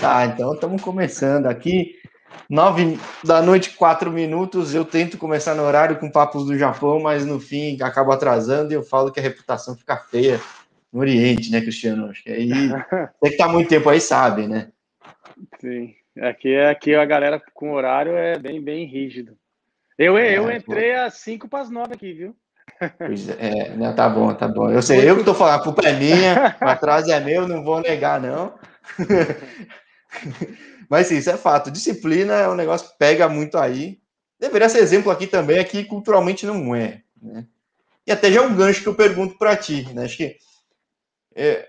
Tá, 0.00 0.26
então 0.26 0.54
estamos 0.54 0.80
começando 0.80 1.46
aqui. 1.46 1.96
Nove 2.48 2.98
da 3.24 3.42
noite, 3.42 3.70
quatro 3.70 4.10
minutos. 4.10 4.74
Eu 4.74 4.84
tento 4.84 5.18
começar 5.18 5.54
no 5.54 5.62
horário 5.62 5.98
com 5.98 6.10
papos 6.10 6.46
do 6.46 6.56
Japão, 6.56 7.00
mas 7.00 7.26
no 7.26 7.40
fim 7.40 7.80
acabo 7.82 8.12
atrasando 8.12 8.72
e 8.72 8.74
eu 8.74 8.82
falo 8.82 9.10
que 9.10 9.18
a 9.18 9.22
reputação 9.22 9.76
fica 9.76 9.96
feia 9.96 10.40
no 10.92 11.00
Oriente, 11.00 11.50
né, 11.50 11.60
Cristiano? 11.60 12.08
Acho 12.08 12.22
que 12.22 12.30
aí. 12.30 12.50
Você 13.20 13.30
que 13.32 13.36
tá 13.36 13.48
muito 13.48 13.68
tempo 13.68 13.88
aí 13.88 14.00
sabe, 14.00 14.46
né? 14.46 14.68
Sim. 15.60 15.94
Aqui, 16.20 16.56
aqui 16.56 16.94
a 16.94 17.04
galera 17.04 17.42
com 17.52 17.72
horário 17.72 18.16
é 18.16 18.38
bem, 18.38 18.62
bem 18.62 18.86
rígido. 18.86 19.36
Eu, 19.98 20.16
é, 20.16 20.38
eu 20.38 20.50
entrei 20.50 20.92
pô. 20.92 21.00
às 21.00 21.14
5 21.14 21.48
para 21.48 21.60
as 21.60 21.70
9 21.70 21.94
aqui, 21.94 22.12
viu? 22.12 22.36
Pois 22.98 23.28
é, 23.28 23.70
né, 23.70 23.92
tá 23.92 24.08
bom, 24.08 24.32
tá 24.34 24.48
bom. 24.48 24.70
Eu 24.70 24.82
sei, 24.82 25.08
eu 25.08 25.16
que 25.16 25.24
tô 25.24 25.34
falando, 25.34 25.60
a 25.60 25.62
culpa 25.62 25.86
é 25.86 25.92
minha, 25.92 26.56
o 26.60 26.68
atraso 26.68 27.10
é 27.10 27.20
meu, 27.20 27.46
não 27.46 27.62
vou 27.62 27.80
negar, 27.80 28.20
não. 28.20 28.54
Mas 30.88 31.06
sim, 31.06 31.16
isso 31.16 31.30
é 31.30 31.36
fato. 31.36 31.70
Disciplina 31.70 32.34
é 32.34 32.48
um 32.48 32.54
negócio 32.54 32.88
que 32.88 32.98
pega 32.98 33.28
muito 33.28 33.58
aí. 33.58 33.98
Deveria 34.38 34.68
ser 34.68 34.78
exemplo 34.78 35.10
aqui 35.10 35.26
também, 35.26 35.58
aqui 35.58 35.84
culturalmente 35.84 36.46
não 36.46 36.74
é. 36.74 37.02
Né? 37.20 37.46
E 38.06 38.12
até 38.12 38.30
já 38.30 38.42
é 38.42 38.46
um 38.46 38.54
gancho 38.54 38.82
que 38.82 38.88
eu 38.88 38.94
pergunto 38.94 39.38
para 39.38 39.56
ti, 39.56 39.88
né? 39.94 40.04
Acho 40.04 40.16
que 40.16 40.36
é, 41.34 41.68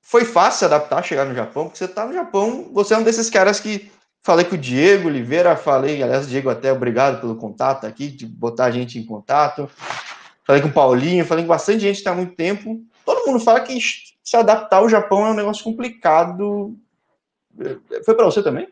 foi 0.00 0.24
fácil 0.24 0.66
adaptar, 0.66 1.02
chegar 1.04 1.24
no 1.24 1.34
Japão, 1.34 1.64
porque 1.64 1.78
você 1.78 1.88
tá 1.88 2.06
no 2.06 2.12
Japão, 2.12 2.70
você 2.72 2.94
é 2.94 2.98
um 2.98 3.02
desses 3.02 3.30
caras 3.30 3.60
que 3.60 3.90
falei 4.22 4.44
com 4.44 4.54
o 4.54 4.58
Diego 4.58 5.08
Oliveira, 5.08 5.56
falei, 5.56 6.02
aliás, 6.02 6.28
Diego, 6.28 6.48
até 6.48 6.72
obrigado 6.72 7.20
pelo 7.20 7.36
contato 7.36 7.86
aqui, 7.86 8.08
de 8.08 8.26
botar 8.26 8.66
a 8.66 8.70
gente 8.70 8.98
em 8.98 9.04
contato. 9.04 9.68
Falei 10.44 10.60
com 10.60 10.68
o 10.68 10.72
Paulinho, 10.72 11.24
falei 11.24 11.44
com 11.44 11.48
bastante 11.48 11.80
gente 11.80 11.96
está 11.96 12.12
há 12.12 12.14
muito 12.14 12.34
tempo. 12.34 12.80
Todo 13.04 13.26
mundo 13.26 13.40
fala 13.40 13.60
que 13.60 13.78
se 14.22 14.36
adaptar 14.36 14.78
ao 14.78 14.88
Japão 14.88 15.26
é 15.26 15.30
um 15.30 15.36
negócio 15.36 15.64
complicado. 15.64 16.76
Foi 18.04 18.14
para 18.14 18.24
você 18.24 18.42
também? 18.42 18.68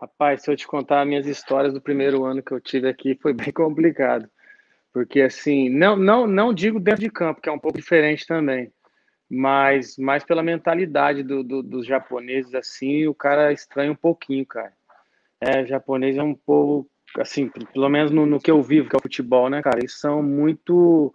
Rapaz, 0.00 0.42
se 0.42 0.50
eu 0.50 0.56
te 0.56 0.66
contar 0.66 1.04
minhas 1.04 1.26
histórias 1.26 1.72
do 1.72 1.80
primeiro 1.80 2.24
ano 2.24 2.42
que 2.42 2.52
eu 2.52 2.60
tive 2.60 2.88
aqui, 2.88 3.18
foi 3.20 3.32
bem 3.32 3.50
complicado. 3.52 4.28
Porque, 4.92 5.20
assim, 5.20 5.68
não, 5.68 5.96
não, 5.96 6.26
não 6.26 6.54
digo 6.54 6.80
dentro 6.80 7.00
de 7.00 7.10
campo, 7.10 7.40
que 7.40 7.48
é 7.48 7.52
um 7.52 7.58
pouco 7.58 7.78
diferente 7.78 8.26
também, 8.26 8.72
mas 9.30 9.96
mais 9.98 10.24
pela 10.24 10.42
mentalidade 10.42 11.22
do, 11.22 11.42
do, 11.42 11.62
dos 11.62 11.86
japoneses, 11.86 12.54
assim, 12.54 13.06
o 13.06 13.14
cara 13.14 13.52
estranha 13.52 13.92
um 13.92 13.96
pouquinho, 13.96 14.46
cara. 14.46 14.72
É, 15.40 15.66
japonês 15.66 16.16
é 16.16 16.22
um 16.22 16.34
povo, 16.34 16.88
assim, 17.18 17.48
pelo 17.48 17.88
menos 17.88 18.10
no, 18.10 18.24
no 18.24 18.40
que 18.40 18.50
eu 18.50 18.62
vivo, 18.62 18.88
que 18.88 18.96
é 18.96 18.98
o 18.98 19.02
futebol, 19.02 19.50
né, 19.50 19.62
cara? 19.62 19.78
Eles 19.78 19.98
são 19.98 20.22
muito 20.22 21.14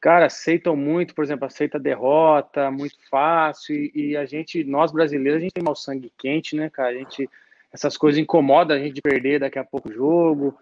cara, 0.00 0.26
aceitam 0.26 0.76
muito, 0.76 1.14
por 1.14 1.24
exemplo, 1.24 1.46
aceita 1.46 1.78
derrota 1.78 2.70
muito 2.70 2.96
fácil, 3.10 3.74
e, 3.74 3.90
e, 3.94 4.16
a 4.16 4.24
gente, 4.24 4.62
nós 4.64 4.92
brasileiros, 4.92 5.38
a 5.38 5.40
gente 5.40 5.52
tem 5.52 5.64
mal 5.64 5.74
sangue 5.74 6.12
quente, 6.16 6.56
né, 6.56 6.70
cara? 6.70 6.90
A 6.90 6.94
gente, 6.94 7.28
essas 7.72 7.96
coisas 7.96 8.18
incomodam 8.18 8.76
a 8.76 8.80
gente 8.80 8.94
de 8.94 9.02
perder 9.02 9.40
daqui 9.40 9.58
a 9.58 9.64
pouco 9.64 9.88
o 9.88 9.92
jogo, 9.92 10.58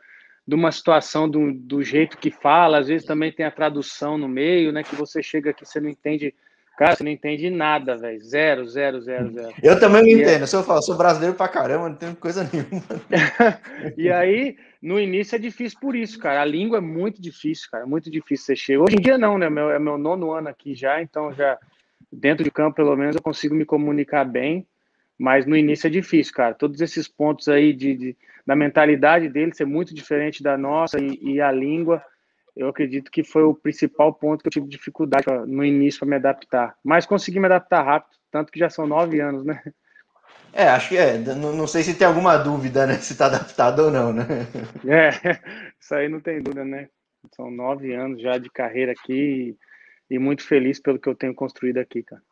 de 0.46 0.54
uma 0.54 0.70
situação 0.70 1.28
do, 1.28 1.52
do 1.52 1.82
jeito 1.82 2.16
que 2.18 2.30
fala, 2.30 2.78
às 2.78 2.88
vezes 2.88 3.06
também 3.06 3.32
tem 3.32 3.44
a 3.44 3.50
tradução 3.50 4.16
no 4.16 4.28
meio, 4.28 4.72
né, 4.72 4.82
que 4.82 4.94
você 4.94 5.22
chega 5.22 5.50
aqui, 5.50 5.66
você 5.66 5.80
não 5.80 5.88
entende 5.88 6.34
Cara, 6.76 6.94
você 6.94 7.02
não 7.02 7.10
entende 7.10 7.48
nada, 7.48 7.96
velho. 7.96 8.20
Zero, 8.20 8.68
zero, 8.68 9.00
zero, 9.00 9.32
zero. 9.32 9.54
Eu 9.62 9.80
também 9.80 10.02
não 10.02 10.08
e 10.08 10.12
entendo. 10.14 10.44
É... 10.44 10.46
Se 10.46 10.54
eu 10.54 10.62
falo, 10.62 10.82
sou 10.82 10.96
brasileiro 10.96 11.34
pra 11.34 11.48
caramba, 11.48 11.88
não 11.88 11.96
tenho 11.96 12.14
coisa 12.16 12.48
nenhuma. 12.52 12.82
e 13.96 14.10
aí, 14.10 14.56
no 14.82 15.00
início 15.00 15.36
é 15.36 15.38
difícil 15.38 15.78
por 15.80 15.96
isso, 15.96 16.18
cara. 16.18 16.42
A 16.42 16.44
língua 16.44 16.76
é 16.78 16.80
muito 16.82 17.20
difícil, 17.20 17.68
cara. 17.70 17.86
Muito 17.86 18.10
difícil 18.10 18.46
você 18.46 18.56
chega. 18.56 18.82
Hoje 18.82 18.96
em 18.96 19.00
dia 19.00 19.16
não, 19.16 19.38
né? 19.38 19.48
Meu, 19.48 19.70
é 19.70 19.78
meu 19.78 19.96
nono 19.96 20.32
ano 20.32 20.48
aqui 20.48 20.74
já, 20.74 21.00
então 21.00 21.32
já 21.32 21.58
dentro 22.12 22.44
de 22.44 22.50
campo, 22.50 22.76
pelo 22.76 22.94
menos, 22.94 23.16
eu 23.16 23.22
consigo 23.22 23.54
me 23.54 23.64
comunicar 23.64 24.24
bem. 24.24 24.66
Mas 25.18 25.46
no 25.46 25.56
início 25.56 25.86
é 25.86 25.90
difícil, 25.90 26.34
cara. 26.34 26.54
Todos 26.54 26.82
esses 26.82 27.08
pontos 27.08 27.48
aí 27.48 27.72
de, 27.72 27.94
de 27.94 28.16
da 28.46 28.54
mentalidade 28.54 29.30
dele 29.30 29.54
ser 29.54 29.64
muito 29.64 29.94
diferente 29.94 30.42
da 30.42 30.58
nossa 30.58 31.00
e, 31.00 31.18
e 31.22 31.40
a 31.40 31.50
língua 31.50 32.02
eu 32.56 32.68
acredito 32.68 33.10
que 33.10 33.22
foi 33.22 33.42
o 33.42 33.54
principal 33.54 34.14
ponto 34.14 34.40
que 34.40 34.48
eu 34.48 34.52
tive 34.52 34.66
dificuldade 34.66 35.26
no 35.46 35.62
início 35.62 36.00
para 36.00 36.08
me 36.08 36.16
adaptar. 36.16 36.74
Mas 36.82 37.04
consegui 37.04 37.38
me 37.38 37.46
adaptar 37.46 37.82
rápido, 37.82 38.16
tanto 38.30 38.50
que 38.50 38.58
já 38.58 38.70
são 38.70 38.86
nove 38.86 39.20
anos, 39.20 39.44
né? 39.44 39.62
É, 40.54 40.68
acho 40.68 40.88
que 40.88 40.96
é. 40.96 41.18
Não, 41.18 41.52
não 41.52 41.66
sei 41.66 41.82
se 41.82 41.94
tem 41.94 42.06
alguma 42.06 42.38
dúvida, 42.38 42.86
né? 42.86 42.94
Se 42.94 43.12
está 43.12 43.26
adaptado 43.26 43.80
ou 43.80 43.90
não, 43.90 44.10
né? 44.10 44.26
É, 44.86 45.10
isso 45.78 45.94
aí 45.94 46.08
não 46.08 46.18
tem 46.18 46.40
dúvida, 46.40 46.64
né? 46.64 46.88
São 47.34 47.50
nove 47.50 47.92
anos 47.92 48.22
já 48.22 48.38
de 48.38 48.48
carreira 48.48 48.92
aqui 48.92 49.56
e, 50.08 50.14
e 50.14 50.18
muito 50.18 50.42
feliz 50.42 50.80
pelo 50.80 50.98
que 50.98 51.08
eu 51.10 51.14
tenho 51.14 51.34
construído 51.34 51.76
aqui, 51.76 52.02
cara. 52.02 52.22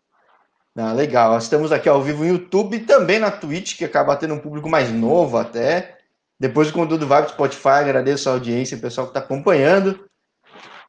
Ah, 0.74 0.92
legal. 0.94 1.36
Estamos 1.36 1.70
aqui 1.70 1.88
ao 1.88 2.02
vivo 2.02 2.24
no 2.24 2.30
YouTube 2.30 2.78
e 2.78 2.80
também 2.80 3.18
na 3.18 3.30
Twitch, 3.30 3.76
que 3.76 3.84
acaba 3.84 4.16
tendo 4.16 4.34
um 4.34 4.40
público 4.40 4.70
mais 4.70 4.90
novo 4.90 5.36
até. 5.36 5.98
Depois 6.40 6.68
do 6.68 6.74
conteúdo 6.74 7.06
vai 7.06 7.22
para 7.22 7.30
o 7.30 7.34
Spotify, 7.34 7.68
agradeço 7.68 8.28
a 8.28 8.32
audiência, 8.32 8.76
o 8.76 8.80
pessoal 8.80 9.06
que 9.06 9.10
está 9.10 9.20
acompanhando 9.20 10.08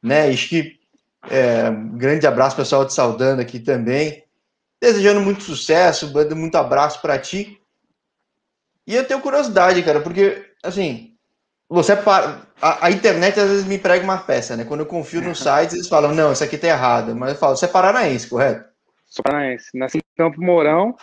né? 0.02 0.28
Acho 0.28 0.48
que 0.48 0.78
é, 1.30 1.68
um 1.70 1.96
grande 1.96 2.26
abraço, 2.26 2.56
pessoal, 2.56 2.86
te 2.86 2.92
saudando 2.92 3.40
aqui 3.40 3.58
também. 3.58 4.24
Desejando 4.80 5.20
muito 5.20 5.42
sucesso, 5.42 6.12
dando 6.12 6.36
muito 6.36 6.56
abraço 6.56 7.00
para 7.00 7.18
ti. 7.18 7.60
E 8.86 8.94
eu 8.94 9.04
tenho 9.04 9.20
curiosidade, 9.20 9.82
cara, 9.82 10.00
porque, 10.00 10.44
assim, 10.62 11.16
você 11.68 11.96
para. 11.96 12.46
A, 12.62 12.86
a, 12.86 12.90
internet 12.90 13.38
às 13.38 13.48
vezes 13.48 13.64
me 13.64 13.78
prega 13.78 14.04
uma 14.04 14.18
peça, 14.18 14.56
né? 14.56 14.64
Quando 14.64 14.80
eu 14.80 14.86
confio 14.86 15.20
nos 15.20 15.38
sites, 15.42 15.74
eles 15.74 15.88
falam, 15.88 16.14
não, 16.14 16.32
isso 16.32 16.44
aqui 16.44 16.56
tá 16.56 16.68
errado. 16.68 17.14
Mas 17.14 17.32
eu 17.32 17.36
falo, 17.36 17.56
você 17.56 17.64
é 17.64 17.68
paranaense, 17.68 18.28
correto? 18.28 18.68
Sou 19.06 19.22
paranaense. 19.22 19.76
Nasci 19.76 19.98
em 19.98 20.16
Campo 20.16 20.40
Mourão 20.40 20.94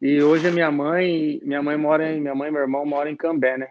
e 0.00 0.22
hoje 0.22 0.48
a 0.48 0.50
minha 0.50 0.70
mãe, 0.70 1.40
minha 1.44 1.62
mãe 1.62 1.76
mora 1.76 2.10
em. 2.10 2.20
Minha 2.20 2.34
mãe 2.34 2.48
e 2.48 2.52
meu 2.52 2.62
irmão 2.62 2.86
moram 2.86 3.10
em 3.10 3.16
Cambé, 3.16 3.58
né? 3.58 3.68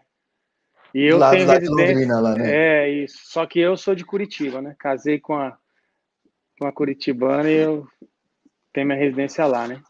E 0.93 1.03
eu 1.03 1.19
tenho 1.29 1.47
residência. 1.47 2.19
Lá, 2.19 2.35
né? 2.35 2.83
É 2.83 2.89
isso. 2.89 3.17
Só 3.23 3.45
que 3.45 3.59
eu 3.59 3.77
sou 3.77 3.95
de 3.95 4.03
Curitiba, 4.03 4.61
né? 4.61 4.75
Casei 4.77 5.19
com 5.19 5.35
a, 5.35 5.57
com 6.59 6.67
a 6.67 6.71
Curitibana 6.71 7.49
e 7.49 7.55
eu 7.55 7.87
tenho 8.73 8.87
minha 8.87 8.99
residência 8.99 9.45
lá, 9.45 9.67
né? 9.67 9.81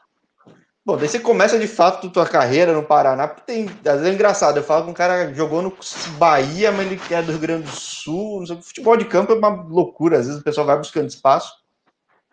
Bom, 0.84 0.97
daí 0.97 1.07
você 1.07 1.19
começa 1.19 1.59
de 1.59 1.67
fato 1.67 2.09
tua 2.09 2.25
carreira 2.25 2.73
no 2.73 2.81
Paraná, 2.81 3.28
porque 3.28 3.44
tem. 3.45 3.66
Às 3.85 4.00
vezes 4.00 4.07
é 4.07 4.13
engraçado, 4.13 4.57
eu 4.57 4.63
falo 4.63 4.85
com 4.85 4.91
um 4.91 4.95
cara 4.95 5.28
que 5.28 5.35
jogou 5.35 5.61
no 5.61 5.75
Bahia, 6.17 6.72
mas 6.72 6.88
ele 6.88 7.00
é 7.11 7.22
do 7.22 7.31
Rio 7.31 7.40
Grande 7.40 7.63
do 7.63 7.75
Sul. 7.75 8.40
Não 8.40 8.47
sei, 8.47 8.61
futebol 8.61 8.97
de 8.97 9.06
campo 9.06 9.31
é 9.31 9.35
uma 9.35 9.50
loucura, 9.50 10.17
às 10.17 10.25
vezes 10.25 10.41
o 10.41 10.44
pessoal 10.44 10.66
vai 10.66 10.78
buscando 10.78 11.07
espaço. 11.07 11.53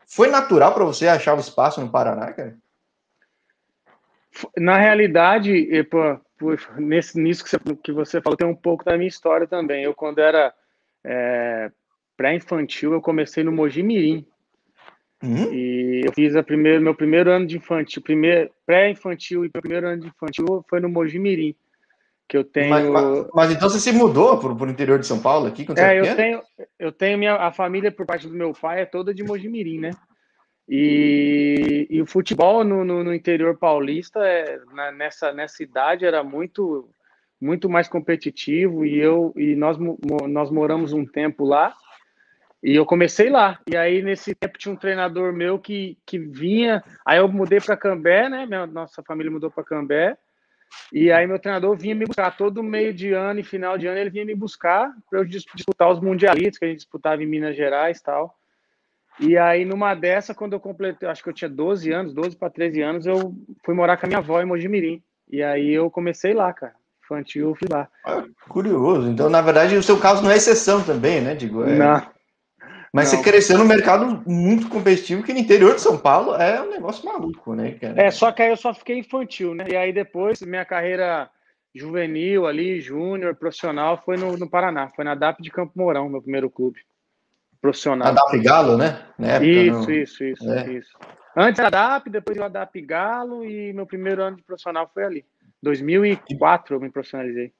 Foi 0.06 0.28
natural 0.28 0.72
para 0.72 0.84
você 0.84 1.06
achar 1.06 1.36
o 1.36 1.40
espaço 1.40 1.80
no 1.82 1.90
Paraná, 1.90 2.32
cara? 2.32 2.56
Na 4.56 4.76
realidade, 4.76 5.66
pô, 5.84 6.56
nesse, 6.76 7.20
nisso 7.20 7.44
que 7.44 7.50
você, 7.50 7.58
que 7.82 7.92
você 7.92 8.20
falou, 8.20 8.36
tem 8.36 8.46
um 8.46 8.54
pouco 8.54 8.84
da 8.84 8.96
minha 8.96 9.08
história 9.08 9.46
também. 9.46 9.84
Eu, 9.84 9.94
quando 9.94 10.18
era 10.18 10.52
é, 11.04 11.70
pré-infantil, 12.16 12.92
eu 12.92 13.00
comecei 13.00 13.42
no 13.42 13.52
Mogi 13.52 13.82
Mirim. 13.82 14.26
Uhum. 15.22 15.52
E 15.52 16.02
eu 16.04 16.12
fiz 16.12 16.36
a 16.36 16.42
primeiro, 16.42 16.80
meu 16.80 16.94
primeiro 16.94 17.30
ano 17.30 17.46
de 17.46 17.56
infantil, 17.56 18.00
primeiro, 18.02 18.50
pré-infantil 18.64 19.44
e 19.44 19.48
primeiro 19.48 19.88
ano 19.88 20.02
de 20.02 20.08
infantil 20.08 20.64
foi 20.68 20.80
no 20.80 20.88
Mogi 20.88 21.18
Mirim. 21.18 21.54
Que 22.28 22.36
eu 22.36 22.44
tenho. 22.44 22.70
Mas, 22.70 22.86
mas, 22.86 23.26
mas 23.34 23.50
então 23.50 23.68
você 23.68 23.80
se 23.80 23.90
mudou 23.90 24.38
para 24.38 24.52
o 24.52 24.70
interior 24.70 24.98
de 24.98 25.06
São 25.06 25.18
Paulo 25.18 25.46
aqui? 25.46 25.64
Quando 25.64 25.78
é, 25.78 25.98
eu 25.98 26.14
tenho, 26.14 26.42
eu 26.78 26.92
tenho 26.92 27.18
minha, 27.18 27.34
a 27.36 27.50
família 27.50 27.90
por 27.90 28.04
parte 28.04 28.28
do 28.28 28.34
meu 28.34 28.52
pai 28.52 28.82
é 28.82 28.86
toda 28.86 29.14
de 29.14 29.24
Mogi 29.24 29.48
Mirim, 29.48 29.80
né? 29.80 29.90
E, 30.68 31.86
e 31.88 32.02
o 32.02 32.06
futebol 32.06 32.62
no, 32.62 32.84
no, 32.84 33.02
no 33.02 33.14
interior 33.14 33.56
paulista, 33.56 34.20
é, 34.20 34.60
na, 34.72 34.92
nessa, 34.92 35.32
nessa 35.32 35.62
idade, 35.62 36.04
era 36.04 36.22
muito 36.22 36.88
muito 37.40 37.68
mais 37.70 37.86
competitivo 37.86 38.84
e 38.84 38.98
eu 38.98 39.32
e 39.36 39.54
nós, 39.54 39.78
nós 40.28 40.50
moramos 40.50 40.92
um 40.92 41.06
tempo 41.06 41.44
lá 41.44 41.72
e 42.62 42.74
eu 42.74 42.84
comecei 42.84 43.30
lá. 43.30 43.60
E 43.70 43.76
aí 43.76 44.02
nesse 44.02 44.34
tempo 44.34 44.58
tinha 44.58 44.72
um 44.72 44.76
treinador 44.76 45.32
meu 45.32 45.58
que, 45.58 45.96
que 46.04 46.18
vinha, 46.18 46.82
aí 47.06 47.18
eu 47.18 47.28
mudei 47.28 47.60
para 47.60 47.76
Cambé, 47.76 48.28
né? 48.28 48.44
Minha, 48.44 48.66
nossa 48.66 49.02
família 49.02 49.30
mudou 49.30 49.50
para 49.50 49.64
Cambé. 49.64 50.16
E 50.92 51.10
aí 51.10 51.26
meu 51.26 51.38
treinador 51.38 51.76
vinha 51.76 51.94
me 51.94 52.04
buscar 52.04 52.36
todo 52.36 52.62
meio 52.62 52.92
de 52.92 53.12
ano 53.12 53.40
e 53.40 53.44
final 53.44 53.78
de 53.78 53.86
ano, 53.86 53.98
ele 53.98 54.10
vinha 54.10 54.24
me 54.24 54.34
buscar 54.34 54.92
para 55.08 55.20
eu 55.20 55.24
disputar 55.24 55.90
os 55.90 56.00
mundialistas 56.00 56.58
que 56.58 56.64
a 56.64 56.68
gente 56.68 56.78
disputava 56.78 57.22
em 57.22 57.26
Minas 57.26 57.56
Gerais, 57.56 58.02
tal. 58.02 58.36
E 59.20 59.36
aí, 59.36 59.64
numa 59.64 59.94
dessa, 59.94 60.34
quando 60.34 60.52
eu 60.52 60.60
completei, 60.60 61.08
acho 61.08 61.22
que 61.22 61.28
eu 61.28 61.34
tinha 61.34 61.48
12 61.48 61.90
anos, 61.92 62.14
12 62.14 62.36
para 62.36 62.50
13 62.50 62.82
anos, 62.82 63.06
eu 63.06 63.34
fui 63.64 63.74
morar 63.74 63.96
com 63.96 64.06
a 64.06 64.08
minha 64.08 64.18
avó 64.18 64.40
em 64.40 64.44
Mojimirim. 64.44 65.02
E 65.28 65.42
aí 65.42 65.74
eu 65.74 65.90
comecei 65.90 66.32
lá, 66.32 66.52
cara. 66.52 66.74
Infantil, 67.04 67.48
eu 67.48 67.54
fui 67.54 67.68
lá. 67.70 67.88
Ah, 68.04 68.24
curioso. 68.48 69.08
Então, 69.08 69.28
na 69.28 69.40
verdade, 69.40 69.76
o 69.76 69.82
seu 69.82 69.98
caso 69.98 70.22
não 70.22 70.30
é 70.30 70.36
exceção 70.36 70.82
também, 70.82 71.20
né, 71.20 71.34
Digo? 71.34 71.64
É... 71.64 71.76
Não. 71.76 72.06
Mas 72.92 73.12
não. 73.12 73.18
você 73.18 73.24
cresceu 73.30 73.58
num 73.58 73.66
mercado 73.66 74.22
muito 74.26 74.68
competitivo, 74.68 75.22
que 75.22 75.32
no 75.32 75.38
interior 75.38 75.74
de 75.74 75.80
São 75.80 75.98
Paulo 75.98 76.34
é 76.34 76.62
um 76.62 76.70
negócio 76.70 77.04
maluco, 77.04 77.54
né, 77.54 77.72
cara? 77.72 78.00
É, 78.00 78.10
só 78.10 78.32
que 78.32 78.42
aí 78.42 78.50
eu 78.50 78.56
só 78.56 78.72
fiquei 78.72 78.98
infantil, 78.98 79.54
né? 79.54 79.66
E 79.68 79.76
aí 79.76 79.92
depois, 79.92 80.40
minha 80.40 80.64
carreira 80.64 81.28
juvenil 81.74 82.46
ali, 82.46 82.80
júnior, 82.80 83.34
profissional, 83.34 84.00
foi 84.02 84.16
no, 84.16 84.36
no 84.38 84.48
Paraná. 84.48 84.88
Foi 84.94 85.04
na 85.04 85.14
DAP 85.14 85.42
de 85.42 85.50
Campo 85.50 85.72
Mourão, 85.76 86.08
meu 86.08 86.22
primeiro 86.22 86.48
clube 86.48 86.80
profissional. 87.60 88.08
A 88.08 88.12
DAP 88.12 88.42
Galo, 88.42 88.76
né? 88.76 89.00
Isso, 89.42 89.90
isso, 89.90 90.24
isso, 90.24 90.50
é. 90.50 90.72
isso. 90.72 90.96
Antes 91.36 91.58
era 91.58 91.70
DAP, 91.70 92.10
depois 92.10 92.36
eu 92.36 92.48
DAP 92.48 92.80
Galo 92.82 93.44
e 93.44 93.72
meu 93.72 93.86
primeiro 93.86 94.22
ano 94.22 94.36
de 94.36 94.42
profissional 94.42 94.90
foi 94.92 95.04
ali. 95.04 95.24
2004 95.62 96.76
eu 96.76 96.80
me 96.80 96.90
profissionalizei. 96.90 97.52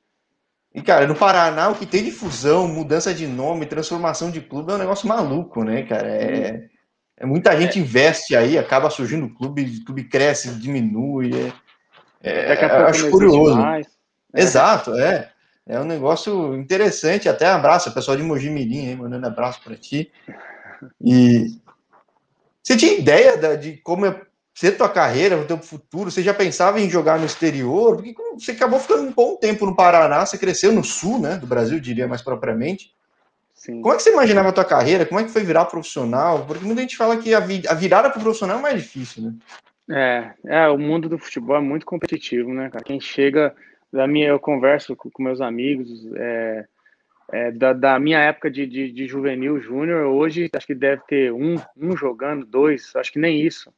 E, 0.75 0.83
cara, 0.83 1.07
no 1.07 1.15
Paraná, 1.15 1.71
o 1.71 1.75
que 1.75 1.87
tem 1.87 2.05
de 2.05 2.11
fusão, 2.11 2.69
mudança 2.69 3.13
de 3.15 3.27
nome, 3.27 3.67
transformação 3.67 4.31
de 4.31 4.41
clube 4.41 4.71
é 4.71 4.75
um 4.75 4.79
negócio 4.79 5.09
maluco, 5.09 5.65
né, 5.65 5.83
cara? 5.83 6.09
É, 6.09 6.69
é 7.17 7.27
muita 7.27 7.59
gente 7.59 7.79
é. 7.79 7.83
investe 7.83 8.37
aí, 8.37 8.59
acaba 8.59 8.91
surgindo 8.91 9.27
o 9.27 9.35
clube, 9.35 9.63
o 9.63 9.85
clube 9.85 10.05
cresce, 10.05 10.55
diminui. 10.59 11.31
É, 12.23 12.53
é, 12.53 12.65
acho 12.65 13.11
curioso. 13.11 13.59
É. 13.61 13.83
Exato, 14.35 14.95
é. 14.95 15.31
É 15.69 15.79
um 15.79 15.85
negócio 15.85 16.57
interessante. 16.57 17.29
Até 17.29 17.47
abraço, 17.47 17.93
pessoal 17.93 18.17
de 18.17 18.23
Mogi 18.23 18.49
Mirim, 18.49 18.89
aí, 18.89 18.97
mandando 18.97 19.27
abraço 19.27 19.61
para 19.63 19.77
ti. 19.77 20.11
E 21.05 21.59
você 22.63 22.77
tinha 22.77 22.95
ideia 22.95 23.57
de 23.57 23.77
como 23.79 24.07
é 24.07 24.21
ser 24.55 24.77
tua 24.77 24.89
carreira, 24.89 25.39
o 25.39 25.45
teu 25.45 25.59
futuro? 25.59 26.11
Você 26.11 26.23
já 26.23 26.35
pensava 26.35 26.81
em 26.81 26.91
jogar 26.91 27.19
no 27.19 27.27
exterior? 27.27 27.97
Porque 27.97 28.15
você 28.35 28.53
acabou 28.53 28.81
ficando 28.81 29.03
um 29.03 29.13
bom 29.13 29.37
tempo 29.37 29.65
no 29.65 29.77
Paraná, 29.77 30.27
você 30.27 30.37
cresceu 30.37 30.73
no 30.73 30.83
sul, 30.83 31.21
né, 31.21 31.37
do 31.37 31.47
Brasil, 31.47 31.79
diria 31.79 32.09
mais 32.09 32.23
propriamente. 32.23 32.93
Sim. 33.55 33.81
Como 33.83 33.93
é 33.93 33.97
que 33.97 34.03
você 34.03 34.13
imaginava 34.13 34.49
a 34.49 34.53
tua 34.53 34.65
carreira? 34.65 35.07
Como 35.07 35.21
é 35.21 35.25
que 35.25 35.31
foi 35.31 35.45
virar 35.45 35.67
profissional? 35.67 36.45
Porque 36.47 36.65
muita 36.65 36.81
gente 36.81 36.97
fala 36.97 37.17
que 37.17 37.35
a, 37.35 37.41
vi 37.41 37.63
a 37.69 37.75
virada 37.75 38.11
para 38.11 38.21
profissional 38.21 38.59
é 38.59 38.63
mais 38.63 38.83
difícil, 38.83 39.23
né? 39.23 39.35
É, 39.91 40.33
é, 40.45 40.69
o 40.69 40.79
mundo 40.79 41.09
do 41.09 41.19
futebol 41.19 41.57
é 41.57 41.61
muito 41.61 41.87
competitivo, 41.87 42.53
né, 42.53 42.69
cara? 42.69 42.85
Quem 42.85 43.01
chega, 43.01 43.55
da 43.93 44.07
minha, 44.07 44.29
eu 44.29 44.39
converso 44.39 44.95
com, 44.97 45.11
com 45.11 45.23
meus 45.23 45.41
amigos, 45.41 46.07
é, 46.15 46.67
é, 47.33 47.51
da, 47.53 47.73
da, 47.73 47.99
minha 47.99 48.19
época 48.19 48.51
de, 48.51 48.67
de, 48.67 48.93
de 48.93 49.07
juvenil, 49.07 49.61
júnior, 49.61 50.07
hoje 50.07 50.49
acho 50.55 50.67
que 50.67 50.75
deve 50.75 51.03
ter 51.07 51.33
um, 51.33 51.57
um 51.77 51.97
jogando, 51.97 52.47
dois, 52.47 52.95
acho 52.97 53.13
que 53.13 53.19
nem 53.19 53.41
isso. 53.41 53.73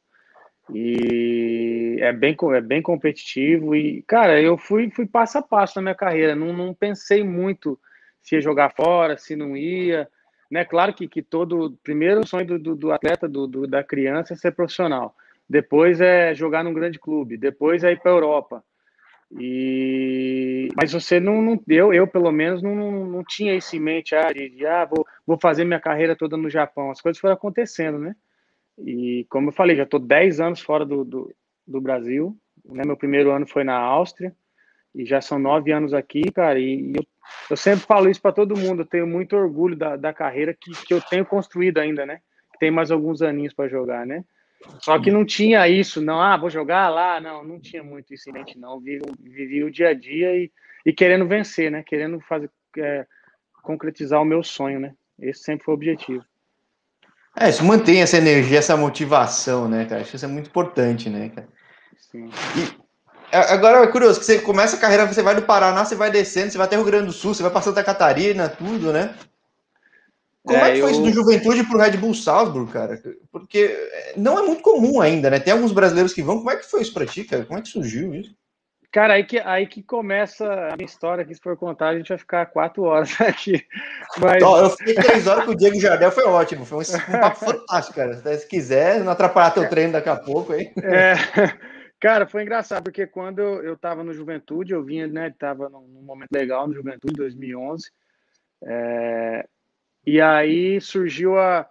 E 0.73 1.97
é 1.99 2.13
bem, 2.13 2.35
é 2.53 2.61
bem 2.61 2.81
competitivo. 2.81 3.75
E, 3.75 4.03
cara, 4.03 4.41
eu 4.41 4.57
fui, 4.57 4.89
fui 4.89 5.05
passo 5.05 5.37
a 5.37 5.41
passo 5.41 5.77
na 5.77 5.81
minha 5.81 5.95
carreira. 5.95 6.35
Não, 6.35 6.53
não 6.53 6.73
pensei 6.73 7.23
muito 7.23 7.77
se 8.21 8.35
ia 8.35 8.41
jogar 8.41 8.73
fora, 8.73 9.17
se 9.17 9.35
não 9.35 9.57
ia. 9.57 10.07
Né? 10.49 10.63
Claro 10.63 10.93
que, 10.93 11.07
que 11.07 11.21
todo. 11.21 11.77
Primeiro, 11.83 12.25
sonho 12.25 12.45
do, 12.45 12.59
do, 12.59 12.75
do 12.75 12.91
atleta, 12.91 13.27
do, 13.27 13.47
do, 13.47 13.67
da 13.67 13.83
criança, 13.83 14.33
é 14.33 14.37
ser 14.37 14.51
profissional. 14.51 15.15
Depois 15.49 15.99
é 15.99 16.33
jogar 16.33 16.63
num 16.63 16.73
grande 16.73 16.97
clube. 16.99 17.37
Depois 17.37 17.83
é 17.83 17.91
ir 17.91 17.99
para 17.99 18.11
a 18.11 18.15
Europa. 18.15 18.63
E... 19.39 20.67
Mas 20.75 20.91
você 20.91 21.19
não, 21.19 21.41
não 21.41 21.63
eu, 21.67 21.93
eu 21.93 22.07
pelo 22.07 22.31
menos 22.31 22.61
não, 22.61 22.75
não, 22.75 23.23
tinha 23.23 23.55
isso 23.55 23.75
em 23.75 23.79
mente, 23.79 24.15
ah, 24.15 24.31
de, 24.31 24.49
de, 24.49 24.65
ah, 24.65 24.85
vou, 24.85 25.05
vou 25.25 25.37
fazer 25.39 25.63
minha 25.63 25.79
carreira 25.79 26.15
toda 26.15 26.35
no 26.35 26.49
Japão. 26.49 26.91
As 26.91 27.01
coisas 27.01 27.19
foram 27.19 27.33
acontecendo, 27.33 27.97
né? 27.97 28.15
E 28.77 29.25
como 29.29 29.49
eu 29.49 29.53
falei, 29.53 29.75
já 29.75 29.83
estou 29.83 29.99
10 29.99 30.39
anos 30.39 30.61
fora 30.61 30.85
do, 30.85 31.03
do, 31.03 31.33
do 31.67 31.79
Brasil. 31.79 32.35
Né? 32.65 32.83
Meu 32.85 32.97
primeiro 32.97 33.31
ano 33.31 33.47
foi 33.47 33.63
na 33.63 33.77
Áustria 33.77 34.35
e 34.93 35.05
já 35.05 35.21
são 35.21 35.39
nove 35.39 35.71
anos 35.71 35.93
aqui, 35.93 36.21
cara. 36.31 36.59
E 36.59 36.93
eu, 36.95 37.05
eu 37.49 37.57
sempre 37.57 37.85
falo 37.85 38.09
isso 38.09 38.21
para 38.21 38.33
todo 38.33 38.57
mundo. 38.57 38.81
Eu 38.81 38.85
tenho 38.85 39.07
muito 39.07 39.35
orgulho 39.35 39.75
da, 39.75 39.95
da 39.95 40.13
carreira 40.13 40.53
que, 40.53 40.71
que 40.85 40.93
eu 40.93 41.01
tenho 41.01 41.25
construído 41.25 41.77
ainda, 41.77 42.05
né? 42.05 42.19
Tem 42.59 42.69
mais 42.69 42.91
alguns 42.91 43.21
aninhos 43.21 43.53
para 43.53 43.69
jogar, 43.69 44.05
né? 44.05 44.23
Só 44.79 44.99
que 44.99 45.11
não 45.11 45.25
tinha 45.25 45.67
isso, 45.67 46.01
não. 46.01 46.21
Ah, 46.21 46.37
vou 46.37 46.49
jogar 46.49 46.89
lá. 46.89 47.19
Não, 47.19 47.43
não 47.43 47.59
tinha 47.59 47.83
muito 47.83 48.13
isso 48.13 48.29
em 48.29 48.33
mente, 48.33 48.57
não. 48.57 48.79
Vivi, 48.79 49.01
vivi 49.19 49.63
o 49.63 49.71
dia 49.71 49.89
a 49.89 49.93
dia 49.93 50.35
e, 50.35 50.51
e 50.85 50.93
querendo 50.93 51.27
vencer, 51.27 51.71
né? 51.71 51.83
Querendo 51.83 52.19
fazer, 52.21 52.49
é, 52.77 53.05
concretizar 53.61 54.21
o 54.21 54.25
meu 54.25 54.43
sonho, 54.43 54.79
né? 54.79 54.93
Esse 55.19 55.43
sempre 55.43 55.65
foi 55.65 55.73
o 55.73 55.77
objetivo. 55.77 56.23
É, 57.35 57.49
isso 57.49 57.63
mantém 57.63 58.01
essa 58.01 58.17
energia, 58.17 58.59
essa 58.59 58.75
motivação, 58.75 59.67
né, 59.67 59.85
cara? 59.85 60.01
Acho 60.01 60.11
que 60.11 60.15
isso 60.17 60.25
é 60.25 60.27
muito 60.27 60.47
importante, 60.47 61.09
né, 61.09 61.29
cara? 61.29 61.47
Sim. 61.97 62.29
E 62.57 62.81
agora 63.31 63.83
é 63.83 63.87
curioso, 63.87 64.19
que 64.19 64.25
você 64.25 64.39
começa 64.39 64.75
a 64.75 64.79
carreira, 64.79 65.05
você 65.05 65.21
vai 65.21 65.35
do 65.35 65.43
Paraná, 65.43 65.85
você 65.85 65.95
vai 65.95 66.11
descendo, 66.11 66.51
você 66.51 66.57
vai 66.57 66.67
até 66.67 66.75
Rio 66.75 66.83
Grande 66.83 67.05
do 67.05 67.13
Sul, 67.13 67.33
você 67.33 67.41
vai 67.41 67.51
para 67.51 67.61
Santa 67.61 67.83
Catarina, 67.83 68.49
tudo, 68.49 68.91
né? 68.91 69.15
Como 70.43 70.57
é, 70.57 70.71
é 70.71 70.73
que 70.73 70.81
foi 70.81 70.89
eu... 70.89 70.93
isso 70.93 71.03
do 71.03 71.13
Juventude 71.13 71.63
pro 71.63 71.77
Red 71.77 71.97
Bull 71.97 72.15
Salzburg, 72.15 72.71
cara? 72.71 72.99
Porque 73.31 73.77
não 74.17 74.39
é 74.39 74.41
muito 74.41 74.63
comum 74.63 74.99
ainda, 74.99 75.29
né? 75.29 75.39
Tem 75.39 75.53
alguns 75.53 75.71
brasileiros 75.71 76.13
que 76.13 76.23
vão. 76.23 76.37
Como 76.37 76.51
é 76.51 76.57
que 76.57 76.69
foi 76.69 76.81
isso 76.81 76.93
pra 76.93 77.05
ti, 77.05 77.23
cara? 77.23 77.45
Como 77.45 77.59
é 77.59 77.61
que 77.61 77.69
surgiu 77.69 78.13
isso? 78.15 78.35
Cara, 78.91 79.13
aí 79.13 79.23
que, 79.23 79.39
aí 79.39 79.65
que 79.67 79.81
começa 79.81 80.45
a 80.45 80.75
minha 80.75 80.85
história, 80.85 81.23
que 81.23 81.33
se 81.33 81.39
for 81.39 81.55
contar, 81.55 81.89
a 81.89 81.97
gente 81.97 82.09
vai 82.09 82.17
ficar 82.17 82.45
quatro 82.47 82.83
horas 82.83 83.09
aqui. 83.21 83.65
Mas... 84.19 84.41
eu 84.41 84.69
fiquei 84.71 84.95
três 84.95 85.27
horas 85.27 85.45
com 85.45 85.51
o 85.51 85.55
Diego 85.55 85.79
Jardel, 85.79 86.11
foi 86.11 86.25
ótimo, 86.25 86.65
foi 86.65 86.79
um, 86.79 86.81
um 86.81 86.83
papo 87.21 87.39
fantástico, 87.39 87.95
cara. 87.95 88.15
Se 88.37 88.47
quiser, 88.47 89.01
não 89.01 89.13
atrapalhar 89.13 89.51
teu 89.51 89.69
treino 89.69 89.93
daqui 89.93 90.09
a 90.09 90.17
pouco 90.17 90.51
aí. 90.51 90.73
É, 90.83 91.13
cara, 92.01 92.27
foi 92.27 92.41
engraçado, 92.41 92.83
porque 92.83 93.07
quando 93.07 93.39
eu 93.39 93.75
estava 93.75 94.03
no 94.03 94.13
Juventude, 94.13 94.73
eu 94.73 94.83
vinha, 94.83 95.07
né, 95.07 95.29
estava 95.29 95.69
num 95.69 96.03
momento 96.03 96.31
legal 96.33 96.67
no 96.67 96.73
Juventude, 96.73 97.13
2011, 97.13 97.89
é, 98.65 99.47
e 100.05 100.19
aí 100.19 100.79
surgiu 100.81 101.37
a... 101.37 101.67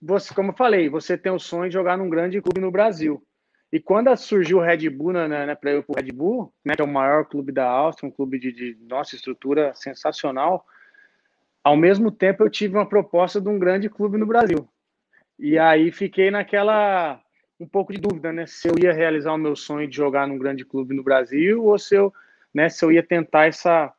Você, 0.00 0.34
como 0.34 0.50
eu 0.50 0.56
falei, 0.56 0.88
você 0.88 1.16
tem 1.16 1.32
o 1.32 1.38
sonho 1.38 1.68
de 1.68 1.74
jogar 1.74 1.96
num 1.96 2.10
grande 2.10 2.40
clube 2.40 2.60
no 2.60 2.70
Brasil. 2.70 3.24
E 3.72 3.78
quando 3.78 4.14
surgiu 4.16 4.58
o 4.58 4.60
Red 4.60 4.88
Bull, 4.90 5.12
né, 5.12 5.28
né 5.28 5.54
para 5.54 5.70
eu 5.70 5.84
o 5.86 5.94
Red 5.94 6.10
Bull, 6.12 6.52
né, 6.64 6.74
que 6.74 6.82
é 6.82 6.84
o 6.84 6.88
maior 6.88 7.24
clube 7.24 7.52
da 7.52 7.68
Áustria, 7.68 8.08
um 8.08 8.12
clube 8.12 8.38
de, 8.38 8.52
de, 8.52 8.76
nossa 8.82 9.14
estrutura 9.14 9.72
sensacional, 9.74 10.66
ao 11.62 11.76
mesmo 11.76 12.10
tempo 12.10 12.42
eu 12.42 12.50
tive 12.50 12.74
uma 12.74 12.88
proposta 12.88 13.40
de 13.40 13.48
um 13.48 13.58
grande 13.58 13.88
clube 13.88 14.18
no 14.18 14.26
Brasil. 14.26 14.68
E 15.38 15.56
aí 15.56 15.92
fiquei 15.92 16.30
naquela 16.30 17.22
um 17.60 17.68
pouco 17.68 17.92
de 17.92 18.00
dúvida, 18.00 18.32
né, 18.32 18.46
se 18.46 18.68
eu 18.68 18.74
ia 18.78 18.92
realizar 18.92 19.34
o 19.34 19.38
meu 19.38 19.54
sonho 19.54 19.86
de 19.86 19.94
jogar 19.94 20.26
num 20.26 20.38
grande 20.38 20.64
clube 20.64 20.94
no 20.94 21.02
Brasil 21.02 21.62
ou 21.62 21.78
se 21.78 21.94
eu, 21.94 22.12
né, 22.54 22.70
se 22.70 22.82
eu 22.84 22.90
ia 22.90 23.02
tentar 23.02 23.46
essa, 23.46 23.92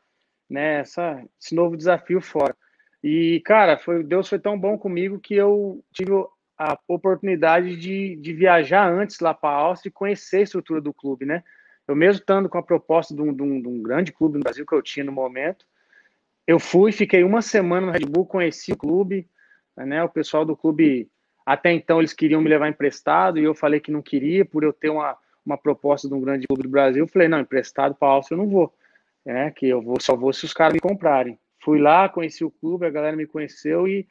né, 0.49 0.79
essa, 0.79 1.23
esse 1.39 1.53
novo 1.53 1.77
desafio 1.77 2.19
fora. 2.19 2.55
E 3.03 3.41
cara, 3.45 3.77
foi 3.77 4.03
Deus 4.03 4.29
foi 4.29 4.39
tão 4.39 4.59
bom 4.59 4.77
comigo 4.77 5.19
que 5.19 5.35
eu 5.35 5.83
tive 5.91 6.11
a 6.57 6.77
oportunidade 6.87 7.75
de, 7.75 8.15
de 8.17 8.33
viajar 8.33 8.87
antes 8.87 9.19
lá 9.19 9.33
para 9.33 9.49
a 9.49 9.59
Áustria 9.59 9.89
e 9.89 9.93
conhecer 9.93 10.37
a 10.37 10.41
estrutura 10.41 10.79
do 10.79 10.93
clube, 10.93 11.25
né? 11.25 11.43
Eu 11.87 11.95
mesmo 11.95 12.19
estando 12.19 12.47
com 12.47 12.57
a 12.59 12.63
proposta 12.63 13.15
de 13.15 13.21
um, 13.21 13.33
de, 13.33 13.41
um, 13.41 13.61
de 13.61 13.67
um, 13.67 13.81
grande 13.81 14.11
clube 14.11 14.37
no 14.37 14.43
Brasil 14.43 14.65
que 14.65 14.73
eu 14.73 14.81
tinha 14.81 15.03
no 15.03 15.11
momento, 15.11 15.65
eu 16.45 16.59
fui, 16.59 16.91
fiquei 16.91 17.23
uma 17.23 17.41
semana 17.41 17.87
no 17.87 17.91
Red 17.91 18.05
Bull, 18.05 18.25
conheci 18.25 18.71
o 18.71 18.77
clube, 18.77 19.27
né? 19.75 20.03
O 20.03 20.09
pessoal 20.09 20.45
do 20.45 20.55
clube, 20.55 21.09
até 21.43 21.71
então 21.71 21.99
eles 21.99 22.13
queriam 22.13 22.41
me 22.41 22.49
levar 22.49 22.69
emprestado 22.69 23.39
e 23.39 23.43
eu 23.43 23.55
falei 23.55 23.79
que 23.79 23.91
não 23.91 24.01
queria, 24.01 24.45
por 24.45 24.63
eu 24.63 24.71
ter 24.71 24.89
uma, 24.89 25.17
uma 25.43 25.57
proposta 25.57 26.07
de 26.07 26.13
um 26.13 26.21
grande 26.21 26.45
clube 26.45 26.63
do 26.63 26.69
Brasil. 26.69 27.03
Eu 27.03 27.07
falei, 27.07 27.27
não, 27.27 27.39
emprestado 27.39 27.95
para 27.95 28.07
a 28.07 28.11
Áustria 28.11 28.35
eu 28.35 28.39
não 28.39 28.47
vou, 28.47 28.71
né? 29.25 29.49
Que 29.49 29.67
eu 29.67 29.81
vou, 29.81 29.99
só 29.99 30.15
vou 30.15 30.31
se 30.31 30.45
os 30.45 30.53
caras 30.53 30.73
me 30.73 30.79
comprarem. 30.79 31.39
Fui 31.63 31.79
lá, 31.79 32.09
conheci 32.09 32.43
o 32.43 32.51
clube, 32.51 32.85
a 32.85 32.89
galera 32.89 33.15
me 33.15 33.25
conheceu 33.25 33.87
e, 33.87 34.07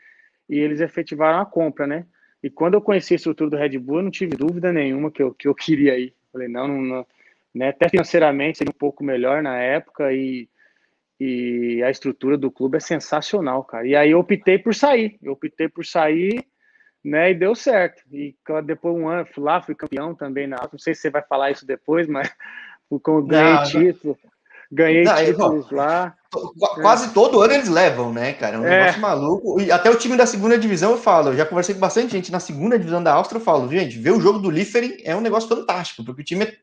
e 0.49 0.59
eles 0.59 0.81
efetivaram 0.81 1.41
a 1.41 1.47
compra, 1.47 1.87
né? 1.87 2.07
E 2.43 2.49
quando 2.49 2.75
eu 2.75 2.81
conheci 2.81 3.15
a 3.15 3.17
estrutura 3.17 3.51
do 3.51 3.57
Red 3.57 3.79
Bull, 3.79 3.99
eu 3.99 4.03
não 4.05 4.11
tive 4.11 4.37
dúvida 4.37 4.73
nenhuma 4.73 5.11
que 5.11 5.23
eu, 5.23 5.35
que 5.35 5.47
eu 5.47 5.55
queria 5.57 5.99
ir. 5.99 6.15
Falei, 6.33 6.49
não, 6.49 6.69
não, 6.69 6.83
não 6.83 7.07
né? 7.55 7.69
até 7.69 7.89
financeiramente 7.89 8.59
seria 8.59 8.71
um 8.71 8.79
pouco 8.79 9.05
melhor 9.05 9.43
na 9.43 9.59
época 9.59 10.13
e, 10.13 10.49
e 11.19 11.83
a 11.83 11.91
estrutura 11.91 12.39
do 12.39 12.51
clube 12.51 12.77
é 12.77 12.81
sensacional, 12.81 13.65
cara. 13.65 13.87
E 13.87 13.95
aí 13.95 14.13
eu 14.13 14.19
optei 14.19 14.59
por 14.59 14.75
sair, 14.75 15.19
eu 15.23 15.33
optei 15.33 15.69
por 15.69 15.85
sair, 15.85 16.47
né, 17.05 17.31
e 17.31 17.35
deu 17.35 17.55
certo. 17.55 18.03
E 18.13 18.35
depois 18.65 18.95
um 18.95 19.09
ano, 19.09 19.27
fui 19.27 19.43
lá, 19.43 19.61
fui 19.61 19.75
campeão 19.75 20.15
também 20.15 20.47
na 20.47 20.57
Não 20.71 20.79
sei 20.79 20.95
se 20.95 21.03
você 21.03 21.11
vai 21.11 21.23
falar 21.23 21.51
isso 21.51 21.67
depois, 21.67 22.07
mas 22.07 22.31
ganhei 23.27 23.55
não, 23.55 23.65
título. 23.65 24.19
Ganhei 24.73 25.03
não, 25.03 25.17
títulos 25.17 25.71
lá. 25.71 26.15
Quase 26.81 27.07
é. 27.07 27.13
todo 27.13 27.41
ano 27.41 27.55
eles 27.55 27.69
levam, 27.69 28.13
né, 28.13 28.33
cara? 28.35 28.57
É 28.57 28.59
um 28.59 28.65
é. 28.65 28.79
negócio 28.79 29.01
maluco. 29.01 29.61
E 29.61 29.73
até 29.73 29.91
o 29.91 29.97
time 29.97 30.17
da 30.17 30.27
segunda 30.27 30.57
divisão 30.57 30.93
eu 30.93 30.99
falo, 30.99 31.31
eu 31.31 31.37
já 31.37 31.45
conversei 31.45 31.75
com 31.75 31.81
bastante 31.81 32.13
gente 32.13 32.31
na 32.31 32.39
segunda 32.39 32.79
divisão 32.79 33.03
da 33.03 33.13
Áustria, 33.15 33.41
eu 33.41 33.45
falo, 33.45 33.69
gente, 33.69 33.99
ver 33.99 34.13
o 34.13 34.21
jogo 34.21 34.39
do 34.39 34.51
Liefering 34.51 34.99
é 35.03 35.15
um 35.17 35.21
negócio 35.21 35.49
fantástico, 35.49 36.05
porque 36.05 36.23
o 36.23 36.25
time 36.25 36.45
é... 36.45 36.57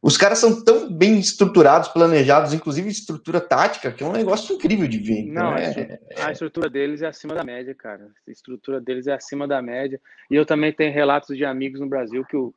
Os 0.00 0.16
caras 0.16 0.38
são 0.38 0.64
tão 0.64 0.92
bem 0.92 1.18
estruturados, 1.20 1.88
planejados, 1.88 2.52
inclusive 2.52 2.88
estrutura 2.88 3.40
tática, 3.40 3.92
que 3.92 4.02
é 4.02 4.06
um 4.06 4.12
negócio 4.12 4.56
incrível 4.56 4.88
de 4.88 4.98
ver. 4.98 5.20
Então, 5.20 5.44
Não, 5.44 5.56
é... 5.56 6.00
a 6.24 6.32
estrutura 6.32 6.68
deles 6.68 7.02
é 7.02 7.06
acima 7.06 7.36
da 7.36 7.44
média, 7.44 7.72
cara. 7.72 8.08
A 8.26 8.30
estrutura 8.30 8.80
deles 8.80 9.06
é 9.06 9.12
acima 9.12 9.46
da 9.46 9.62
média. 9.62 10.00
E 10.28 10.34
eu 10.34 10.44
também 10.44 10.72
tenho 10.72 10.92
relatos 10.92 11.36
de 11.36 11.44
amigos 11.44 11.78
no 11.78 11.88
Brasil 11.88 12.24
que 12.24 12.36
o, 12.36 12.52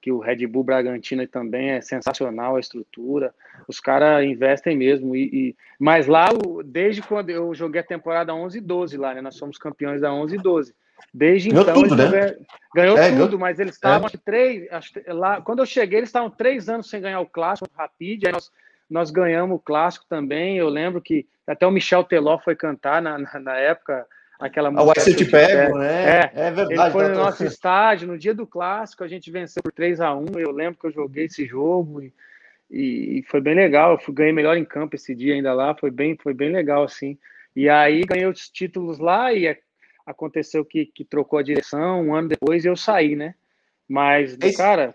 que 0.00 0.10
o 0.10 0.18
Red 0.18 0.46
Bull 0.46 0.64
Bragantino 0.64 1.26
também 1.26 1.70
é 1.70 1.80
sensacional 1.80 2.56
a 2.56 2.60
estrutura. 2.60 3.34
Os 3.68 3.78
caras 3.80 4.24
investem 4.24 4.76
mesmo. 4.76 5.14
E, 5.14 5.22
e, 5.22 5.56
mas 5.78 6.06
lá, 6.06 6.28
desde 6.64 7.02
quando 7.02 7.30
eu 7.30 7.54
joguei 7.54 7.80
a 7.80 7.84
temporada 7.84 8.34
11 8.34 8.58
e 8.58 8.60
12 8.60 8.96
lá, 8.96 9.14
né? 9.14 9.20
Nós 9.20 9.36
somos 9.36 9.58
campeões 9.58 10.00
da 10.00 10.12
11 10.12 10.34
e 10.34 10.38
12. 10.38 10.74
Desde 11.12 11.50
ganhou 11.50 11.62
então, 11.62 11.74
tudo, 11.74 11.96
né? 11.96 12.36
ganhou 12.74 12.98
é, 12.98 13.16
tudo, 13.16 13.38
mas 13.38 13.58
eles 13.58 13.74
estavam 13.74 14.08
é. 14.08 14.18
três. 14.24 14.68
Lá, 15.08 15.40
quando 15.40 15.60
eu 15.60 15.66
cheguei, 15.66 15.98
eles 15.98 16.08
estavam 16.08 16.30
três 16.30 16.68
anos 16.68 16.88
sem 16.88 17.00
ganhar 17.00 17.20
o 17.20 17.26
clássico 17.26 17.70
Rapid. 17.76 18.26
Aí 18.26 18.32
nós, 18.32 18.50
nós 18.88 19.10
ganhamos 19.10 19.56
o 19.56 19.60
clássico 19.60 20.06
também. 20.08 20.56
Eu 20.56 20.68
lembro 20.68 21.00
que 21.00 21.26
até 21.46 21.66
o 21.66 21.70
Michel 21.70 22.04
Teló 22.04 22.38
foi 22.38 22.54
cantar 22.54 23.02
na, 23.02 23.18
na, 23.18 23.40
na 23.40 23.56
época 23.56 24.06
aquela 24.40 24.70
música. 24.70 25.00
Ah, 25.00 25.04
o 25.04 25.10
eu 25.10 25.16
te 25.16 25.24
pego, 25.24 25.78
né? 25.78 26.04
É, 26.04 26.32
é 26.34 26.50
verdade. 26.50 26.80
Ele 26.80 26.90
foi 26.90 27.04
tá 27.04 27.08
no 27.10 27.14
nosso 27.16 27.44
estádio, 27.44 28.08
no 28.08 28.18
dia 28.18 28.34
do 28.34 28.46
clássico, 28.46 29.04
a 29.04 29.08
gente 29.08 29.30
venceu 29.30 29.62
por 29.62 29.72
3 29.72 30.00
a 30.00 30.14
1 30.14 30.38
Eu 30.38 30.50
lembro 30.50 30.78
que 30.78 30.86
eu 30.86 30.92
joguei 30.92 31.26
esse 31.26 31.44
jogo 31.46 32.02
e, 32.02 32.12
e 32.70 33.24
foi 33.28 33.40
bem 33.40 33.54
legal. 33.54 33.92
Eu 33.92 33.98
fui, 33.98 34.14
ganhei 34.14 34.32
melhor 34.32 34.56
em 34.56 34.64
campo 34.64 34.96
esse 34.96 35.14
dia 35.14 35.34
ainda 35.34 35.52
lá, 35.52 35.74
foi 35.74 35.90
bem, 35.90 36.16
foi 36.20 36.32
bem 36.32 36.50
legal, 36.50 36.82
assim. 36.82 37.18
E 37.54 37.68
aí 37.68 38.02
ganhei 38.04 38.26
os 38.26 38.48
títulos 38.48 38.98
lá 38.98 39.32
e 39.32 39.56
aconteceu 40.06 40.64
que, 40.64 40.86
que 40.86 41.04
trocou 41.04 41.38
a 41.38 41.42
direção 41.42 42.02
um 42.02 42.14
ano 42.14 42.28
depois 42.28 42.64
e 42.64 42.68
eu 42.68 42.76
saí, 42.76 43.14
né? 43.14 43.34
Mas, 43.88 44.36
é 44.40 44.52
cara. 44.52 44.94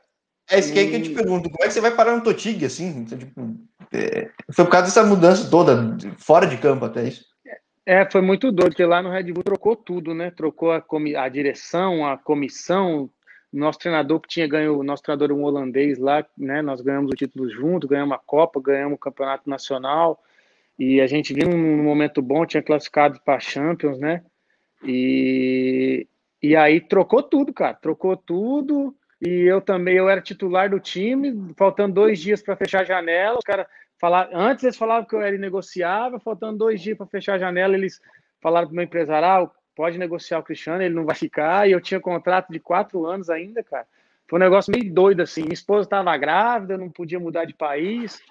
É 0.50 0.60
isso 0.60 0.72
que, 0.72 0.82
hum... 0.82 0.90
que 0.90 0.96
eu 0.96 1.04
te 1.04 1.10
pergunto, 1.10 1.50
como 1.50 1.64
é 1.64 1.68
que 1.68 1.74
você 1.74 1.82
vai 1.82 1.96
parar 1.96 2.16
no 2.16 2.24
Totig, 2.24 2.66
assim? 2.66 3.04
Tipo, 3.06 3.56
é, 3.92 4.30
foi 4.52 4.66
por 4.66 4.72
causa 4.72 4.88
dessa 4.88 5.04
mudança 5.04 5.50
toda, 5.50 5.98
fora 6.18 6.46
de 6.46 6.58
campo 6.58 6.86
até 6.86 7.08
isso. 7.08 7.35
É, 7.86 8.10
foi 8.10 8.22
muito 8.22 8.52
doido, 8.52 8.72
porque 8.72 8.86
lá 8.86 9.02
no 9.02 9.12
Red 9.12 9.32
Bull 9.32 9.44
trocou 9.44 9.76
tudo, 9.76 10.14
né? 10.14 10.32
Trocou 10.32 10.72
a, 10.72 10.84
a 11.18 11.30
direção, 11.30 12.06
a 12.06 12.18
comissão, 12.18 13.10
nosso 13.54 13.78
treinador 13.78 14.20
que 14.20 14.28
tinha 14.28 14.48
ganho, 14.48 14.82
nosso 14.82 15.04
treinador 15.04 15.32
um 15.32 15.44
holandês 15.44 16.00
lá, 16.00 16.26
né? 16.36 16.64
Nós 16.64 16.82
ganhamos 16.82 17.12
o 17.12 17.16
título 17.16 17.48
junto, 17.50 17.88
ganhamos 17.88 18.16
a 18.16 18.20
Copa, 18.20 18.60
ganhamos 18.60 18.96
o 18.96 19.00
Campeonato 19.00 19.48
Nacional 19.48 20.20
e 20.78 21.00
a 21.00 21.08
gente 21.08 21.34
viu 21.34 21.48
num 21.48 21.84
momento 21.84 22.22
bom, 22.22 22.46
tinha 22.46 22.64
classificado 22.64 23.20
para 23.24 23.40
Champions, 23.40 24.00
né? 24.00 24.24
E, 24.84 26.08
e 26.42 26.56
aí 26.56 26.82
trocou 26.82 27.24
tudo, 27.24 27.54
cara, 27.54 27.76
trocou 27.76 28.18
tudo. 28.18 28.96
E 29.22 29.30
eu 29.30 29.62
também, 29.62 29.96
eu 29.96 30.10
era 30.10 30.22
titular 30.22 30.70
do 30.70 30.80
time, 30.80 31.54
faltando 31.56 31.94
dois 31.94 32.20
dias 32.20 32.42
para 32.42 32.56
fechar 32.56 32.82
a 32.82 32.86
janela, 32.86 33.38
os 33.38 33.44
caras 33.46 33.66
falaram, 34.06 34.40
antes 34.40 34.64
eles 34.64 34.78
falavam 34.78 35.06
que 35.06 35.16
eu 35.16 35.22
era 35.22 35.36
inegociável, 35.36 36.20
faltando 36.20 36.60
dois 36.60 36.80
dias 36.80 36.96
para 36.96 37.08
fechar 37.08 37.34
a 37.36 37.40
janela, 37.40 37.74
eles 37.74 38.00
falaram 38.40 38.68
para 38.68 38.74
o 38.74 38.76
meu 38.76 38.86
empresário, 38.86 39.28
ah, 39.28 39.52
pode 39.76 39.98
negociar 39.98 40.38
o 40.38 40.44
Cristiano, 40.44 40.84
ele 40.84 40.94
não 40.94 41.06
vai 41.06 41.16
ficar, 41.16 41.68
e 41.68 41.72
eu 41.72 41.82
tinha 41.82 42.00
contrato 42.00 42.52
de 42.52 42.60
quatro 42.60 43.08
anos 43.08 43.32
ainda, 43.32 43.64
cara. 43.64 43.88
Foi 44.28 44.38
um 44.38 44.44
negócio 44.44 44.72
meio 44.72 44.94
doido, 44.94 45.22
assim. 45.22 45.42
Minha 45.42 45.54
esposa 45.54 45.88
estava 45.88 46.16
grávida, 46.18 46.78
não 46.78 46.90
podia 46.90 47.20
mudar 47.20 47.46
de 47.46 47.54
país. 47.54 48.22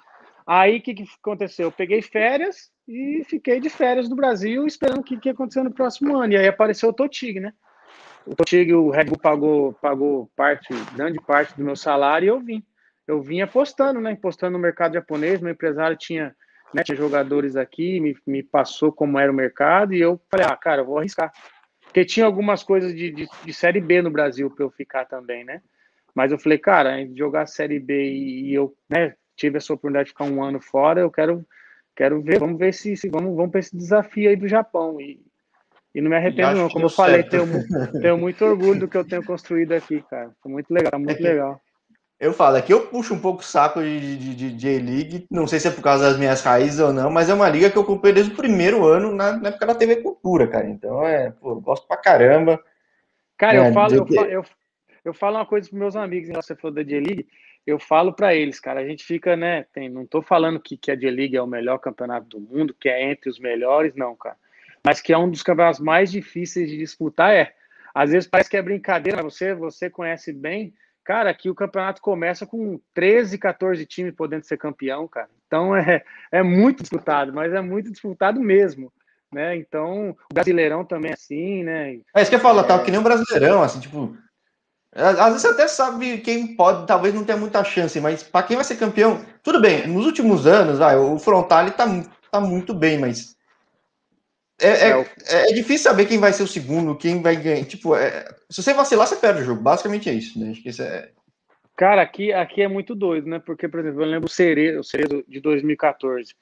Aí 0.46 0.78
o 0.78 0.82
que, 0.82 0.94
que 0.94 1.04
aconteceu? 1.20 1.66
Eu 1.66 1.72
peguei 1.72 2.02
férias 2.02 2.70
e 2.86 3.24
fiquei 3.24 3.60
de 3.60 3.68
férias 3.68 4.08
do 4.08 4.16
Brasil, 4.16 4.66
esperando 4.66 5.00
o 5.00 5.04
que, 5.04 5.16
que 5.16 5.28
ia 5.28 5.32
acontecer 5.32 5.62
no 5.62 5.72
próximo 5.72 6.16
ano. 6.16 6.32
E 6.32 6.36
aí 6.36 6.46
apareceu 6.46 6.88
o 6.88 6.92
Totig, 6.92 7.40
né? 7.40 7.52
O 8.26 8.34
Totig, 8.34 8.72
o 8.72 8.90
Red 8.90 9.04
Bull 9.04 9.18
pagou, 9.18 9.72
pagou 9.74 10.30
parte, 10.36 10.68
grande 10.94 11.20
parte 11.20 11.56
do 11.56 11.64
meu 11.64 11.76
salário 11.76 12.26
e 12.26 12.28
eu 12.28 12.40
vim. 12.40 12.64
Eu 13.06 13.20
vim 13.22 13.40
apostando, 13.40 14.00
né? 14.00 14.12
Apostando 14.12 14.52
no 14.52 14.58
mercado 14.58 14.94
japonês. 14.94 15.40
Meu 15.40 15.52
empresário 15.52 15.96
tinha, 15.96 16.34
né, 16.72 16.82
tinha 16.82 16.96
jogadores 16.96 17.56
aqui, 17.56 18.00
me, 18.00 18.16
me 18.26 18.42
passou 18.42 18.92
como 18.92 19.18
era 19.18 19.30
o 19.30 19.34
mercado 19.34 19.94
e 19.94 20.00
eu 20.00 20.20
falei, 20.30 20.46
ah, 20.48 20.56
cara, 20.56 20.82
eu 20.82 20.86
vou 20.86 20.98
arriscar. 20.98 21.32
Porque 21.84 22.04
tinha 22.04 22.26
algumas 22.26 22.62
coisas 22.62 22.94
de, 22.94 23.10
de, 23.10 23.28
de 23.44 23.52
Série 23.52 23.80
B 23.80 24.02
no 24.02 24.10
Brasil 24.10 24.50
para 24.50 24.64
eu 24.64 24.70
ficar 24.70 25.04
também, 25.04 25.44
né? 25.44 25.62
Mas 26.14 26.32
eu 26.32 26.38
falei, 26.38 26.58
cara, 26.58 27.06
jogar 27.14 27.46
Série 27.46 27.78
B 27.78 28.10
e 28.12 28.54
eu 28.54 28.74
né, 28.88 29.14
tive 29.36 29.58
essa 29.58 29.72
oportunidade 29.72 30.06
de 30.06 30.12
ficar 30.12 30.24
um 30.24 30.42
ano 30.42 30.60
fora, 30.60 31.00
eu 31.00 31.10
quero, 31.10 31.44
quero 31.94 32.22
ver, 32.22 32.38
vamos 32.38 32.58
ver 32.58 32.72
se, 32.72 32.96
se 32.96 33.08
vamos, 33.08 33.34
vamos 33.36 33.50
para 33.50 33.60
esse 33.60 33.76
desafio 33.76 34.30
aí 34.30 34.36
do 34.36 34.48
Japão. 34.48 35.00
E, 35.00 35.20
e 35.94 36.00
não 36.00 36.10
me 36.10 36.16
arrependo, 36.16 36.56
não. 36.56 36.68
Como 36.68 36.86
eu 36.86 36.90
falei, 36.90 37.22
tenho, 37.22 37.46
tenho, 38.00 38.18
muito 38.18 38.44
orgulho 38.44 38.80
do 38.80 38.88
que 38.88 38.96
eu 38.96 39.04
tenho 39.04 39.24
construído 39.24 39.72
aqui, 39.72 40.02
cara. 40.08 40.30
Foi 40.42 40.50
muito 40.50 40.72
legal, 40.72 40.98
muito 40.98 41.20
é 41.20 41.22
legal. 41.22 41.60
Eu 42.24 42.32
falo, 42.32 42.56
aqui 42.56 42.72
eu 42.72 42.86
puxo 42.86 43.12
um 43.12 43.20
pouco 43.20 43.42
o 43.42 43.44
saco 43.44 43.82
de, 43.82 44.16
de, 44.16 44.34
de 44.34 44.50
J-League, 44.52 45.26
não 45.30 45.46
sei 45.46 45.60
se 45.60 45.68
é 45.68 45.70
por 45.70 45.82
causa 45.82 46.08
das 46.08 46.18
minhas 46.18 46.42
raízes 46.42 46.80
ou 46.80 46.90
não, 46.90 47.10
mas 47.10 47.28
é 47.28 47.34
uma 47.34 47.50
liga 47.50 47.68
que 47.68 47.76
eu 47.76 47.82
acompanhei 47.82 48.14
desde 48.14 48.32
o 48.32 48.36
primeiro 48.36 48.82
ano, 48.86 49.14
na, 49.14 49.36
na 49.36 49.50
época 49.50 49.66
da 49.66 49.74
TV 49.74 49.96
Cultura, 49.96 50.48
cara. 50.48 50.66
Então, 50.66 51.06
é, 51.06 51.32
pô, 51.32 51.56
gosto 51.56 51.86
pra 51.86 51.98
caramba. 51.98 52.58
Cara, 53.36 53.58
é, 53.58 53.68
eu, 53.68 53.74
falo, 53.74 53.94
eu, 53.94 54.06
falo, 54.06 54.26
eu, 54.30 54.44
eu, 55.04 55.12
falo 55.12 55.36
uma 55.36 55.44
coisa 55.44 55.68
pros 55.68 55.78
meus 55.78 55.96
amigos, 55.96 56.30
você 56.34 56.56
falou 56.56 56.74
da 56.74 56.82
J-League, 56.82 57.28
eu 57.66 57.78
falo 57.78 58.10
para 58.10 58.34
eles, 58.34 58.58
cara, 58.58 58.80
a 58.80 58.86
gente 58.86 59.04
fica, 59.04 59.36
né, 59.36 59.66
tem, 59.70 59.90
não 59.90 60.06
tô 60.06 60.22
falando 60.22 60.58
que, 60.58 60.78
que 60.78 60.90
a 60.90 60.96
J-League 60.96 61.36
é 61.36 61.42
o 61.42 61.46
melhor 61.46 61.76
campeonato 61.76 62.26
do 62.26 62.40
mundo, 62.40 62.72
que 62.72 62.88
é 62.88 63.02
entre 63.04 63.28
os 63.28 63.38
melhores, 63.38 63.94
não, 63.94 64.16
cara. 64.16 64.36
Mas 64.82 65.02
que 65.02 65.12
é 65.12 65.18
um 65.18 65.30
dos 65.30 65.42
campeonatos 65.42 65.80
mais 65.80 66.10
difíceis 66.10 66.70
de 66.70 66.78
disputar, 66.78 67.34
é. 67.34 67.52
Às 67.94 68.12
vezes 68.12 68.26
parece 68.26 68.48
que 68.48 68.56
é 68.56 68.62
brincadeira, 68.62 69.22
mas 69.22 69.34
você, 69.34 69.54
você 69.54 69.90
conhece 69.90 70.32
bem, 70.32 70.72
cara, 71.04 71.30
aqui 71.30 71.50
o 71.50 71.54
campeonato 71.54 72.00
começa 72.00 72.46
com 72.46 72.80
13, 72.94 73.38
14 73.38 73.84
times 73.86 74.14
podendo 74.14 74.44
ser 74.44 74.56
campeão, 74.56 75.06
cara. 75.06 75.28
Então 75.46 75.76
é, 75.76 76.02
é 76.32 76.42
muito 76.42 76.82
disputado, 76.82 77.32
mas 77.32 77.52
é 77.52 77.60
muito 77.60 77.90
disputado 77.90 78.40
mesmo. 78.40 78.92
Né? 79.32 79.56
Então, 79.56 80.10
o 80.30 80.34
Brasileirão 80.34 80.84
também 80.84 81.10
é 81.10 81.14
assim, 81.14 81.64
né? 81.64 81.98
É 82.14 82.22
isso 82.22 82.30
que 82.30 82.36
eu 82.36 82.40
falo, 82.40 82.62
tá 82.62 82.78
que 82.78 82.90
nem 82.90 83.00
o 83.00 83.02
Brasileirão, 83.02 83.62
assim, 83.62 83.80
tipo, 83.80 84.16
às 84.94 85.16
vezes 85.16 85.42
você 85.42 85.48
até 85.48 85.66
sabe 85.66 86.18
quem 86.18 86.54
pode, 86.54 86.86
talvez 86.86 87.12
não 87.12 87.24
tenha 87.24 87.36
muita 87.36 87.64
chance, 87.64 88.00
mas 88.00 88.22
para 88.22 88.46
quem 88.46 88.54
vai 88.56 88.64
ser 88.64 88.76
campeão, 88.76 89.24
tudo 89.42 89.60
bem. 89.60 89.88
Nos 89.88 90.06
últimos 90.06 90.46
anos, 90.46 90.78
vai, 90.78 90.96
o 90.96 91.18
Frontale 91.18 91.72
tá, 91.72 91.84
tá 92.30 92.40
muito 92.40 92.72
bem, 92.72 92.96
mas 92.96 93.34
é, 94.60 94.68
é, 94.68 95.00
é, 95.00 95.50
é, 95.50 95.52
difícil 95.52 95.90
saber 95.90 96.06
quem 96.06 96.18
vai 96.18 96.32
ser 96.32 96.42
o 96.42 96.48
segundo, 96.48 96.96
quem 96.96 97.20
vai 97.20 97.36
ganhar. 97.36 97.64
Tipo, 97.64 97.96
é, 97.96 98.24
se 98.48 98.62
você 98.62 98.72
vacilar, 98.72 99.06
você 99.06 99.16
perde 99.16 99.42
o 99.42 99.44
jogo. 99.44 99.60
Basicamente 99.60 100.08
é 100.08 100.12
isso, 100.12 100.38
né? 100.38 100.50
Acho 100.50 100.62
que 100.62 100.68
isso 100.68 100.82
é. 100.82 101.10
Cara, 101.76 102.02
aqui, 102.02 102.32
aqui 102.32 102.62
é 102.62 102.68
muito 102.68 102.94
doido, 102.94 103.28
né? 103.28 103.40
Porque, 103.44 103.68
por 103.68 103.80
exemplo, 103.80 104.02
eu 104.02 104.06
lembro 104.06 104.26
o 104.26 104.32
Cerezo, 104.32 104.80
o 104.80 104.84
Cerezo 104.84 105.24
de 105.26 105.40
2014. 105.40 106.34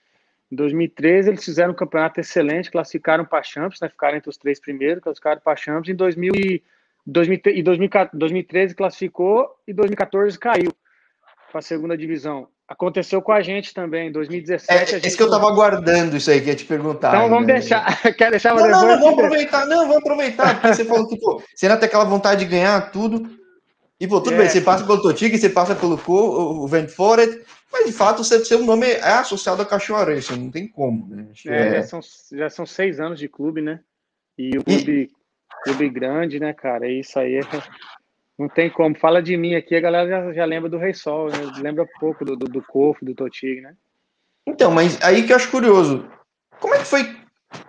Em 0.50 0.56
2013, 0.56 1.30
eles 1.30 1.44
fizeram 1.44 1.72
um 1.72 1.76
campeonato 1.76 2.20
excelente, 2.20 2.70
classificaram 2.70 3.24
para 3.24 3.38
a 3.38 3.42
Champions, 3.42 3.80
né? 3.80 3.88
Ficaram 3.88 4.18
entre 4.18 4.28
os 4.28 4.36
três 4.36 4.60
primeiros, 4.60 5.02
classificaram 5.02 5.40
para 5.40 5.54
a 5.54 5.56
Champions. 5.56 5.88
Em 5.88 5.94
2000 5.94 6.32
e 6.34 6.62
e 7.06 7.62
2013 7.62 8.74
classificou 8.74 9.56
e 9.66 9.72
2014 9.72 10.38
caiu 10.38 10.72
para 11.50 11.58
a 11.58 11.62
segunda 11.62 11.96
divisão. 11.96 12.48
Aconteceu 12.72 13.20
com 13.20 13.32
a 13.32 13.42
gente 13.42 13.74
também, 13.74 14.08
em 14.08 14.12
2017. 14.12 14.72
É, 14.72 14.86
gente... 14.86 15.06
Esse 15.06 15.16
que 15.16 15.22
eu 15.22 15.26
estava 15.26 15.46
aguardando 15.46 16.16
isso 16.16 16.30
aí, 16.30 16.40
que 16.40 16.48
ia 16.48 16.54
te 16.54 16.64
perguntar. 16.64 17.14
Então 17.14 17.28
vamos 17.28 17.46
né? 17.46 17.54
deixar. 17.54 17.84
Quer 18.16 18.30
deixar 18.30 18.54
não, 18.54 18.66
não, 18.66 18.70
não, 18.70 18.98
vamos 18.98 19.12
aproveitar. 19.12 19.66
Não, 19.66 19.80
vamos 19.86 19.96
aproveitar. 19.98 20.54
Porque 20.54 20.74
você 20.74 20.84
falou 20.86 21.06
que 21.06 21.20
pô, 21.20 21.42
você 21.54 21.66
ainda 21.66 21.78
tem 21.78 21.86
aquela 21.86 22.04
vontade 22.04 22.44
de 22.44 22.50
ganhar 22.50 22.90
tudo. 22.90 23.28
E 24.00 24.08
pô, 24.08 24.22
tudo 24.22 24.34
é. 24.34 24.38
bem, 24.38 24.48
você 24.48 24.62
passa 24.62 24.84
pelo 24.84 25.02
Totig, 25.02 25.36
você 25.36 25.50
passa 25.50 25.74
pelo 25.74 25.98
Co, 25.98 26.14
o 26.64 26.66
Ventforet, 26.66 27.42
mas 27.70 27.86
de 27.86 27.92
fato 27.92 28.20
o 28.20 28.24
seu 28.24 28.64
nome 28.64 28.86
é 28.86 29.12
associado 29.12 29.60
a 29.60 29.66
Cachorro 29.66 30.10
isso 30.12 30.34
não 30.34 30.50
tem 30.50 30.66
como. 30.66 31.06
Né? 31.14 31.26
É, 31.46 31.68
é... 31.68 31.70
Já, 31.74 31.82
são, 31.82 32.00
já 32.32 32.50
são 32.50 32.66
seis 32.66 32.98
anos 32.98 33.18
de 33.18 33.28
clube, 33.28 33.60
né? 33.60 33.80
E 34.38 34.56
o 34.56 34.64
clube 34.64 34.92
e 34.92 35.10
clube 35.62 35.90
grande, 35.90 36.40
né, 36.40 36.54
cara? 36.54 36.88
Isso 36.88 37.18
aí 37.18 37.34
é... 37.36 37.42
não 38.42 38.48
tem 38.48 38.68
como. 38.68 38.98
Fala 38.98 39.22
de 39.22 39.36
mim 39.36 39.54
aqui, 39.54 39.76
a 39.76 39.80
galera 39.80 40.08
já, 40.08 40.32
já 40.32 40.44
lembra 40.44 40.68
do 40.68 40.78
Rei 40.78 40.92
Sol, 40.92 41.28
né? 41.28 41.38
lembra 41.58 41.86
pouco 42.00 42.24
do, 42.24 42.36
do, 42.36 42.46
do 42.46 42.62
Cofo, 42.62 43.04
do 43.04 43.14
Totig, 43.14 43.60
né? 43.60 43.74
Então, 44.46 44.70
mas 44.70 45.00
aí 45.02 45.22
que 45.22 45.32
eu 45.32 45.36
acho 45.36 45.50
curioso. 45.50 46.08
Como 46.58 46.74
é 46.74 46.78
que 46.78 46.84
foi 46.84 47.16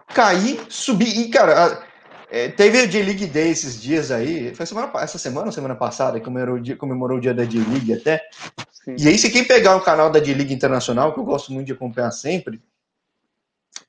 cair, 0.08 0.60
subir? 0.70 1.18
E, 1.20 1.30
cara, 1.30 1.84
é, 2.30 2.50
teve 2.50 2.80
a 2.80 2.86
J-League 2.86 3.27
Day 3.27 3.51
esses 3.51 3.80
dias 3.80 4.12
aí. 4.12 4.53
Foi 4.56 4.65
semana, 4.65 4.92
essa 4.96 5.18
semana 5.20 5.48
ou 5.48 5.51
semana 5.51 5.75
passada, 5.75 6.20
que 6.20 6.25
comemorou 6.25 6.56
o 6.56 6.60
dia, 6.60 6.75
comemorou 6.75 7.18
o 7.18 7.22
dia 7.22 7.34
da 7.34 7.46
J-League 7.46 7.94
até. 7.94 8.27
Sim. 8.72 8.96
E 9.00 9.08
aí, 9.08 9.18
se 9.18 9.32
quem 9.32 9.44
pegar 9.44 9.75
o 9.75 9.82
canal 9.82 10.10
da 10.10 10.20
J-League 10.20 10.53
Internacional, 10.53 11.13
que 11.13 11.20
eu 11.20 11.24
gosto 11.24 11.53
muito 11.53 11.68
de 11.68 11.74
acompanhar 11.74 12.12
sempre, 12.12 12.62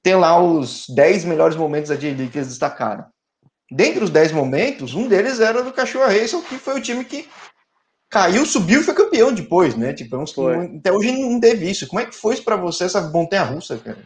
tem 0.02 0.14
lá 0.14 0.38
os 0.38 0.86
10 0.90 1.24
melhores 1.24 1.56
momentos 1.56 1.88
da 1.88 1.96
J-League 1.96 2.30
que 2.30 2.38
eles 2.38 2.48
destacaram. 2.48 3.06
Dentre 3.70 4.04
os 4.04 4.10
10 4.10 4.32
momentos, 4.32 4.94
um 4.94 5.08
deles 5.08 5.40
era 5.40 5.62
do 5.62 5.72
Cachorro 5.72 6.06
Racing, 6.06 6.42
que 6.42 6.56
foi 6.56 6.78
o 6.78 6.82
time 6.82 7.04
que 7.04 7.28
caiu, 8.10 8.46
subiu 8.46 8.80
e 8.80 8.84
foi 8.84 8.94
campeão 8.94 9.32
depois, 9.32 9.74
né? 9.76 9.92
Tipo, 9.92 10.16
é 10.50 10.76
até 10.78 10.92
hoje 10.92 11.10
não 11.12 11.40
teve 11.40 11.68
isso. 11.68 11.88
Como 11.88 12.00
é 12.00 12.06
que 12.06 12.14
foi 12.14 12.36
para 12.40 12.56
você 12.56 12.84
essa 12.84 13.00
montanha 13.10 13.42
russa, 13.42 13.76
cara? 13.78 13.98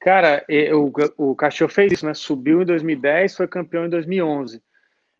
Cara, 0.00 0.44
o, 0.72 1.30
o 1.30 1.36
Cachorro 1.36 1.70
fez 1.70 1.92
isso, 1.92 2.06
né? 2.06 2.14
Subiu 2.14 2.62
em 2.62 2.66
2010, 2.66 3.36
foi 3.36 3.46
campeão 3.46 3.84
em 3.84 3.90
2011. 3.90 4.62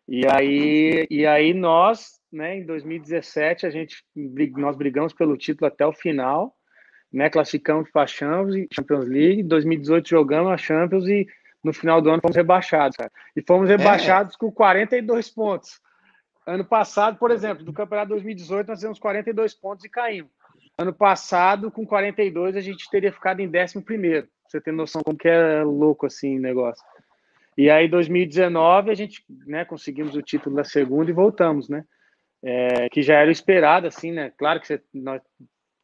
E 0.07 0.27
aí, 0.27 1.07
e 1.09 1.25
aí 1.25 1.53
nós, 1.53 2.19
né, 2.33 2.57
em 2.57 2.65
2017, 2.65 3.65
a 3.65 3.69
gente 3.69 4.03
nós 4.57 4.75
brigamos 4.75 5.13
pelo 5.13 5.37
título 5.37 5.67
até 5.67 5.85
o 5.85 5.93
final, 5.93 6.53
né? 7.13 7.29
Classificamos 7.29 7.89
para 7.91 8.03
a 8.03 8.07
Champions 8.07 9.07
League. 9.07 9.41
Em 9.41 9.47
2018 9.47 10.09
jogamos 10.09 10.51
a 10.51 10.57
Champions 10.57 11.07
e 11.07 11.27
no 11.63 11.73
final 11.73 12.01
do 12.01 12.09
ano 12.09 12.21
fomos 12.21 12.35
rebaixados, 12.35 12.97
cara. 12.97 13.11
E 13.35 13.41
fomos 13.41 13.69
é. 13.69 13.75
rebaixados 13.75 14.35
é. 14.35 14.37
com 14.37 14.51
42 14.51 15.29
pontos. 15.29 15.79
Ano 16.45 16.65
passado, 16.65 17.17
por 17.17 17.31
exemplo, 17.31 17.63
do 17.63 17.71
Campeonato 17.71 18.09
2018, 18.09 18.67
nós 18.67 18.81
temos 18.81 18.99
42 18.99 19.53
pontos 19.53 19.85
e 19.85 19.89
caímos. 19.89 20.31
Ano 20.77 20.93
passado, 20.93 21.69
com 21.69 21.85
42, 21.85 22.55
a 22.55 22.61
gente 22.61 22.89
teria 22.89 23.11
ficado 23.11 23.39
em 23.39 23.47
11 23.47 23.81
primeiro. 23.83 24.27
Você 24.47 24.59
tem 24.59 24.73
noção 24.73 25.01
como 25.03 25.17
que 25.17 25.27
é 25.27 25.63
louco 25.63 26.05
assim 26.05 26.37
o 26.37 26.41
negócio. 26.41 26.83
E 27.57 27.69
aí, 27.69 27.87
2019, 27.87 28.89
a 28.89 28.95
gente 28.95 29.23
né, 29.45 29.63
conseguimos 29.65 30.15
o 30.15 30.21
título 30.21 30.55
da 30.55 30.63
segunda 30.63 31.11
e 31.11 31.13
voltamos, 31.13 31.69
né? 31.69 31.83
É, 32.43 32.89
que 32.89 33.03
já 33.03 33.15
era 33.15 33.29
esperado, 33.29 33.85
assim, 33.85 34.11
né? 34.11 34.31
Claro 34.35 34.59
que 34.59 34.67
você, 34.67 34.81
nós, 34.93 35.21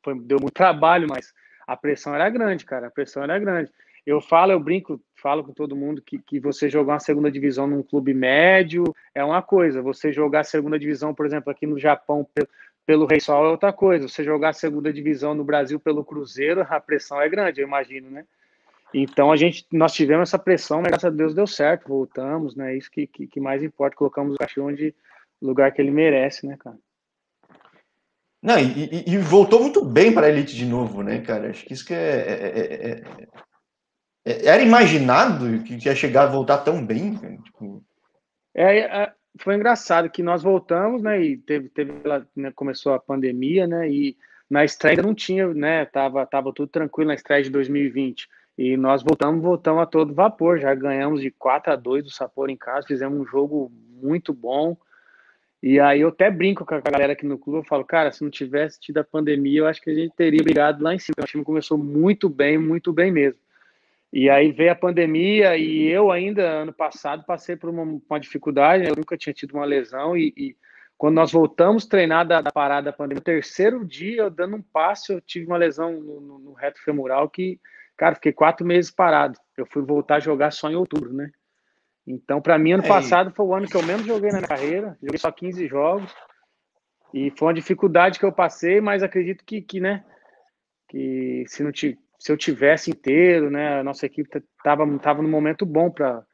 foi, 0.03 0.19
deu 0.19 0.39
muito 0.39 0.53
trabalho, 0.53 1.07
mas 1.07 1.33
a 1.67 1.77
pressão 1.77 2.15
era 2.15 2.29
grande, 2.29 2.65
cara. 2.65 2.87
A 2.87 2.91
pressão 2.91 3.21
era 3.21 3.37
grande. 3.37 3.71
Eu 4.07 4.21
falo, 4.21 4.53
eu 4.53 4.59
brinco, 4.59 5.01
falo 5.15 5.43
com 5.43 5.51
todo 5.51 5.75
mundo 5.75 6.01
que, 6.01 6.17
que 6.17 6.39
você 6.39 6.69
jogar 6.69 6.93
uma 6.93 6.99
segunda 6.99 7.29
divisão 7.29 7.67
num 7.67 7.83
clube 7.83 8.13
médio 8.13 8.85
é 9.13 9.21
uma 9.21 9.41
coisa, 9.41 9.81
você 9.81 10.13
jogar 10.13 10.39
a 10.39 10.45
segunda 10.45 10.79
divisão, 10.79 11.13
por 11.13 11.25
exemplo, 11.25 11.51
aqui 11.51 11.67
no 11.67 11.77
Japão 11.77 12.25
pelo, 12.33 12.47
pelo 12.85 13.05
Rei 13.05 13.19
Sol 13.19 13.45
é 13.45 13.49
outra 13.49 13.73
coisa, 13.73 14.07
você 14.07 14.23
jogar 14.23 14.49
a 14.49 14.53
segunda 14.53 14.93
divisão 14.93 15.35
no 15.35 15.43
Brasil 15.43 15.77
pelo 15.77 16.05
Cruzeiro, 16.05 16.65
a 16.69 16.79
pressão 16.79 17.21
é 17.21 17.27
grande, 17.27 17.59
eu 17.59 17.67
imagino, 17.67 18.09
né? 18.09 18.23
Então 18.93 19.29
a 19.29 19.35
gente, 19.35 19.65
nós 19.73 19.91
tivemos 19.93 20.29
essa 20.29 20.39
pressão, 20.39 20.77
mas 20.77 20.91
graças 20.91 21.11
a 21.11 21.15
Deus 21.15 21.35
deu 21.35 21.45
certo, 21.45 21.89
voltamos, 21.89 22.55
né? 22.55 22.77
Isso 22.77 22.89
que, 22.89 23.05
que, 23.05 23.27
que 23.27 23.41
mais 23.41 23.61
importa, 23.61 23.97
colocamos 23.97 24.35
o 24.35 24.37
cachorro 24.37 24.69
onde 24.69 24.95
lugar 25.41 25.73
que 25.73 25.81
ele 25.81 25.91
merece, 25.91 26.47
né, 26.47 26.55
cara? 26.57 26.77
Não, 28.41 28.57
e, 28.57 29.03
e, 29.05 29.17
voltou 29.17 29.59
muito 29.59 29.83
bem 29.83 30.13
para 30.13 30.27
a 30.27 30.29
elite 30.29 30.55
de 30.55 30.65
novo, 30.65 31.03
né, 31.03 31.19
cara? 31.19 31.49
Acho 31.49 31.65
que 31.65 31.73
isso 31.73 31.85
que 31.85 31.93
é, 31.93 31.97
é, 31.97 32.89
é, 32.91 33.27
era 34.27 34.61
imaginado 34.61 35.63
que 35.63 35.77
ia 35.85 35.95
chegar 35.95 36.23
a 36.23 36.31
voltar 36.31 36.57
tão 36.59 36.85
bem. 36.85 37.15
Tipo... 37.43 37.83
É, 38.55 39.11
foi 39.39 39.55
engraçado 39.55 40.09
que 40.09 40.21
nós 40.21 40.43
voltamos, 40.43 41.01
né? 41.01 41.21
E 41.21 41.37
teve, 41.37 41.69
teve 41.69 41.93
né, 42.35 42.51
começou 42.55 42.93
a 42.93 42.99
pandemia, 42.99 43.67
né? 43.67 43.89
E 43.89 44.17
na 44.49 44.65
estreia 44.65 45.01
não 45.01 45.13
tinha, 45.13 45.53
né? 45.53 45.85
Tava, 45.85 46.25
tava 46.25 46.51
tudo 46.53 46.69
tranquilo 46.69 47.09
na 47.09 47.15
estreia 47.15 47.43
de 47.43 47.49
2020. 47.49 48.27
E 48.57 48.75
nós 48.75 49.03
voltamos, 49.03 49.41
voltamos 49.41 49.81
a 49.81 49.85
todo 49.85 50.13
vapor. 50.13 50.59
Já 50.59 50.73
ganhamos 50.73 51.21
de 51.21 51.31
4 51.31 51.73
a 51.73 51.75
2 51.75 52.03
do 52.03 52.11
Sapor 52.11 52.49
em 52.49 52.57
casa, 52.57 52.87
fizemos 52.87 53.19
um 53.19 53.25
jogo 53.25 53.71
muito 54.01 54.33
bom. 54.33 54.75
E 55.61 55.79
aí 55.79 56.01
eu 56.01 56.09
até 56.09 56.29
brinco 56.29 56.65
com 56.65 56.75
a 56.75 56.79
galera 56.79 57.13
aqui 57.13 57.25
no 57.25 57.37
clube, 57.37 57.59
eu 57.59 57.63
falo, 57.63 57.83
cara, 57.83 58.11
se 58.11 58.23
não 58.23 58.29
tivesse 58.29 58.79
tido 58.79 58.99
a 58.99 59.03
pandemia, 59.03 59.59
eu 59.59 59.67
acho 59.67 59.81
que 59.81 59.89
a 59.89 59.93
gente 59.93 60.15
teria 60.15 60.43
brigado 60.43 60.83
lá 60.83 60.93
em 60.93 60.99
cima. 60.99 61.15
O 61.21 61.25
time 61.25 61.43
começou 61.43 61.77
muito 61.77 62.29
bem, 62.29 62.57
muito 62.57 62.93
bem 62.93 63.11
mesmo. 63.11 63.41
E 64.19 64.31
aí 64.31 64.51
veio 64.51 64.71
a 64.71 64.75
pandemia 64.75 65.55
e 65.55 65.85
eu 65.85 66.11
ainda, 66.11 66.41
ano 66.41 66.73
passado, 66.73 67.23
passei 67.23 67.55
por 67.55 67.69
uma, 67.69 67.83
uma 67.83 68.19
dificuldade, 68.19 68.87
eu 68.87 68.95
nunca 68.95 69.15
tinha 69.15 69.31
tido 69.31 69.53
uma 69.53 69.63
lesão 69.63 70.17
e, 70.17 70.33
e 70.35 70.57
quando 70.97 71.13
nós 71.13 71.31
voltamos 71.31 71.85
a 71.85 71.87
treinar 71.87 72.27
da, 72.27 72.41
da, 72.41 72.51
parada 72.51 72.85
da 72.85 72.97
pandemia, 72.97 73.19
no 73.19 73.23
terceiro 73.23 73.85
dia, 73.85 74.23
eu 74.23 74.31
dando 74.31 74.55
um 74.55 74.61
passo, 74.63 75.13
eu 75.13 75.21
tive 75.21 75.45
uma 75.45 75.55
lesão 75.55 76.01
no, 76.01 76.19
no, 76.19 76.39
no 76.39 76.53
reto 76.53 76.83
femoral 76.83 77.29
que, 77.29 77.59
cara, 77.95 78.15
fiquei 78.15 78.33
quatro 78.33 78.65
meses 78.65 78.89
parado. 78.89 79.39
Eu 79.55 79.67
fui 79.67 79.83
voltar 79.83 80.15
a 80.15 80.19
jogar 80.19 80.49
só 80.49 80.67
em 80.67 80.75
outubro, 80.75 81.13
né? 81.13 81.29
Então, 82.07 82.41
para 82.41 82.57
mim, 82.57 82.71
ano 82.71 82.85
é 82.85 82.87
passado 82.87 83.31
foi 83.35 83.45
o 83.45 83.53
ano 83.53 83.67
que 83.67 83.77
eu 83.77 83.83
menos 83.83 84.07
joguei 84.07 84.31
na 84.31 84.39
minha 84.39 84.47
carreira. 84.47 84.97
Joguei 84.99 85.19
só 85.19 85.31
15 85.31 85.67
jogos. 85.67 86.11
E 87.13 87.29
foi 87.37 87.49
uma 87.49 87.53
dificuldade 87.53 88.17
que 88.17 88.25
eu 88.25 88.31
passei, 88.31 88.81
mas 88.81 89.03
acredito 89.03 89.45
que, 89.45 89.61
que 89.61 89.79
né, 89.79 90.03
que 90.89 91.43
se, 91.45 91.61
não 91.61 91.71
se 92.19 92.31
eu 92.31 92.37
tivesse 92.37 92.89
inteiro, 92.89 93.49
né, 93.49 93.79
a 93.79 93.83
nossa 93.83 94.05
equipe 94.05 94.29
estava 94.57 94.85
tava 94.99 95.21
num 95.21 95.29
momento 95.29 95.65
bom 95.65 95.91
para 95.91 96.25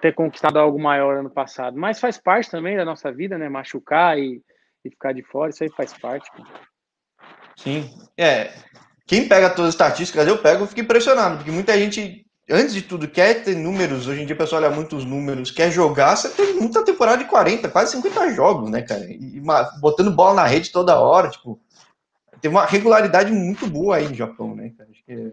ter 0.00 0.14
conquistado 0.14 0.58
algo 0.58 0.78
maior 0.78 1.18
ano 1.18 1.30
passado. 1.30 1.78
Mas 1.78 2.00
faz 2.00 2.18
parte 2.18 2.50
também 2.50 2.76
da 2.76 2.84
nossa 2.84 3.12
vida, 3.12 3.36
né, 3.36 3.48
machucar 3.48 4.18
e, 4.18 4.42
e 4.84 4.90
ficar 4.90 5.12
de 5.12 5.22
fora, 5.22 5.50
isso 5.50 5.62
aí 5.62 5.70
faz 5.70 5.92
parte. 5.92 6.30
Sim, 7.56 7.90
é. 8.16 8.52
Quem 9.06 9.28
pega 9.28 9.50
todas 9.50 9.68
as 9.68 9.74
estatísticas, 9.74 10.26
eu 10.26 10.38
pego, 10.38 10.64
eu 10.64 10.66
fico 10.66 10.80
impressionado, 10.80 11.36
porque 11.36 11.50
muita 11.50 11.78
gente 11.78 12.26
antes 12.48 12.74
de 12.74 12.82
tudo, 12.82 13.08
quer 13.08 13.42
ter 13.42 13.56
números, 13.56 14.06
hoje 14.06 14.22
em 14.22 14.26
dia 14.26 14.34
o 14.34 14.38
pessoal 14.38 14.62
olha 14.62 14.74
muitos 14.74 15.04
números, 15.04 15.50
quer 15.50 15.70
jogar, 15.70 16.16
você 16.16 16.28
tem 16.28 16.54
muita 16.54 16.84
temporada 16.84 17.18
de 17.18 17.28
40, 17.28 17.68
quase 17.68 17.92
50 17.92 18.32
jogos, 18.34 18.70
né, 18.70 18.82
cara? 18.82 19.04
E 19.04 19.42
botando 19.80 20.14
bola 20.14 20.34
na 20.34 20.46
rede 20.46 20.70
toda 20.70 20.98
hora, 20.98 21.28
tipo, 21.28 21.60
tem 22.46 22.50
uma 22.50 22.64
regularidade 22.64 23.32
muito 23.32 23.66
boa 23.66 23.96
aí 23.96 24.08
no 24.08 24.14
Japão, 24.14 24.54
né, 24.54 24.72
cara? 24.78 24.88
Acho 24.88 25.04
que 25.04 25.32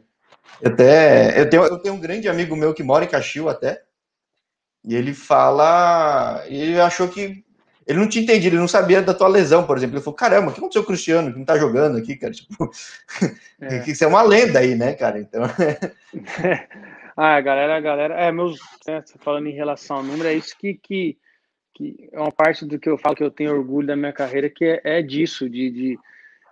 até 0.65 1.39
eu 1.39 1.47
tenho, 1.47 1.63
eu 1.63 1.77
tenho 1.77 1.93
um 1.93 1.99
grande 1.99 2.27
amigo 2.27 2.55
meu 2.55 2.73
que 2.73 2.81
mora 2.81 3.05
em 3.05 3.07
Caxiu 3.07 3.49
até, 3.49 3.83
e 4.83 4.95
ele 4.95 5.13
fala, 5.13 6.43
ele 6.47 6.79
achou 6.81 7.07
que 7.07 7.43
ele 7.85 7.99
não 7.99 8.09
tinha 8.09 8.23
entendido, 8.23 8.55
ele 8.55 8.61
não 8.61 8.67
sabia 8.67 9.01
da 9.01 9.13
tua 9.13 9.27
lesão, 9.27 9.65
por 9.65 9.77
exemplo. 9.77 9.95
Ele 9.95 10.03
falou: 10.03 10.15
caramba, 10.15 10.49
o 10.49 10.53
que 10.53 10.59
aconteceu 10.59 10.81
com 10.81 10.85
o 10.85 10.93
Cristiano 10.93 11.31
que 11.31 11.37
não 11.37 11.45
tá 11.45 11.57
jogando 11.57 11.97
aqui, 11.97 12.15
cara? 12.15 12.33
Tipo, 12.33 12.71
é. 13.61 13.79
que 13.79 13.91
isso 13.91 14.03
é 14.03 14.07
uma 14.07 14.21
lenda 14.23 14.59
aí, 14.59 14.73
né, 14.73 14.93
cara? 14.93 15.19
Então. 15.19 15.43
Ah, 17.15 17.39
galera, 17.41 17.79
galera, 17.79 18.15
é, 18.15 18.31
meus, 18.31 18.57
né, 18.87 19.03
falando 19.19 19.45
em 19.45 19.53
relação 19.53 19.97
ao 19.97 20.03
número, 20.03 20.27
é 20.27 20.33
isso 20.33 20.57
que, 20.57 20.73
que, 20.73 21.15
que 21.71 22.09
é 22.11 22.19
uma 22.19 22.31
parte 22.31 22.65
do 22.65 22.79
que 22.79 22.89
eu 22.89 22.97
falo 22.97 23.15
que 23.15 23.23
eu 23.23 23.29
tenho 23.29 23.53
orgulho 23.53 23.85
da 23.85 23.95
minha 23.95 24.11
carreira, 24.11 24.49
que 24.49 24.65
é, 24.65 24.81
é 24.83 25.01
disso, 25.03 25.47
de, 25.47 25.69
de, 25.69 25.99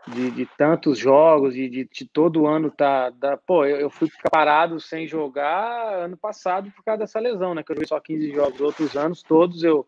de, 0.07 0.31
de, 0.31 0.45
tantos 0.57 0.97
jogos, 0.97 1.53
de, 1.53 1.69
de, 1.69 1.89
de, 1.91 2.05
todo 2.05 2.47
ano 2.47 2.71
tá, 2.71 3.09
da, 3.11 3.37
pô, 3.37 3.65
eu, 3.65 3.77
eu 3.77 3.89
fui 3.89 4.09
parado 4.31 4.79
sem 4.79 5.07
jogar 5.07 6.05
ano 6.05 6.17
passado 6.17 6.71
por 6.71 6.83
causa 6.83 6.99
dessa 6.99 7.19
lesão, 7.19 7.53
né, 7.53 7.63
que 7.63 7.71
eu 7.71 7.75
joguei 7.75 7.87
só 7.87 7.99
15 7.99 8.31
jogos, 8.31 8.61
outros 8.61 8.95
anos 8.97 9.21
todos 9.21 9.63
eu, 9.63 9.87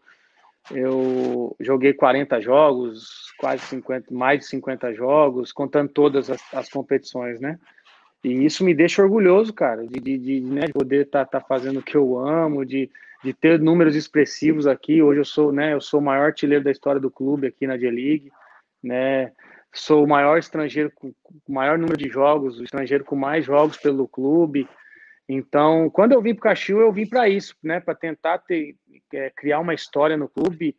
eu 0.72 1.56
joguei 1.60 1.94
40 1.94 2.40
jogos, 2.42 3.34
quase 3.40 3.64
50, 3.64 4.14
mais 4.14 4.40
de 4.40 4.46
50 4.46 4.94
jogos, 4.94 5.52
contando 5.52 5.90
todas 5.90 6.30
as, 6.30 6.54
as 6.54 6.70
competições, 6.70 7.42
né, 7.42 7.60
e 8.24 8.46
isso 8.46 8.64
me 8.64 8.74
deixa 8.74 9.04
orgulhoso, 9.04 9.52
cara, 9.52 9.86
de, 9.86 10.00
de, 10.00 10.18
de, 10.18 10.42
né, 10.42 10.68
de 10.68 10.74
poder 10.74 11.06
estar 11.06 11.26
tá, 11.26 11.40
tá 11.40 11.46
fazendo 11.46 11.80
o 11.80 11.84
que 11.84 11.98
eu 11.98 12.18
amo, 12.18 12.66
de, 12.66 12.90
de 13.22 13.34
ter 13.34 13.60
números 13.60 13.96
expressivos 13.96 14.66
aqui. 14.66 15.02
Hoje 15.02 15.20
eu 15.20 15.26
sou, 15.26 15.52
né, 15.52 15.74
eu 15.74 15.82
sou 15.82 16.00
o 16.00 16.04
maior 16.04 16.28
artilheiro 16.28 16.64
da 16.64 16.72
história 16.72 17.02
do 17.02 17.12
clube 17.12 17.48
aqui 17.48 17.68
na 17.68 17.78
J-League, 17.78 18.32
né? 18.82 19.34
Sou 19.74 20.04
o 20.04 20.08
maior 20.08 20.38
estrangeiro 20.38 20.92
com 20.94 21.14
o 21.48 21.52
maior 21.52 21.78
número 21.78 21.98
de 21.98 22.08
jogos, 22.10 22.60
o 22.60 22.64
estrangeiro 22.64 23.04
com 23.04 23.16
mais 23.16 23.46
jogos 23.46 23.78
pelo 23.78 24.08
clube. 24.08 24.68
Então, 25.28 25.90
quando 25.90 26.12
eu 26.12 26.22
vim 26.22 26.34
para 26.34 26.42
o 26.42 26.44
Caxiu, 26.44 26.80
eu 26.80 26.92
vim 26.92 27.08
para 27.08 27.28
isso, 27.28 27.56
né, 27.64 27.80
para 27.80 27.96
tentar 27.96 28.38
ter, 28.40 28.76
é, 29.14 29.32
criar 29.36 29.60
uma 29.60 29.74
história 29.74 30.16
no 30.16 30.30
clube 30.30 30.76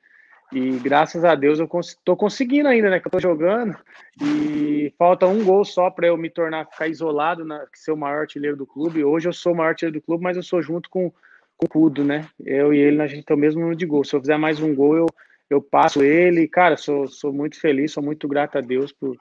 e 0.55 0.79
graças 0.79 1.25
a 1.25 1.35
Deus 1.35 1.59
eu 1.59 1.69
estou 1.81 2.17
conseguindo 2.17 2.69
ainda, 2.69 2.89
né? 2.89 3.01
Que 3.01 3.09
eu 3.09 3.11
tô 3.11 3.19
jogando. 3.19 3.77
E 4.23 4.95
falta 4.97 5.27
um 5.27 5.45
gol 5.45 5.65
só 5.65 5.91
para 5.91 6.07
eu 6.07 6.17
me 6.17 6.31
tornar, 6.31 6.67
ficar 6.67 6.87
isolado, 6.87 7.45
na, 7.45 7.67
ser 7.75 7.91
o 7.91 7.97
maior 7.97 8.21
artilheiro 8.21 8.57
do 8.57 8.65
clube. 8.65 9.05
Hoje 9.05 9.29
eu 9.29 9.33
sou 9.33 9.53
o 9.53 9.57
maior 9.57 9.71
artilheiro 9.71 9.99
do 9.99 10.05
clube, 10.05 10.23
mas 10.23 10.37
eu 10.37 10.45
sou 10.45 10.63
junto 10.63 10.89
com, 10.89 11.11
com 11.57 11.67
o 11.67 11.69
Cudo, 11.69 12.05
né? 12.05 12.29
Eu 12.45 12.73
e 12.73 12.79
ele, 12.79 13.03
a 13.03 13.07
gente 13.09 13.25
tem 13.25 13.37
o 13.37 13.41
mesmo 13.41 13.61
número 13.61 13.77
de 13.77 13.85
gol. 13.85 14.05
Se 14.05 14.15
eu 14.15 14.21
fizer 14.21 14.37
mais 14.37 14.61
um 14.61 14.73
gol, 14.73 14.97
eu, 14.97 15.07
eu 15.55 15.63
passo 15.63 16.03
ele. 16.03 16.49
Cara, 16.49 16.77
sou, 16.77 17.07
sou 17.07 17.33
muito 17.33 17.59
feliz, 17.61 17.93
sou 17.93 18.03
muito 18.03 18.27
grato 18.29 18.59
a 18.59 18.61
Deus 18.61 18.93
por, 18.93 19.17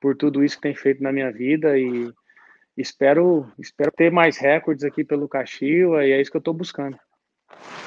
por 0.00 0.16
tudo 0.16 0.42
isso 0.42 0.56
que 0.56 0.62
tem 0.62 0.74
feito 0.74 1.02
na 1.02 1.12
minha 1.12 1.30
vida. 1.30 1.78
E 1.78 2.12
espero, 2.76 3.46
espero 3.58 3.92
ter 3.92 4.10
mais 4.10 4.36
recordes 4.36 4.84
aqui 4.84 5.04
pelo 5.04 5.28
Caxiwa, 5.28 6.04
e 6.04 6.12
é 6.12 6.20
isso 6.20 6.30
que 6.30 6.36
eu 6.36 6.40
estou 6.40 6.54
buscando. 6.54 6.98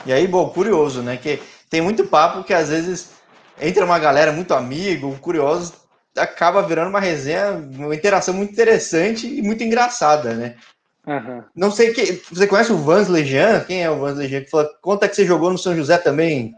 E 0.06 0.14
aí, 0.14 0.28
bom, 0.28 0.50
curioso, 0.50 1.02
né? 1.02 1.18
Que 1.18 1.40
tem 1.70 1.82
muito 1.82 2.06
papo 2.06 2.44
que 2.44 2.54
às 2.54 2.70
vezes 2.70 3.16
entra 3.60 3.86
uma 3.86 3.98
galera 3.98 4.32
muito 4.32 4.54
amigo, 4.54 5.18
curioso, 5.20 5.74
acaba 6.16 6.62
virando 6.62 6.90
uma 6.90 7.00
resenha, 7.00 7.52
uma 7.52 7.96
interação 7.96 8.34
muito 8.34 8.54
interessante 8.54 9.28
e 9.28 9.42
muito 9.42 9.64
engraçada, 9.64 10.34
né? 10.34 10.56
Uhum. 11.08 11.44
Não 11.56 11.72
sei 11.72 11.94
que 11.94 12.22
você 12.32 12.48
conhece 12.48 12.72
o 12.72 12.78
Vans 12.78 13.08
Legian? 13.08 13.62
Quem 13.62 13.84
é 13.84 13.90
o 13.90 14.00
Vans 14.00 14.18
Legian? 14.18 14.42
Que 14.42 14.50
fala, 14.50 14.70
conta 14.82 15.08
que 15.08 15.16
você 15.16 15.26
jogou 15.26 15.52
no 15.52 15.58
São 15.58 15.76
José 15.76 15.98
também. 15.98 16.56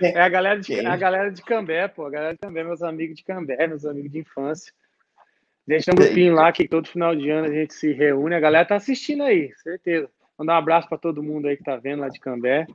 É 0.00 0.20
a 0.20 0.28
galera 0.28 0.60
de 0.60 0.74
a 0.86 0.96
galera 0.96 1.30
de 1.30 1.42
Cambé, 1.42 1.88
pô, 1.88 2.06
a 2.06 2.10
galera 2.10 2.32
de 2.32 2.38
Cambé, 2.38 2.64
meus 2.64 2.82
amigos 2.82 3.16
de 3.16 3.24
Cambé, 3.24 3.66
meus 3.66 3.84
amigos 3.84 4.12
de 4.12 4.18
infância. 4.18 4.72
Deixa 5.66 5.92
um 5.92 5.94
grupinho 5.94 6.34
lá 6.34 6.50
que 6.52 6.66
todo 6.66 6.88
final 6.88 7.14
de 7.14 7.30
ano 7.30 7.46
a 7.46 7.52
gente 7.52 7.74
se 7.74 7.92
reúne, 7.92 8.34
a 8.34 8.40
galera 8.40 8.64
tá 8.64 8.76
assistindo 8.76 9.22
aí, 9.22 9.52
certeza. 9.62 10.08
Mandar 10.38 10.54
um 10.54 10.58
abraço 10.58 10.88
para 10.88 10.98
todo 10.98 11.22
mundo 11.22 11.48
aí 11.48 11.56
que 11.56 11.62
tá 11.62 11.76
vendo 11.76 12.00
lá 12.00 12.08
de 12.08 12.18
Cambé. 12.18 12.66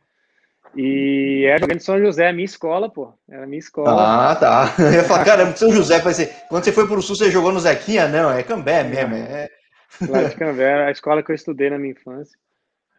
E 0.76 1.46
era 1.46 1.60
jogando 1.60 1.80
São 1.80 2.00
José, 2.00 2.32
minha 2.32 2.46
escola, 2.46 2.90
pô. 2.90 3.14
Era 3.30 3.46
minha 3.46 3.60
escola. 3.60 4.32
Ah, 4.32 4.36
tá. 4.36 4.76
Eu 4.80 4.94
ia 4.94 5.04
falar, 5.04 5.26
cara, 5.26 5.56
São 5.56 5.72
José, 5.72 6.00
ser. 6.14 6.34
quando 6.50 6.64
você 6.64 6.72
foi 6.72 6.88
pro 6.88 7.02
Sul, 7.02 7.16
você 7.16 7.32
jogou 7.32 7.52
no 7.52 7.60
Zequinha? 7.60 8.08
Não, 8.08 8.32
é 8.32 8.44
Cambé 8.44 8.84
mesmo. 8.84 9.16
É... 9.16 9.50
Lá 10.10 10.24
de 10.24 10.36
Cambé, 10.38 10.86
a 10.86 10.92
escola 10.92 11.24
que 11.24 11.32
eu 11.32 11.36
estudei 11.36 11.70
na 11.70 11.78
minha 11.78 11.94
infância. 11.94 12.38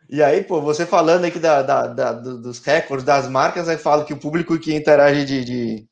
E 0.09 0.23
aí, 0.23 0.42
pô, 0.45 0.61
você 0.61 0.87
falando 0.87 1.25
aqui 1.25 1.38
da, 1.38 1.62
da, 1.62 1.87
da 1.88 2.12
dos 2.12 2.61
recordes, 2.61 3.05
das 3.05 3.29
marcas, 3.29 3.69
aí 3.69 3.77
fala 3.77 4.05
que 4.05 4.12
o 4.12 4.21
público 4.21 4.59
que 4.59 4.75
interage 4.75 5.25
de, 5.25 5.45
de, 5.45 5.88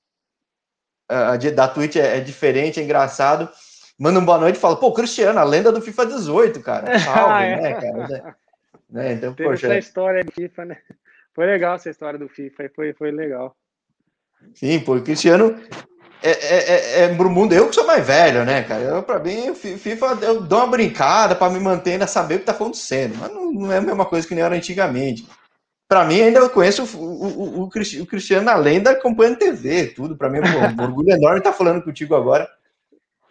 de 1.40 1.50
da 1.50 1.66
Twitch 1.66 1.96
é, 1.96 2.18
é, 2.18 2.20
diferente, 2.20 2.78
é 2.78 2.82
engraçado. 2.82 3.48
Manda 3.98 4.20
um 4.20 4.24
boa 4.24 4.38
noite 4.38 4.56
e 4.56 4.60
fala, 4.60 4.76
pô, 4.76 4.92
Cristiano, 4.92 5.38
a 5.38 5.44
lenda 5.44 5.72
do 5.72 5.80
FIFA 5.80 6.06
18, 6.06 6.60
cara. 6.60 6.98
Salve, 6.98 7.32
ah, 7.32 7.42
é. 7.42 7.60
né, 7.60 7.74
cara? 7.74 8.36
Né? 8.88 9.12
Então, 9.14 9.34
Teve 9.34 9.48
poxa. 9.48 9.66
essa 9.66 9.78
história 9.78 10.22
do 10.24 10.30
FIFA, 10.30 10.64
né? 10.66 10.78
Foi 11.32 11.46
legal 11.46 11.74
essa 11.74 11.90
história 11.90 12.18
do 12.18 12.28
FIFA, 12.28 12.70
foi, 12.74 12.92
foi 12.92 13.10
legal. 13.10 13.56
Sim, 14.54 14.78
pô, 14.80 15.00
Cristiano 15.00 15.56
é, 16.24 16.30
é, 16.30 17.00
é, 17.00 17.04
é 17.04 17.08
mundo, 17.12 17.52
eu 17.52 17.68
que 17.68 17.74
sou 17.74 17.86
mais 17.86 18.06
velho, 18.06 18.46
né, 18.46 18.62
cara? 18.62 18.82
Eu, 18.82 19.02
pra 19.02 19.18
mim, 19.18 19.54
FIFA, 19.54 20.18
eu 20.22 20.40
dou 20.40 20.60
uma 20.60 20.68
brincada 20.68 21.34
para 21.34 21.52
me 21.52 21.60
manter 21.60 22.02
a 22.02 22.06
saber 22.06 22.36
o 22.36 22.38
que 22.38 22.46
tá 22.46 22.52
acontecendo, 22.52 23.14
mas 23.18 23.30
não, 23.30 23.52
não, 23.52 23.70
é 23.70 23.76
a 23.76 23.82
mesma 23.82 24.06
coisa 24.06 24.26
que 24.26 24.34
nem 24.34 24.42
era 24.42 24.54
antigamente. 24.56 25.28
Para 25.86 26.06
mim, 26.06 26.22
ainda 26.22 26.38
eu 26.38 26.48
conheço 26.48 26.82
o, 26.96 26.98
o, 26.98 27.60
o, 27.60 27.62
o 27.64 28.06
Cristiano 28.06 28.48
além 28.48 28.80
da 28.80 28.92
acompanhando 28.92 29.38
TV, 29.38 29.88
tudo. 29.88 30.16
Para 30.16 30.30
mim, 30.30 30.38
é 30.38 30.40
um 30.40 30.82
orgulho 30.82 31.10
enorme 31.10 31.38
estar 31.38 31.52
falando 31.52 31.82
contigo 31.82 32.14
agora. 32.14 32.48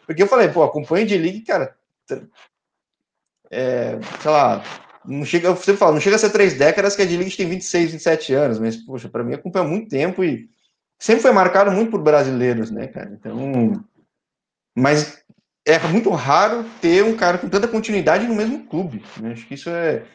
Porque 0.05 0.21
eu 0.21 0.27
falei, 0.27 0.49
pô, 0.49 0.61
acompanho 0.61 1.07
de 1.07 1.17
liga, 1.17 1.43
cara, 1.47 1.75
é, 3.49 3.97
sei 4.21 4.31
lá, 4.31 4.63
não 5.03 5.25
chega, 5.25 5.51
você 5.51 5.75
fala, 5.75 5.93
não 5.93 5.99
chega 5.99 6.15
a 6.15 6.19
ser 6.19 6.29
três 6.29 6.53
décadas 6.53 6.95
que 6.95 7.01
a 7.01 7.05
D-League 7.05 7.35
tem 7.35 7.47
26, 7.47 7.91
27 7.93 8.33
anos, 8.35 8.59
mas, 8.59 8.77
poxa, 8.77 9.09
para 9.09 9.23
mim 9.23 9.33
acompanha 9.33 9.65
muito 9.65 9.89
tempo 9.89 10.23
e 10.23 10.47
sempre 11.03 11.21
foi 11.21 11.33
marcado 11.33 11.69
muito 11.69 11.91
por 11.91 12.01
brasileiros, 12.01 12.71
né, 12.71 12.87
cara? 12.87 13.11
Então, 13.11 13.83
mas 14.73 15.21
é 15.67 15.77
muito 15.89 16.09
raro 16.11 16.63
ter 16.81 17.03
um 17.03 17.17
cara 17.17 17.37
com 17.37 17.49
tanta 17.49 17.67
continuidade 17.67 18.25
no 18.25 18.33
mesmo 18.33 18.65
clube. 18.67 19.03
Né? 19.19 19.33
Acho 19.33 19.45
que 19.45 19.55
isso 19.55 19.69
é. 19.69 20.05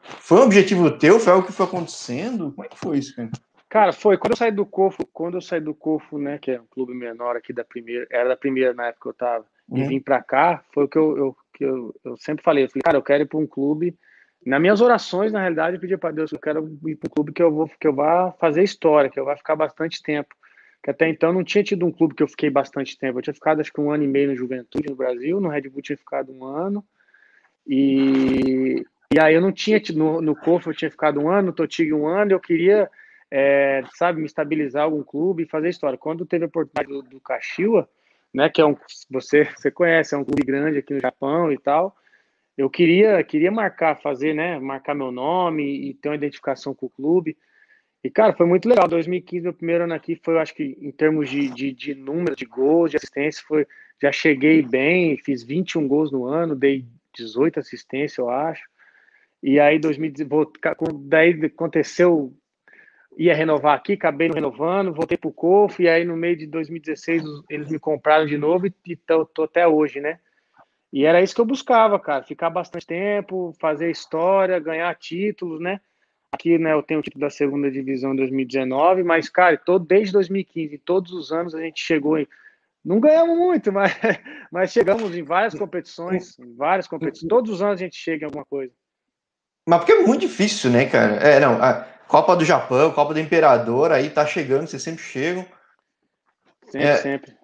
Foi 0.00 0.38
um 0.38 0.44
objetivo 0.44 0.96
teu? 0.96 1.20
Foi 1.20 1.34
algo 1.34 1.46
que 1.46 1.52
foi 1.52 1.66
acontecendo? 1.66 2.52
Como 2.52 2.64
é 2.64 2.68
que 2.68 2.78
foi 2.78 2.98
isso, 2.98 3.14
cara? 3.14 3.30
Cara, 3.68 3.92
foi 3.92 4.16
quando 4.16 4.32
eu 4.32 4.36
saí 4.38 4.50
do 4.50 4.64
Cofo, 4.64 5.06
quando 5.12 5.34
eu 5.34 5.42
saí 5.42 5.60
do 5.60 5.74
Cofo, 5.74 6.18
né, 6.18 6.38
que 6.38 6.50
é 6.52 6.60
um 6.60 6.66
clube 6.70 6.94
menor 6.94 7.36
aqui 7.36 7.52
da 7.52 7.62
primeira, 7.62 8.06
era 8.10 8.30
da 8.30 8.36
primeira 8.36 8.72
na 8.72 8.86
época 8.86 9.02
que 9.02 9.08
eu 9.10 9.14
tava, 9.14 9.44
uhum. 9.68 9.78
e 9.78 9.86
vim 9.86 10.00
para 10.00 10.20
cá, 10.20 10.64
foi 10.72 10.84
o 10.84 10.88
que 10.88 10.98
eu, 10.98 11.16
eu, 11.16 11.36
que 11.54 11.64
eu, 11.64 11.94
eu 12.02 12.16
sempre 12.16 12.42
falei, 12.42 12.64
eu 12.64 12.68
falei, 12.68 12.82
cara, 12.82 12.98
eu 12.98 13.02
quero 13.02 13.22
ir 13.22 13.26
para 13.26 13.38
um 13.38 13.46
clube 13.46 13.96
nas 14.44 14.60
minhas 14.60 14.80
orações, 14.80 15.32
na 15.32 15.40
realidade, 15.40 15.76
eu 15.76 15.80
pedi 15.80 15.96
para 15.96 16.12
Deus, 16.12 16.32
eu 16.32 16.38
quero 16.38 16.78
ir 16.86 16.96
para 16.96 17.08
um 17.08 17.14
clube 17.14 17.32
que 17.32 17.42
eu 17.42 17.52
vou 17.52 17.68
que 17.68 17.86
eu 17.86 17.94
vá 17.94 18.32
fazer 18.32 18.62
história, 18.62 19.10
que 19.10 19.20
eu 19.20 19.24
vá 19.24 19.36
ficar 19.36 19.54
bastante 19.54 20.02
tempo. 20.02 20.34
Que 20.82 20.90
até 20.90 21.08
então 21.08 21.30
não 21.30 21.44
tinha 21.44 21.62
tido 21.62 21.84
um 21.84 21.92
clube 21.92 22.14
que 22.14 22.22
eu 22.22 22.28
fiquei 22.28 22.48
bastante 22.48 22.98
tempo. 22.98 23.18
Eu 23.18 23.22
tinha 23.22 23.34
ficado 23.34 23.60
acho 23.60 23.70
que 23.70 23.80
um 23.80 23.90
ano 23.90 24.02
e 24.02 24.08
meio 24.08 24.30
no 24.30 24.36
Juventude 24.36 24.88
no 24.88 24.96
Brasil, 24.96 25.38
no 25.40 25.50
Red 25.50 25.68
Bull 25.68 25.82
tinha 25.82 25.98
ficado 25.98 26.32
um 26.32 26.44
ano. 26.44 26.82
E, 27.66 28.82
e 29.12 29.20
aí 29.20 29.34
eu 29.34 29.42
não 29.42 29.52
tinha 29.52 29.78
tido 29.78 29.98
no, 29.98 30.22
no 30.22 30.34
Cofre 30.34 30.70
eu 30.70 30.76
tinha 30.76 30.90
ficado 30.90 31.20
um 31.20 31.30
ano, 31.30 31.48
no 31.48 31.52
Totig 31.52 31.92
um 31.92 32.06
ano, 32.06 32.32
eu 32.32 32.40
queria, 32.40 32.90
é, 33.30 33.82
sabe, 33.94 34.20
me 34.20 34.26
estabilizar 34.26 34.84
algum 34.84 35.02
clube 35.02 35.42
e 35.42 35.48
fazer 35.48 35.68
história. 35.68 35.98
Quando 35.98 36.24
teve 36.24 36.44
a 36.44 36.48
oportunidade 36.48 36.88
do, 36.88 37.02
do 37.02 37.20
Kashiwa, 37.20 37.86
né, 38.32 38.48
que 38.48 38.62
é 38.62 38.64
um 38.64 38.74
você 39.10 39.44
você 39.44 39.70
conhece, 39.70 40.14
é 40.14 40.18
um 40.18 40.24
clube 40.24 40.42
grande 40.42 40.78
aqui 40.78 40.94
no 40.94 41.00
Japão 41.00 41.52
e 41.52 41.58
tal 41.58 41.94
eu 42.56 42.68
queria 42.68 43.22
queria 43.24 43.50
marcar, 43.50 44.00
fazer, 44.00 44.34
né, 44.34 44.58
marcar 44.58 44.94
meu 44.94 45.10
nome 45.10 45.90
e 45.90 45.94
ter 45.94 46.08
uma 46.08 46.16
identificação 46.16 46.74
com 46.74 46.86
o 46.86 46.90
clube. 46.90 47.36
E, 48.02 48.10
cara, 48.10 48.32
foi 48.32 48.46
muito 48.46 48.68
legal. 48.68 48.88
2015, 48.88 49.42
meu 49.42 49.52
primeiro 49.52 49.84
ano 49.84 49.94
aqui, 49.94 50.18
foi, 50.22 50.34
eu 50.34 50.38
acho 50.38 50.54
que, 50.54 50.76
em 50.80 50.90
termos 50.90 51.28
de, 51.28 51.48
de, 51.50 51.72
de 51.72 51.94
número 51.94 52.34
de 52.34 52.46
gols, 52.46 52.90
de 52.90 52.96
assistência, 52.96 53.42
foi, 53.46 53.66
já 54.00 54.10
cheguei 54.10 54.62
bem, 54.62 55.18
fiz 55.18 55.42
21 55.42 55.86
gols 55.86 56.10
no 56.10 56.24
ano, 56.24 56.56
dei 56.56 56.86
18 57.14 57.60
assistências, 57.60 58.16
eu 58.16 58.30
acho. 58.30 58.62
E 59.42 59.60
aí, 59.60 59.78
2018, 59.78 60.52
daí 61.02 61.44
aconteceu, 61.44 62.32
ia 63.18 63.34
renovar 63.34 63.76
aqui, 63.76 63.94
acabei 63.94 64.28
não 64.28 64.34
renovando, 64.34 64.94
voltei 64.94 65.18
pro 65.18 65.32
COF, 65.32 65.82
e 65.82 65.88
aí 65.88 66.04
no 66.04 66.16
meio 66.16 66.36
de 66.36 66.46
2016 66.46 67.22
eles 67.50 67.70
me 67.70 67.78
compraram 67.78 68.24
de 68.24 68.38
novo 68.38 68.66
e 68.66 68.96
tô, 68.96 69.26
tô 69.26 69.42
até 69.42 69.66
hoje, 69.66 70.00
né? 70.00 70.18
E 70.92 71.04
era 71.04 71.22
isso 71.22 71.34
que 71.34 71.40
eu 71.40 71.46
buscava, 71.46 71.98
cara, 72.00 72.24
ficar 72.24 72.50
bastante 72.50 72.86
tempo, 72.86 73.54
fazer 73.60 73.90
história, 73.90 74.58
ganhar 74.58 74.92
títulos, 74.96 75.60
né? 75.60 75.80
Aqui, 76.32 76.58
né, 76.58 76.72
eu 76.72 76.82
tenho 76.82 77.00
o 77.00 77.02
título 77.02 77.20
da 77.20 77.30
segunda 77.30 77.70
divisão 77.70 78.12
em 78.12 78.16
2019, 78.16 79.02
mas, 79.02 79.28
cara, 79.28 79.56
todo, 79.56 79.84
desde 79.84 80.12
2015, 80.12 80.78
todos 80.78 81.12
os 81.12 81.32
anos 81.32 81.54
a 81.54 81.60
gente 81.60 81.80
chegou 81.80 82.18
em. 82.18 82.26
Não 82.84 82.98
ganhamos 82.98 83.36
muito, 83.36 83.70
mas, 83.72 83.92
mas 84.50 84.72
chegamos 84.72 85.14
em 85.14 85.22
várias 85.22 85.54
competições, 85.54 86.38
em 86.38 86.54
várias 86.54 86.88
competições. 86.88 87.28
Todos 87.28 87.50
os 87.50 87.62
anos 87.62 87.80
a 87.80 87.84
gente 87.84 87.96
chega 87.96 88.24
em 88.24 88.26
alguma 88.26 88.44
coisa. 88.44 88.72
Mas 89.68 89.80
porque 89.80 89.92
é 89.92 90.02
muito 90.02 90.22
difícil, 90.22 90.70
né, 90.70 90.86
cara? 90.86 91.16
É, 91.16 91.38
não, 91.38 91.62
a 91.62 91.82
Copa 92.08 92.34
do 92.34 92.44
Japão, 92.44 92.92
Copa 92.92 93.14
do 93.14 93.20
Imperador, 93.20 93.92
aí 93.92 94.10
tá 94.10 94.26
chegando, 94.26 94.66
vocês 94.66 94.82
sempre 94.82 95.02
chegam. 95.02 95.46
Sempre, 96.64 96.88
é, 96.88 96.96
sempre. 96.96 97.39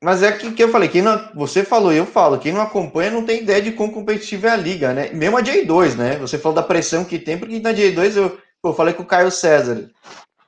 Mas 0.00 0.22
é 0.22 0.32
que, 0.32 0.52
que 0.52 0.62
eu 0.62 0.70
falei, 0.70 0.88
quem 0.88 1.02
não, 1.02 1.30
você 1.34 1.64
falou 1.64 1.92
eu 1.92 2.06
falo, 2.06 2.38
quem 2.38 2.52
não 2.52 2.60
acompanha 2.60 3.10
não 3.10 3.24
tem 3.24 3.42
ideia 3.42 3.62
de 3.62 3.72
quão 3.72 3.90
competitiva 3.90 4.48
é 4.48 4.50
a 4.50 4.56
liga, 4.56 4.92
né? 4.92 5.10
Mesmo 5.12 5.36
a 5.36 5.42
J2, 5.42 5.96
né? 5.96 6.16
Você 6.18 6.38
falou 6.38 6.56
da 6.56 6.62
pressão 6.62 7.04
que 7.04 7.18
tem, 7.18 7.38
porque 7.38 7.60
na 7.60 7.72
J2 7.72 8.16
eu, 8.16 8.38
eu 8.64 8.74
falei 8.74 8.94
com 8.94 9.02
o 9.02 9.06
Caio 9.06 9.30
César. 9.30 9.90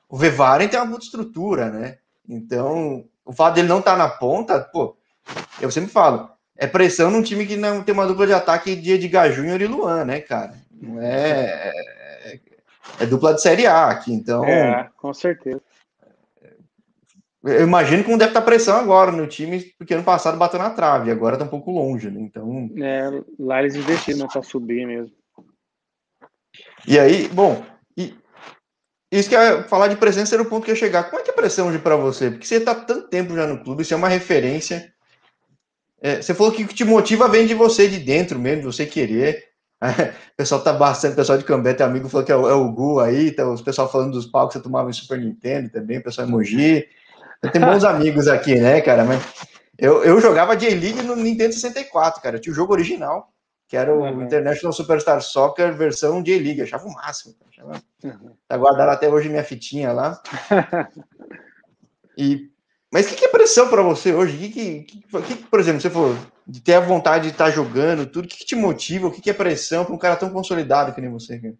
O 0.08 0.16
Vevaren 0.16 0.68
tem 0.68 0.78
uma 0.78 0.86
muita 0.86 1.04
estrutura, 1.04 1.70
né? 1.70 1.98
Então, 2.28 3.04
o 3.24 3.32
fato 3.32 3.54
dele 3.54 3.68
não 3.68 3.78
estar 3.78 3.92
tá 3.92 3.98
na 3.98 4.08
ponta, 4.08 4.60
pô, 4.60 4.96
eu 5.60 5.70
sempre 5.70 5.90
falo, 5.90 6.30
é 6.56 6.66
pressão 6.66 7.10
num 7.10 7.22
time 7.22 7.46
que 7.46 7.56
não 7.56 7.82
tem 7.82 7.92
uma 7.92 8.06
dupla 8.06 8.26
de 8.26 8.32
ataque 8.32 8.76
de 8.76 8.92
Edgar 8.92 9.30
Júnior 9.32 9.60
e 9.60 9.66
Luan, 9.66 10.04
né, 10.04 10.20
cara? 10.20 10.54
Não 10.70 11.00
é, 11.00 11.72
é, 12.24 12.38
é 13.00 13.06
dupla 13.06 13.34
de 13.34 13.42
Série 13.42 13.66
A 13.66 13.88
aqui, 13.88 14.12
então. 14.12 14.44
É, 14.44 14.88
com 14.96 15.12
certeza. 15.12 15.60
Eu 17.44 17.66
imagino 17.66 18.02
que 18.02 18.10
não 18.10 18.16
deve 18.16 18.30
estar 18.30 18.40
pressão 18.40 18.74
agora 18.74 19.12
no 19.12 19.26
time, 19.26 19.60
porque 19.78 19.92
ano 19.92 20.02
passado 20.02 20.38
bateu 20.38 20.58
na 20.58 20.70
trave, 20.70 21.10
agora 21.10 21.34
está 21.34 21.44
um 21.44 21.48
pouco 21.48 21.70
longe, 21.70 22.10
né? 22.10 22.18
Então. 22.22 22.70
É, 22.78 23.22
lá 23.38 23.60
eles 23.60 23.76
investiram 23.76 24.26
para 24.26 24.42
subir 24.42 24.86
mesmo. 24.86 25.14
E 26.88 26.98
aí, 26.98 27.28
bom, 27.28 27.62
e 27.94 28.16
isso 29.12 29.28
que 29.28 29.36
é 29.36 29.62
falar 29.64 29.88
de 29.88 29.96
presença 29.96 30.34
era 30.34 30.42
o 30.42 30.46
ponto 30.46 30.64
que 30.64 30.70
ia 30.70 30.76
chegar. 30.76 31.04
Como 31.04 31.20
é 31.20 31.22
que 31.22 31.30
é 31.30 31.34
a 31.34 31.36
pressão 31.36 31.68
hoje 31.68 31.78
para 31.78 31.96
você? 31.96 32.30
Porque 32.30 32.46
você 32.46 32.56
está 32.56 32.74
tanto 32.74 33.08
tempo 33.08 33.34
já 33.34 33.46
no 33.46 33.62
clube, 33.62 33.84
você 33.84 33.92
é 33.92 33.96
uma 33.96 34.08
referência. 34.08 34.90
É, 36.00 36.22
você 36.22 36.32
falou 36.32 36.50
que 36.50 36.64
o 36.64 36.68
que 36.68 36.74
te 36.74 36.84
motiva 36.84 37.28
vem 37.28 37.46
de 37.46 37.54
você 37.54 37.88
de 37.88 37.98
dentro 37.98 38.38
mesmo, 38.38 38.62
de 38.62 38.66
você 38.66 38.86
querer. 38.86 39.44
o 39.84 40.36
pessoal 40.36 40.62
tá 40.62 40.72
bastante, 40.72 41.12
o 41.12 41.16
pessoal 41.16 41.36
de 41.36 41.44
Cambé, 41.44 41.74
teu 41.74 41.84
amigo 41.84 42.08
falou 42.08 42.24
que 42.24 42.32
é 42.32 42.36
o, 42.36 42.48
é 42.48 42.54
o 42.54 42.72
Gu 42.72 43.00
aí, 43.00 43.30
tá, 43.32 43.46
os 43.46 43.60
pessoal 43.60 43.90
falando 43.90 44.12
dos 44.12 44.24
palcos 44.24 44.54
que 44.54 44.58
você 44.58 44.62
tomava 44.62 44.88
em 44.88 44.94
Super 44.94 45.18
Nintendo 45.18 45.68
também, 45.68 45.98
o 45.98 46.02
pessoal 46.02 46.26
emoji. 46.26 46.86
Tenho 47.52 47.66
bons 47.66 47.84
amigos 47.84 48.28
aqui, 48.28 48.56
né, 48.56 48.80
cara? 48.80 49.04
Mas 49.04 49.22
eu, 49.78 50.04
eu 50.04 50.20
jogava 50.20 50.56
J-League 50.56 51.02
no 51.02 51.16
Nintendo 51.16 51.52
64, 51.52 52.22
cara. 52.22 52.36
Eu 52.36 52.40
tinha 52.40 52.52
o 52.52 52.56
jogo 52.56 52.72
original, 52.72 53.28
que 53.68 53.76
era 53.76 53.94
o 53.94 54.00
uhum. 54.00 54.22
International 54.22 54.72
Superstar 54.72 55.20
Soccer 55.20 55.74
versão 55.74 56.22
J-League. 56.22 56.62
Achava 56.62 56.86
o 56.86 56.92
máximo. 56.92 57.34
Achava... 57.48 57.82
Uhum. 58.04 58.36
Tá 58.46 58.56
guardado 58.56 58.90
até 58.90 59.08
hoje 59.08 59.28
minha 59.28 59.44
fitinha 59.44 59.92
lá. 59.92 60.20
e... 62.16 62.48
Mas 62.92 63.06
o 63.06 63.08
que, 63.08 63.16
que, 63.16 63.24
é 63.24 63.28
pressão 63.28 63.68
para 63.68 63.82
você 63.82 64.14
hoje? 64.14 64.36
O 64.36 64.38
que, 64.38 64.82
que, 64.84 65.22
que, 65.22 65.34
por 65.46 65.58
exemplo, 65.58 65.80
você 65.80 65.90
falou 65.90 66.16
de 66.46 66.60
ter 66.60 66.74
a 66.74 66.80
vontade 66.80 67.24
de 67.24 67.30
estar 67.32 67.46
tá 67.46 67.50
jogando, 67.50 68.06
tudo, 68.06 68.26
o 68.26 68.28
que, 68.28 68.44
te 68.44 68.54
motiva? 68.54 69.08
O 69.08 69.10
que, 69.10 69.28
é 69.28 69.32
pressão 69.32 69.84
para 69.84 69.94
um 69.94 69.98
cara 69.98 70.14
tão 70.14 70.30
consolidado 70.30 70.94
que 70.94 71.00
nem 71.00 71.10
você? 71.10 71.40
Cara, 71.40 71.54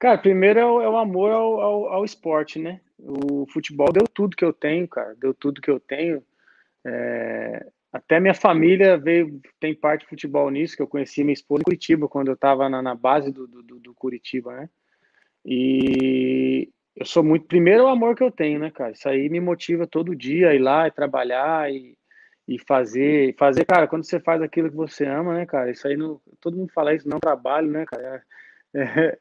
cara 0.00 0.18
primeiro 0.18 0.58
é 0.58 0.66
o, 0.66 0.80
é 0.80 0.88
o 0.88 0.96
amor 0.96 1.30
ao, 1.30 1.60
ao, 1.60 1.86
ao 1.90 2.04
esporte, 2.04 2.58
né? 2.58 2.80
O 3.02 3.46
futebol 3.46 3.92
deu 3.92 4.04
tudo 4.06 4.36
que 4.36 4.44
eu 4.44 4.52
tenho, 4.52 4.86
cara. 4.88 5.14
Deu 5.16 5.32
tudo 5.34 5.60
que 5.60 5.70
eu 5.70 5.80
tenho. 5.80 6.22
É... 6.84 7.66
Até 7.92 8.20
minha 8.20 8.34
família 8.34 8.96
veio, 8.96 9.40
tem 9.58 9.74
parte 9.74 10.02
de 10.02 10.08
futebol 10.08 10.48
nisso, 10.48 10.76
que 10.76 10.82
eu 10.82 10.86
conheci 10.86 11.24
minha 11.24 11.34
esposa 11.34 11.62
em 11.62 11.64
Curitiba, 11.64 12.08
quando 12.08 12.28
eu 12.28 12.34
estava 12.34 12.68
na, 12.68 12.80
na, 12.80 12.94
base 12.94 13.32
do, 13.32 13.48
do, 13.48 13.80
do, 13.80 13.94
Curitiba, 13.94 14.54
né? 14.54 14.70
E 15.44 16.68
eu 16.94 17.04
sou 17.04 17.24
muito. 17.24 17.46
Primeiro, 17.46 17.84
o 17.84 17.88
amor 17.88 18.14
que 18.14 18.22
eu 18.22 18.30
tenho, 18.30 18.60
né, 18.60 18.70
cara? 18.70 18.92
Isso 18.92 19.08
aí 19.08 19.28
me 19.28 19.40
motiva 19.40 19.88
todo 19.88 20.14
dia 20.14 20.50
a 20.50 20.54
ir 20.54 20.60
lá 20.60 20.86
e 20.86 20.92
trabalhar 20.92 21.72
e, 21.72 21.96
e 22.46 22.58
fazer. 22.60 23.34
Fazer, 23.36 23.64
cara, 23.64 23.88
quando 23.88 24.04
você 24.04 24.20
faz 24.20 24.40
aquilo 24.40 24.70
que 24.70 24.76
você 24.76 25.04
ama, 25.06 25.34
né, 25.34 25.44
cara? 25.44 25.70
Isso 25.72 25.88
aí, 25.88 25.96
não, 25.96 26.20
todo 26.40 26.56
mundo 26.56 26.70
fala 26.72 26.94
isso, 26.94 27.08
não 27.08 27.18
trabalho, 27.18 27.70
né, 27.70 27.84
cara? 27.86 28.22
É, 28.72 29.18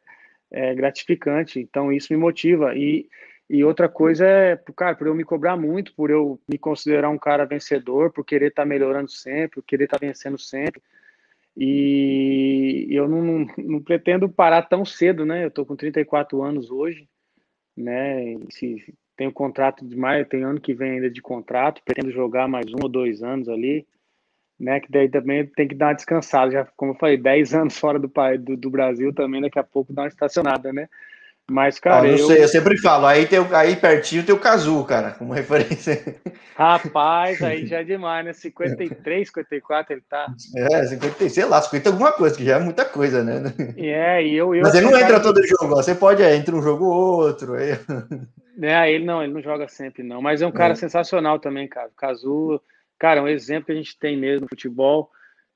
é, 0.52 0.72
é 0.72 0.76
gratificante. 0.76 1.60
Então, 1.60 1.92
isso 1.92 2.14
me 2.14 2.20
motiva. 2.20 2.76
E 2.76 3.10
e 3.50 3.64
outra 3.64 3.90
coisa 3.90 4.26
é, 4.26 4.56
cara, 4.76 4.96
por 4.96 5.08
eu 5.08 5.16
me 5.16 5.24
cobrar 5.24 5.58
muito, 5.58 5.94
por 5.96 6.12
eu 6.12 6.40
me 6.48 6.58
considerar 6.58 7.10
um 7.10 7.18
cara 7.18 7.46
vencedor, 7.46 8.12
por 8.12 8.24
querer 8.24 8.50
estar 8.50 8.62
tá 8.62 8.68
melhorando 8.68 9.10
sempre, 9.10 9.56
por 9.56 9.64
querer 9.64 9.86
estar 9.86 9.98
tá 9.98 10.06
vencendo 10.06 10.38
sempre. 10.38 10.82
E 11.58 12.88
eu 12.92 13.08
não, 13.10 13.22
não, 13.24 13.48
não, 13.58 13.82
pretendo 13.82 14.30
parar 14.30 14.62
tão 14.62 14.86
cedo, 14.86 15.26
né? 15.26 15.46
Eu 15.46 15.52
tô 15.52 15.66
com 15.66 15.76
34 15.76 16.42
anos 16.44 16.70
hoje, 16.70 17.10
né? 17.76 18.38
Se, 18.52 18.94
tenho 19.18 19.32
contrato 19.34 19.86
de 19.86 19.98
mais, 19.98 20.28
tem 20.28 20.44
ano 20.44 20.62
que 20.62 20.74
vem 20.74 20.92
ainda 20.92 21.10
de 21.10 21.22
contrato, 21.22 21.82
pretendo 21.84 22.12
jogar 22.12 22.48
mais 22.48 22.68
um 22.72 22.78
ou 22.84 22.88
dois 22.88 23.24
anos 23.24 23.50
ali, 23.50 23.86
né? 24.60 24.80
Que 24.80 24.92
daí 24.92 25.10
também 25.10 25.48
tem 25.48 25.68
que 25.68 25.76
dar 25.76 25.88
uma 25.88 25.94
descansada. 25.96 26.52
Já, 26.52 26.66
como 26.78 26.92
eu 26.92 26.96
falei, 26.96 27.18
10 27.18 27.54
anos 27.56 27.80
fora 27.80 27.98
do, 27.98 28.12
do, 28.40 28.56
do 28.56 28.70
Brasil 28.70 29.12
também, 29.12 29.42
daqui 29.42 29.58
a 29.58 29.64
pouco 29.64 29.92
dá 29.92 30.04
uma 30.04 30.08
estacionada, 30.08 30.72
né? 30.72 30.88
Mas, 31.50 31.80
cara. 31.80 32.04
Ah, 32.04 32.08
eu, 32.08 32.18
sei, 32.20 32.44
eu 32.44 32.48
sempre 32.48 32.78
falo, 32.78 33.06
aí, 33.06 33.26
tem, 33.26 33.40
aí 33.54 33.76
pertinho 33.76 34.24
tem 34.24 34.34
o 34.34 34.40
Cazu, 34.40 34.84
cara, 34.84 35.12
como 35.12 35.34
referência. 35.34 36.16
Rapaz, 36.56 37.42
aí 37.42 37.66
já 37.66 37.80
é 37.80 37.84
demais, 37.84 38.26
né? 38.26 38.34
53, 38.34 39.28
54 39.28 39.94
ele 39.94 40.04
tá. 40.08 40.28
É, 40.56 40.86
50, 40.86 41.30
sei 41.30 41.46
lá, 41.46 41.62
50 41.62 41.90
alguma 41.90 42.12
coisa, 42.12 42.38
que 42.38 42.46
já 42.46 42.58
é 42.58 42.60
muita 42.60 42.86
coisa, 42.86 43.24
né? 43.24 43.54
É, 43.78 44.24
e 44.24 44.36
eu. 44.36 44.54
eu 44.54 44.62
Mas 44.62 44.76
ele 44.76 44.90
não 44.90 45.00
entra 45.00 45.20
todo 45.20 45.46
jogo, 45.46 45.76
você 45.76 45.96
pode, 45.96 46.22
é, 46.22 46.36
entre 46.36 46.54
um 46.54 46.62
jogo 46.62 46.86
ou 46.86 47.20
outro. 47.22 47.54
Aí... 47.54 47.72
É, 48.62 48.92
ele 48.92 49.06
não, 49.06 49.24
ele 49.24 49.32
não 49.32 49.42
joga 49.42 49.70
sempre, 49.70 50.04
não. 50.04 50.22
Mas 50.22 50.42
é 50.42 50.46
um 50.46 50.52
cara 50.52 50.74
é. 50.74 50.76
sensacional 50.76 51.40
também, 51.40 51.66
cara. 51.66 51.88
O 51.88 51.96
Cazu, 51.96 52.62
cara, 52.98 53.22
é 53.22 53.24
um 53.24 53.28
exemplo 53.30 53.68
que 53.68 53.72
a 53.72 53.76
gente 53.76 53.98
tem 53.98 54.18
mesmo 54.18 54.42
no 54.42 54.50
futebol. 54.50 55.10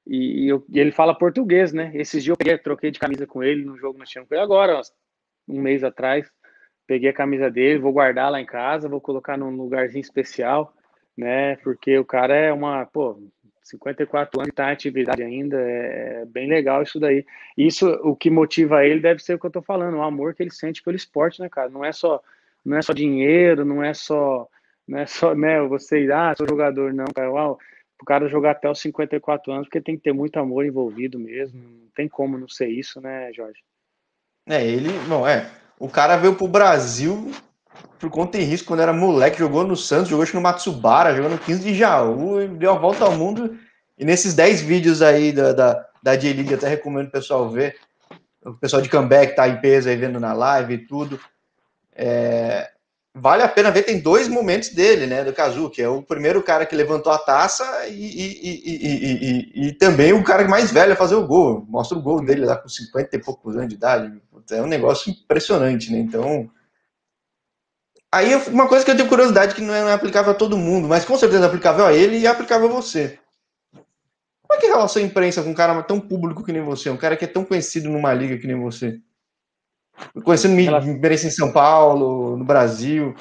E, 0.07 0.49
e, 0.49 0.61
e, 0.69 0.79
ele 0.79 0.91
fala 0.91 1.13
português, 1.13 1.73
né? 1.73 1.91
Esses 1.93 2.23
dias 2.23 2.33
eu 2.33 2.37
peguei, 2.37 2.57
troquei 2.57 2.91
de 2.91 2.99
camisa 2.99 3.25
com 3.25 3.43
ele 3.43 3.63
no 3.65 3.77
jogo 3.77 3.99
nós 3.99 4.09
tínhamos 4.09 4.29
com 4.29 4.35
ele 4.35 4.43
agora, 4.43 4.81
um 5.47 5.61
mês 5.61 5.83
atrás. 5.83 6.29
Peguei 6.85 7.09
a 7.09 7.13
camisa 7.13 7.49
dele, 7.49 7.79
vou 7.79 7.93
guardar 7.93 8.31
lá 8.31 8.41
em 8.41 8.45
casa, 8.45 8.89
vou 8.89 9.01
colocar 9.01 9.37
num 9.37 9.49
lugarzinho 9.55 10.01
especial, 10.01 10.73
né? 11.17 11.55
Porque 11.57 11.97
o 11.97 12.05
cara 12.05 12.35
é 12.35 12.51
uma, 12.51 12.85
pô, 12.85 13.17
54 13.63 14.39
anos 14.41 14.49
está 14.49 14.69
em 14.69 14.73
atividade 14.73 15.23
ainda, 15.23 15.57
é 15.57 16.25
bem 16.25 16.47
legal 16.49 16.83
isso 16.83 16.99
daí. 16.99 17.25
Isso, 17.57 17.87
o 18.03 18.15
que 18.15 18.29
motiva 18.29 18.85
ele 18.85 18.99
deve 18.99 19.23
ser 19.23 19.35
o 19.35 19.39
que 19.39 19.45
eu 19.45 19.49
estou 19.49 19.61
falando, 19.61 19.97
o 19.97 20.01
amor 20.03 20.33
que 20.35 20.43
ele 20.43 20.51
sente 20.51 20.83
pelo 20.83 20.97
esporte, 20.97 21.39
né, 21.39 21.49
cara? 21.49 21.69
Não 21.69 21.83
é 21.83 21.91
só, 21.91 22.21
não 22.65 22.77
é 22.77 22.81
só 22.81 22.93
dinheiro, 22.93 23.63
não 23.63 23.83
é 23.83 23.93
só, 23.93 24.47
não 24.87 24.99
é 24.99 25.05
só, 25.05 25.33
né, 25.33 25.61
você, 25.61 26.09
ah, 26.13 26.33
sou 26.35 26.47
jogador, 26.47 26.93
não, 26.93 27.05
cara, 27.05 27.31
uau, 27.31 27.57
o 28.01 28.05
cara 28.05 28.27
jogar 28.27 28.51
até 28.51 28.69
os 28.69 28.81
54 28.81 29.51
anos, 29.51 29.67
porque 29.67 29.81
tem 29.81 29.95
que 29.95 30.03
ter 30.03 30.13
muito 30.13 30.37
amor 30.37 30.65
envolvido 30.65 31.17
mesmo, 31.17 31.61
não 31.61 31.89
tem 31.95 32.07
como 32.09 32.37
não 32.37 32.49
ser 32.49 32.67
isso, 32.67 32.99
né, 32.99 33.31
Jorge? 33.33 33.61
É, 34.47 34.65
ele, 34.65 34.89
bom, 35.07 35.27
é, 35.27 35.49
o 35.79 35.87
cara 35.87 36.17
veio 36.17 36.35
pro 36.35 36.47
Brasil 36.47 37.31
por 37.99 38.09
conta 38.09 38.37
e 38.37 38.43
risco 38.43 38.67
quando 38.67 38.81
era 38.81 38.91
moleque, 38.91 39.39
jogou 39.39 39.65
no 39.65 39.77
Santos, 39.77 40.09
jogou 40.09 40.25
no 40.33 40.41
Matsubara, 40.41 41.15
jogou 41.15 41.31
no 41.31 41.37
15 41.37 41.63
de 41.63 41.73
Jaú, 41.73 42.47
deu 42.49 42.71
a 42.71 42.77
volta 42.77 43.05
ao 43.05 43.13
mundo. 43.13 43.57
E 43.97 44.03
nesses 44.03 44.33
10 44.33 44.61
vídeos 44.61 45.01
aí 45.01 45.31
da, 45.31 45.53
da, 45.53 45.85
da 46.03 46.15
J-League, 46.15 46.53
até 46.53 46.67
recomendo 46.67 47.07
o 47.07 47.11
pessoal 47.11 47.49
ver. 47.49 47.77
O 48.45 48.53
pessoal 48.55 48.81
de 48.81 48.89
comeback 48.89 49.35
tá 49.35 49.47
em 49.47 49.61
peso 49.61 49.87
aí 49.87 49.95
vendo 49.95 50.19
na 50.19 50.33
live 50.33 50.73
e 50.73 50.85
tudo. 50.85 51.17
É, 51.95 52.71
vale 53.13 53.43
a 53.43 53.47
pena 53.47 53.71
ver, 53.71 53.83
tem 53.83 53.99
dois 53.99 54.27
momentos 54.27 54.69
dele, 54.69 55.05
né, 55.05 55.23
do 55.23 55.33
Kazu, 55.33 55.69
que 55.69 55.81
é 55.81 55.87
o 55.87 56.01
primeiro 56.01 56.41
cara 56.41 56.65
que 56.65 56.75
levantou 56.75 57.11
a 57.11 57.17
taça 57.17 57.87
e, 57.87 57.93
e, 57.93 59.53
e, 59.55 59.67
e, 59.67 59.73
também 59.73 60.13
o 60.13 60.23
cara 60.23 60.47
mais 60.47 60.71
velho 60.71 60.93
a 60.93 60.95
fazer 60.95 61.15
o 61.15 61.27
gol. 61.27 61.65
Mostra 61.69 61.97
o 61.97 62.01
gol 62.01 62.23
dele 62.23 62.45
lá 62.45 62.55
com 62.55 62.67
50 62.67 63.15
e 63.15 63.19
poucos 63.19 63.55
anos 63.55 63.69
de 63.69 63.75
idade. 63.75 64.21
É 64.51 64.61
um 64.61 64.67
negócio 64.67 65.11
impressionante, 65.11 65.91
né? 65.91 65.99
Então, 65.99 66.49
Aí 68.13 68.35
uma 68.49 68.67
coisa 68.67 68.85
que 68.85 68.91
eu 68.91 68.95
tenho 68.95 69.09
curiosidade 69.09 69.55
que 69.55 69.61
não 69.61 69.73
é, 69.73 69.81
não 69.81 69.89
é 69.89 69.93
aplicável 69.93 70.31
a 70.31 70.35
todo 70.35 70.55
mundo, 70.55 70.87
mas 70.87 71.03
com 71.03 71.17
certeza 71.17 71.45
é 71.45 71.47
aplicável 71.47 71.83
a 71.83 71.91
ele 71.91 72.19
e 72.19 72.27
é 72.27 72.29
aplicável 72.29 72.69
a 72.69 72.71
você. 72.71 73.17
Como 73.73 74.53
é 74.53 74.57
que 74.59 74.67
é 74.67 74.69
a 74.69 74.75
relação 74.75 75.01
imprensa 75.01 75.41
com 75.41 75.49
um 75.49 75.55
cara 75.55 75.81
tão 75.81 75.99
público 75.99 76.43
que 76.43 76.51
nem 76.51 76.61
você, 76.61 76.91
um 76.91 76.97
cara 76.97 77.17
que 77.17 77.25
é 77.25 77.27
tão 77.27 77.43
conhecido 77.43 77.89
numa 77.89 78.13
liga 78.13 78.37
que 78.37 78.45
nem 78.45 78.55
você? 78.55 79.01
Conhecendo 80.23 80.59
imprensa 80.59 81.27
em 81.27 81.31
São 81.31 81.51
Paulo, 81.51 82.37
no 82.37 82.43
Brasil. 82.45 83.15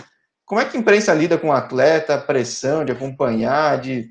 Como 0.45 0.61
é 0.61 0.65
que 0.65 0.77
a 0.77 0.81
imprensa 0.81 1.15
lida 1.15 1.39
com 1.39 1.49
o 1.49 1.53
atleta, 1.53 2.19
pressão 2.19 2.85
de 2.85 2.93
acompanhar, 2.93 3.81
de 3.81 4.11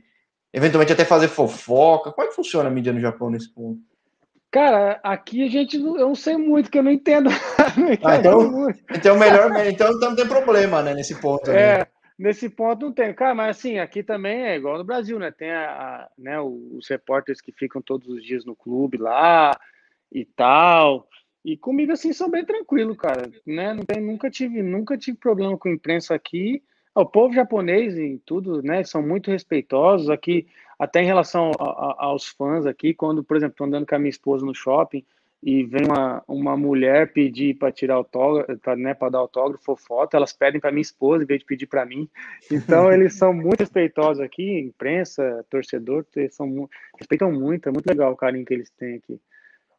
eventualmente 0.54 0.94
até 0.94 1.06
fazer 1.06 1.28
fofoca? 1.28 2.12
Como 2.12 2.26
é 2.26 2.30
que 2.30 2.36
funciona 2.36 2.70
a 2.70 2.72
mídia 2.72 2.94
no 2.94 3.00
Japão 3.00 3.30
nesse 3.30 3.54
ponto? 3.54 3.80
Cara, 4.52 5.00
aqui 5.02 5.46
a 5.46 5.50
gente 5.50 5.78
não, 5.78 5.98
eu 5.98 6.08
não 6.08 6.16
sei 6.16 6.36
muito, 6.36 6.70
que 6.70 6.78
eu 6.78 6.84
não 6.84 6.92
entendo. 6.92 7.30
não 7.78 7.94
entendo 7.94 8.08
ah, 8.08 8.18
então, 8.18 8.70
então 8.94 9.18
melhor, 9.18 9.50
então 9.66 9.92
não 10.00 10.16
tem 10.16 10.28
problema, 10.28 10.82
né, 10.84 10.94
nesse 10.94 11.16
ponto. 11.22 11.50
É, 11.50 11.80
né? 11.80 11.88
nesse 12.20 12.50
ponto 12.50 12.88
não 12.88 12.92
tem. 12.92 13.14
Cara, 13.14 13.34
mas 13.34 13.58
assim, 13.58 13.80
aqui 13.80 14.04
também 14.04 14.44
é 14.44 14.58
igual 14.58 14.78
no 14.78 14.84
Brasil, 14.84 15.18
né? 15.18 15.32
Tem 15.32 15.52
a, 15.52 15.70
a, 15.72 16.10
né, 16.18 16.42
os 16.42 16.90
repórteres 16.90 17.40
que 17.40 17.54
ficam 17.54 17.82
todos 17.82 18.10
os 18.10 18.22
dias 18.22 18.44
no 18.44 18.54
clube 18.54 18.98
lá 18.98 19.58
e 20.12 20.26
tal. 20.26 21.08
E 21.44 21.58
comigo 21.58 21.92
assim 21.92 22.14
são 22.14 22.30
bem 22.30 22.46
tranquilo, 22.46 22.96
cara, 22.96 23.32
né? 23.46 23.74
Não 23.74 23.84
tem, 23.84 24.02
nunca 24.02 24.30
tive, 24.30 24.62
nunca 24.62 24.98
tive 24.98 25.18
problema 25.18 25.58
com 25.58 25.70
imprensa 25.70 26.14
aqui. 26.14 26.64
O 26.94 27.06
povo 27.06 27.34
japonês 27.34 27.98
e 27.98 28.22
tudo, 28.26 28.62
né? 28.62 28.84
São 28.84 29.02
muito 29.02 29.32
respeitosos 29.32 30.10
aqui 30.10 30.48
até 30.78 31.02
em 31.02 31.06
relação 31.06 31.52
a, 31.60 31.64
a, 31.64 32.06
aos 32.06 32.28
fãs 32.28 32.66
aqui, 32.66 32.94
quando, 32.94 33.24
por 33.24 33.38
exemplo, 33.38 33.54
estou 33.54 33.68
andando 33.68 33.86
com 33.86 33.96
a 33.96 34.00
minha 34.00 34.10
esposa 34.10 34.46
no 34.46 34.54
shopping 34.54 35.04
e 35.44 35.64
vem 35.64 35.86
uma, 35.86 36.24
uma 36.28 36.56
mulher 36.56 37.12
pedir 37.12 37.56
para 37.56 37.72
tirar 37.72 37.96
autógrafo, 37.96 38.58
para 38.60 38.76
né, 38.76 38.94
dar 38.94 39.18
autógrafo 39.18 39.72
ou 39.72 39.78
foto, 39.78 40.16
elas 40.16 40.34
pedem 40.34 40.62
para 40.62 40.72
minha 40.72 40.82
esposa 40.82 41.24
em 41.24 41.28
vez 41.28 41.40
de 41.40 41.46
pedir 41.46 41.66
para 41.66 41.86
mim. 41.86 42.08
Então, 42.52 42.92
eles 42.94 43.16
são 43.16 43.34
muito 43.34 43.62
respeitosos 43.62 44.22
aqui, 44.22 44.60
imprensa, 44.60 45.44
torcedor, 45.50 46.06
eles 46.16 46.36
são, 46.36 46.70
respeitam 46.98 47.32
muito, 47.32 47.68
é 47.68 47.72
muito 47.72 47.88
legal 47.88 48.12
o 48.12 48.18
carinho 48.18 48.46
que 48.46 48.54
eles 48.54 48.70
têm 48.72 48.96
aqui. 48.96 49.20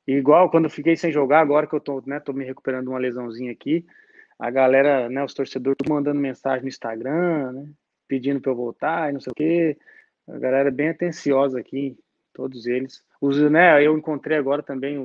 Igual 0.07 0.51
quando 0.51 0.69
fiquei 0.69 0.97
sem 0.97 1.13
jogar, 1.13 1.41
agora 1.41 1.67
que 1.67 1.75
eu 1.75 1.81
tô, 1.81 2.03
né, 2.07 2.19
tô 2.19 2.33
me 2.33 2.45
recuperando 2.45 2.89
uma 2.89 2.99
lesãozinha 2.99 3.53
aqui, 3.53 3.87
a 4.39 4.51
galera, 4.51 5.09
né, 5.09 5.23
os 5.25 5.35
torcedores, 5.35 5.77
mandando 5.89 6.21
mensagem 6.21 6.63
no 6.63 6.69
Instagram, 6.69 7.53
né, 7.53 7.69
pedindo 8.09 8.41
para 8.41 8.51
eu 8.51 8.57
voltar 8.57 9.11
e 9.11 9.13
não 9.13 9.21
sei 9.21 9.31
o 9.31 9.35
quê. 9.35 9.79
A 10.29 10.39
galera 10.39 10.69
é 10.69 10.73
bem 10.73 10.89
atenciosa 10.89 11.61
aqui, 11.61 11.97
todos 12.33 12.67
eles. 12.67 13.05
Os, 13.21 13.41
né, 13.51 13.85
eu 13.87 13.97
encontrei 13.97 14.37
agora 14.37 14.63
também, 14.63 14.99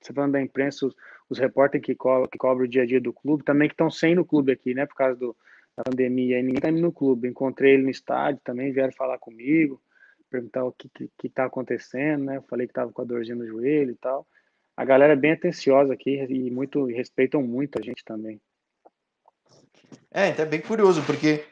você 0.00 0.12
falando 0.12 0.32
da 0.32 0.40
imprensa, 0.40 0.86
os, 0.86 0.94
os 1.28 1.38
repórteres 1.38 1.84
que, 1.84 1.94
co 1.96 2.28
que 2.28 2.38
cobrem 2.38 2.68
o 2.68 2.70
dia 2.70 2.82
a 2.82 2.86
dia 2.86 3.00
do 3.00 3.12
clube, 3.12 3.42
também 3.42 3.68
que 3.68 3.74
estão 3.74 3.90
sem 3.90 4.14
no 4.14 4.24
clube 4.24 4.52
aqui, 4.52 4.74
né, 4.74 4.86
por 4.86 4.94
causa 4.94 5.18
do, 5.18 5.36
da 5.76 5.82
pandemia, 5.82 6.38
e 6.38 6.42
ninguém 6.42 6.58
está 6.58 6.70
indo 6.70 6.80
no 6.80 6.92
clube. 6.92 7.26
Encontrei 7.28 7.74
ele 7.74 7.82
no 7.82 7.90
estádio 7.90 8.40
também, 8.44 8.72
vieram 8.72 8.92
falar 8.92 9.18
comigo, 9.18 9.82
perguntar 10.30 10.64
o 10.64 10.72
que 10.72 10.88
está 11.24 11.44
acontecendo, 11.46 12.26
né, 12.26 12.36
eu 12.36 12.42
falei 12.42 12.68
que 12.68 12.70
estava 12.70 12.92
com 12.92 13.02
a 13.02 13.04
dorzinha 13.04 13.34
no 13.34 13.46
joelho 13.46 13.90
e 13.90 13.96
tal. 13.96 14.24
A 14.76 14.84
galera 14.84 15.12
é 15.12 15.16
bem 15.16 15.32
atenciosa 15.32 15.92
aqui 15.92 16.16
e 16.28 16.50
muito 16.50 16.90
e 16.90 16.94
respeitam 16.94 17.42
muito 17.42 17.78
a 17.78 17.82
gente 17.82 18.04
também. 18.04 18.40
É, 20.10 20.28
então 20.28 20.44
é 20.44 20.48
bem 20.48 20.60
curioso, 20.60 21.02
porque 21.02 21.44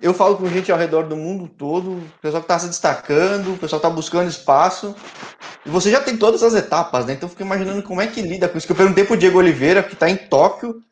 eu 0.00 0.14
falo 0.14 0.36
com 0.36 0.48
gente 0.48 0.72
ao 0.72 0.78
redor 0.78 1.04
do 1.04 1.16
mundo 1.16 1.48
todo, 1.48 1.98
o 1.98 2.10
pessoal 2.20 2.42
que 2.42 2.46
está 2.46 2.58
se 2.58 2.68
destacando, 2.68 3.54
o 3.54 3.58
pessoal 3.58 3.78
está 3.78 3.90
buscando 3.90 4.28
espaço. 4.28 4.96
E 5.64 5.68
você 5.68 5.90
já 5.90 6.02
tem 6.02 6.16
todas 6.16 6.42
as 6.42 6.54
etapas, 6.54 7.04
né? 7.06 7.12
Então 7.12 7.26
eu 7.26 7.30
fico 7.30 7.42
imaginando 7.42 7.82
como 7.82 8.00
é 8.00 8.06
que 8.06 8.22
lida 8.22 8.48
com 8.48 8.56
isso. 8.56 8.66
Que 8.66 8.72
eu 8.72 8.76
perguntei 8.76 9.04
pro 9.04 9.16
Diego 9.16 9.38
Oliveira, 9.38 9.82
que 9.82 9.92
está 9.92 10.08
em 10.08 10.16
Tóquio, 10.16 10.82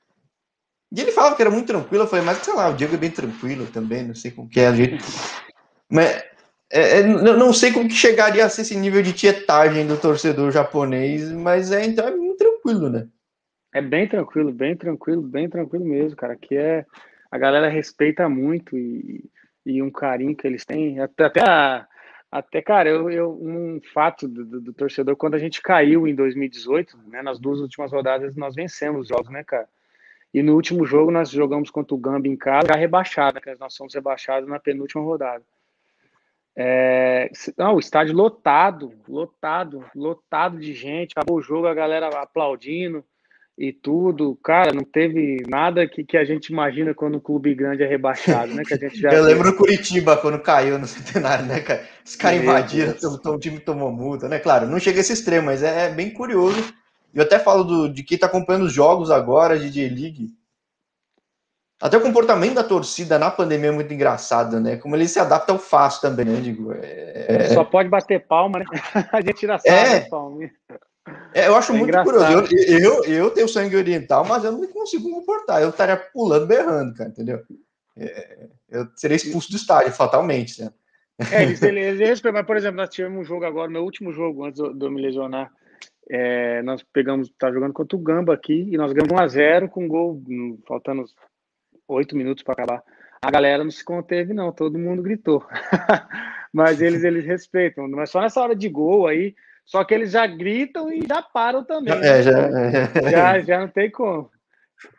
e 0.90 1.00
ele 1.00 1.12
falava 1.12 1.36
que 1.36 1.42
era 1.42 1.50
muito 1.50 1.66
tranquilo. 1.66 2.04
Eu 2.04 2.08
falei, 2.08 2.24
mas 2.24 2.38
sei 2.38 2.54
lá, 2.54 2.68
o 2.68 2.74
Diego 2.74 2.94
é 2.94 2.98
bem 2.98 3.10
tranquilo 3.10 3.66
também, 3.66 4.02
não 4.02 4.14
sei 4.14 4.30
como 4.30 4.48
que 4.48 4.60
é 4.60 4.68
a 4.68 4.74
gente. 4.74 5.04
Mas 5.90 6.22
é, 6.70 6.98
é, 6.98 7.02
não 7.02 7.52
sei 7.52 7.72
como 7.72 7.88
que 7.88 7.94
chegaria 7.94 8.44
a 8.44 8.48
ser 8.48 8.62
esse 8.62 8.76
nível 8.76 9.02
de 9.02 9.12
tietagem 9.12 9.86
do 9.86 9.96
torcedor 9.96 10.50
japonês, 10.50 11.30
mas 11.32 11.72
é 11.72 11.84
então 11.84 12.06
é 12.06 12.14
muito 12.14 12.36
tranquilo, 12.36 12.90
né? 12.90 13.08
É 13.74 13.80
bem 13.80 14.06
tranquilo, 14.06 14.52
bem 14.52 14.76
tranquilo, 14.76 15.22
bem 15.22 15.48
tranquilo 15.48 15.84
mesmo, 15.84 16.16
cara. 16.16 16.34
Aqui 16.34 16.56
é 16.56 16.84
a 17.30 17.38
galera 17.38 17.68
respeita 17.68 18.28
muito 18.28 18.76
e, 18.76 19.24
e 19.64 19.82
um 19.82 19.90
carinho 19.90 20.36
que 20.36 20.46
eles 20.46 20.64
têm. 20.64 21.00
Até, 21.00 21.24
até, 21.24 21.40
até 22.30 22.62
cara, 22.62 22.88
eu, 22.88 23.10
eu, 23.10 23.30
um 23.40 23.80
fato 23.94 24.26
do, 24.26 24.44
do, 24.44 24.60
do, 24.60 24.72
torcedor, 24.72 25.16
quando 25.16 25.34
a 25.34 25.38
gente 25.38 25.62
caiu 25.62 26.06
em 26.06 26.14
2018, 26.14 26.98
né, 27.08 27.22
nas 27.22 27.38
duas 27.38 27.60
últimas 27.60 27.92
rodadas, 27.92 28.34
nós 28.36 28.54
vencemos 28.54 29.02
os 29.02 29.08
jogos, 29.08 29.30
né, 29.30 29.44
cara? 29.44 29.68
E 30.32 30.42
no 30.42 30.54
último 30.54 30.84
jogo 30.84 31.10
nós 31.10 31.30
jogamos 31.30 31.70
contra 31.70 31.94
o 31.94 31.98
Gamba 31.98 32.28
em 32.28 32.36
casa, 32.36 32.68
já 32.68 32.74
rebaixado, 32.74 33.40
né, 33.44 33.56
nós 33.58 33.74
somos 33.74 33.94
rebaixados 33.94 34.48
na 34.48 34.58
penúltima 34.58 35.02
rodada. 35.02 35.42
É, 36.60 37.30
não, 37.56 37.76
o 37.76 37.78
estádio 37.78 38.16
lotado, 38.16 38.92
lotado, 39.08 39.84
lotado 39.94 40.58
de 40.58 40.74
gente. 40.74 41.12
Acabou 41.12 41.38
o 41.38 41.42
jogo, 41.42 41.68
a 41.68 41.74
galera 41.74 42.08
aplaudindo 42.20 43.04
e 43.56 43.72
tudo, 43.72 44.36
cara, 44.42 44.72
não 44.72 44.84
teve 44.84 45.42
nada 45.48 45.86
que, 45.86 46.04
que 46.04 46.16
a 46.16 46.24
gente 46.24 46.52
imagina 46.52 46.94
quando 46.94 47.16
um 47.16 47.20
clube 47.20 47.54
grande 47.54 47.82
é 47.84 47.86
rebaixado, 47.86 48.54
né? 48.54 48.64
Que 48.64 48.74
a 48.74 48.76
gente 48.76 48.98
já 49.00 49.12
Eu 49.12 49.22
lembro 49.24 49.50
o 49.50 49.56
Curitiba 49.56 50.16
quando 50.16 50.40
caiu 50.40 50.80
no 50.80 50.86
centenário, 50.86 51.44
né, 51.46 51.60
cara? 51.60 51.84
Os 52.04 52.16
caras 52.16 52.40
invadiram, 52.40 52.94
o, 53.02 53.28
o 53.30 53.38
time 53.38 53.60
tomou 53.60 53.92
multa, 53.92 54.28
né? 54.28 54.40
Claro, 54.40 54.66
não 54.66 54.80
chega 54.80 54.98
a 54.98 55.00
esse 55.00 55.12
extremo, 55.12 55.46
mas 55.46 55.62
é, 55.62 55.86
é 55.86 55.90
bem 55.90 56.10
curioso. 56.10 56.72
Eu 57.14 57.22
até 57.22 57.38
falo 57.38 57.62
do, 57.62 57.88
de 57.88 58.02
quem 58.02 58.18
tá 58.18 58.26
acompanhando 58.26 58.66
os 58.66 58.72
jogos 58.72 59.12
agora 59.12 59.58
de 59.58 59.70
J-League. 59.70 60.28
Até 61.80 61.96
o 61.96 62.00
comportamento 62.00 62.54
da 62.54 62.64
torcida 62.64 63.18
na 63.18 63.30
pandemia 63.30 63.68
é 63.68 63.72
muito 63.72 63.94
engraçado, 63.94 64.58
né? 64.60 64.76
Como 64.76 64.96
eles 64.96 65.12
se 65.12 65.20
adaptam 65.20 65.58
fácil 65.58 66.00
também, 66.00 66.24
né? 66.24 66.40
Digo, 66.40 66.72
é... 66.72 67.50
Só 67.54 67.62
pode 67.62 67.88
bater 67.88 68.26
palma, 68.26 68.58
né? 68.58 68.64
A 69.12 69.20
gente 69.20 69.34
tira 69.34 69.58
sarro 69.58 69.76
é... 69.76 70.00
palma. 70.00 70.50
É, 71.32 71.46
eu 71.46 71.54
acho 71.54 71.72
é 71.72 71.76
muito 71.76 71.88
engraçado. 71.88 72.12
curioso. 72.12 72.54
Eu, 72.68 73.04
eu, 73.04 73.04
eu, 73.04 73.30
tenho 73.30 73.48
sangue 73.48 73.76
oriental, 73.76 74.24
mas 74.24 74.44
eu 74.44 74.52
não 74.52 74.60
me 74.60 74.66
consigo 74.66 75.10
comportar. 75.10 75.62
Eu 75.62 75.70
estaria 75.70 75.96
pulando, 75.96 76.46
berrando, 76.46 76.94
cara, 76.94 77.10
entendeu? 77.10 77.42
É, 77.96 78.48
eu 78.68 78.88
seria 78.96 79.16
expulso 79.16 79.50
do 79.50 79.56
estádio, 79.56 79.92
fatalmente. 79.92 80.62
Né? 80.62 80.70
É, 81.32 81.42
eles, 81.44 81.62
eles, 81.62 82.22
mas, 82.22 82.46
por 82.46 82.56
exemplo, 82.56 82.76
nós 82.76 82.88
tivemos 82.90 83.20
um 83.20 83.24
jogo 83.24 83.44
agora, 83.44 83.70
meu 83.70 83.82
último 83.82 84.12
jogo, 84.12 84.44
antes 84.44 84.60
de 84.60 84.84
eu 84.84 84.90
me 84.90 85.00
lesionar. 85.00 85.50
É, 86.10 86.62
nós 86.62 86.82
pegamos, 86.92 87.30
tá 87.38 87.52
jogando 87.52 87.72
contra 87.72 87.96
o 87.96 88.00
Gamba 88.00 88.32
aqui, 88.32 88.66
e 88.70 88.76
nós 88.76 88.92
ganhamos 88.92 89.12
1x0 89.12 89.68
com 89.68 89.86
gol, 89.86 90.22
faltando 90.66 91.04
8 91.88 92.14
minutos 92.14 92.44
para 92.44 92.52
acabar. 92.52 92.82
A 93.20 93.30
galera 93.30 93.64
não 93.64 93.70
se 93.70 93.84
conteve, 93.84 94.32
não, 94.32 94.52
todo 94.52 94.78
mundo 94.78 95.02
gritou. 95.02 95.44
mas 96.52 96.80
eles, 96.80 97.02
eles 97.02 97.24
respeitam. 97.24 97.88
Mas 97.88 98.10
só 98.10 98.20
nessa 98.20 98.40
hora 98.40 98.54
de 98.54 98.68
gol 98.68 99.06
aí, 99.06 99.34
só 99.64 99.82
que 99.82 99.94
eles 99.94 100.12
já 100.12 100.26
gritam 100.26 100.92
e 100.92 101.04
já 101.06 101.20
param 101.20 101.64
também. 101.64 101.94
É, 101.94 101.98
né? 101.98 102.22
já, 102.22 103.00
já, 103.10 103.40
já 103.40 103.60
não 103.60 103.68
tem 103.68 103.90
como. 103.90 104.30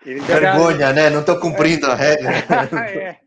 Eles 0.06 0.24
Vergonha, 0.26 0.78
já... 0.78 0.94
né? 0.94 1.10
Não 1.10 1.22
estou 1.22 1.40
cumprindo 1.40 1.88
é. 1.88 1.92
a 1.92 1.96
regra. 1.96 2.32
é. 2.86 3.18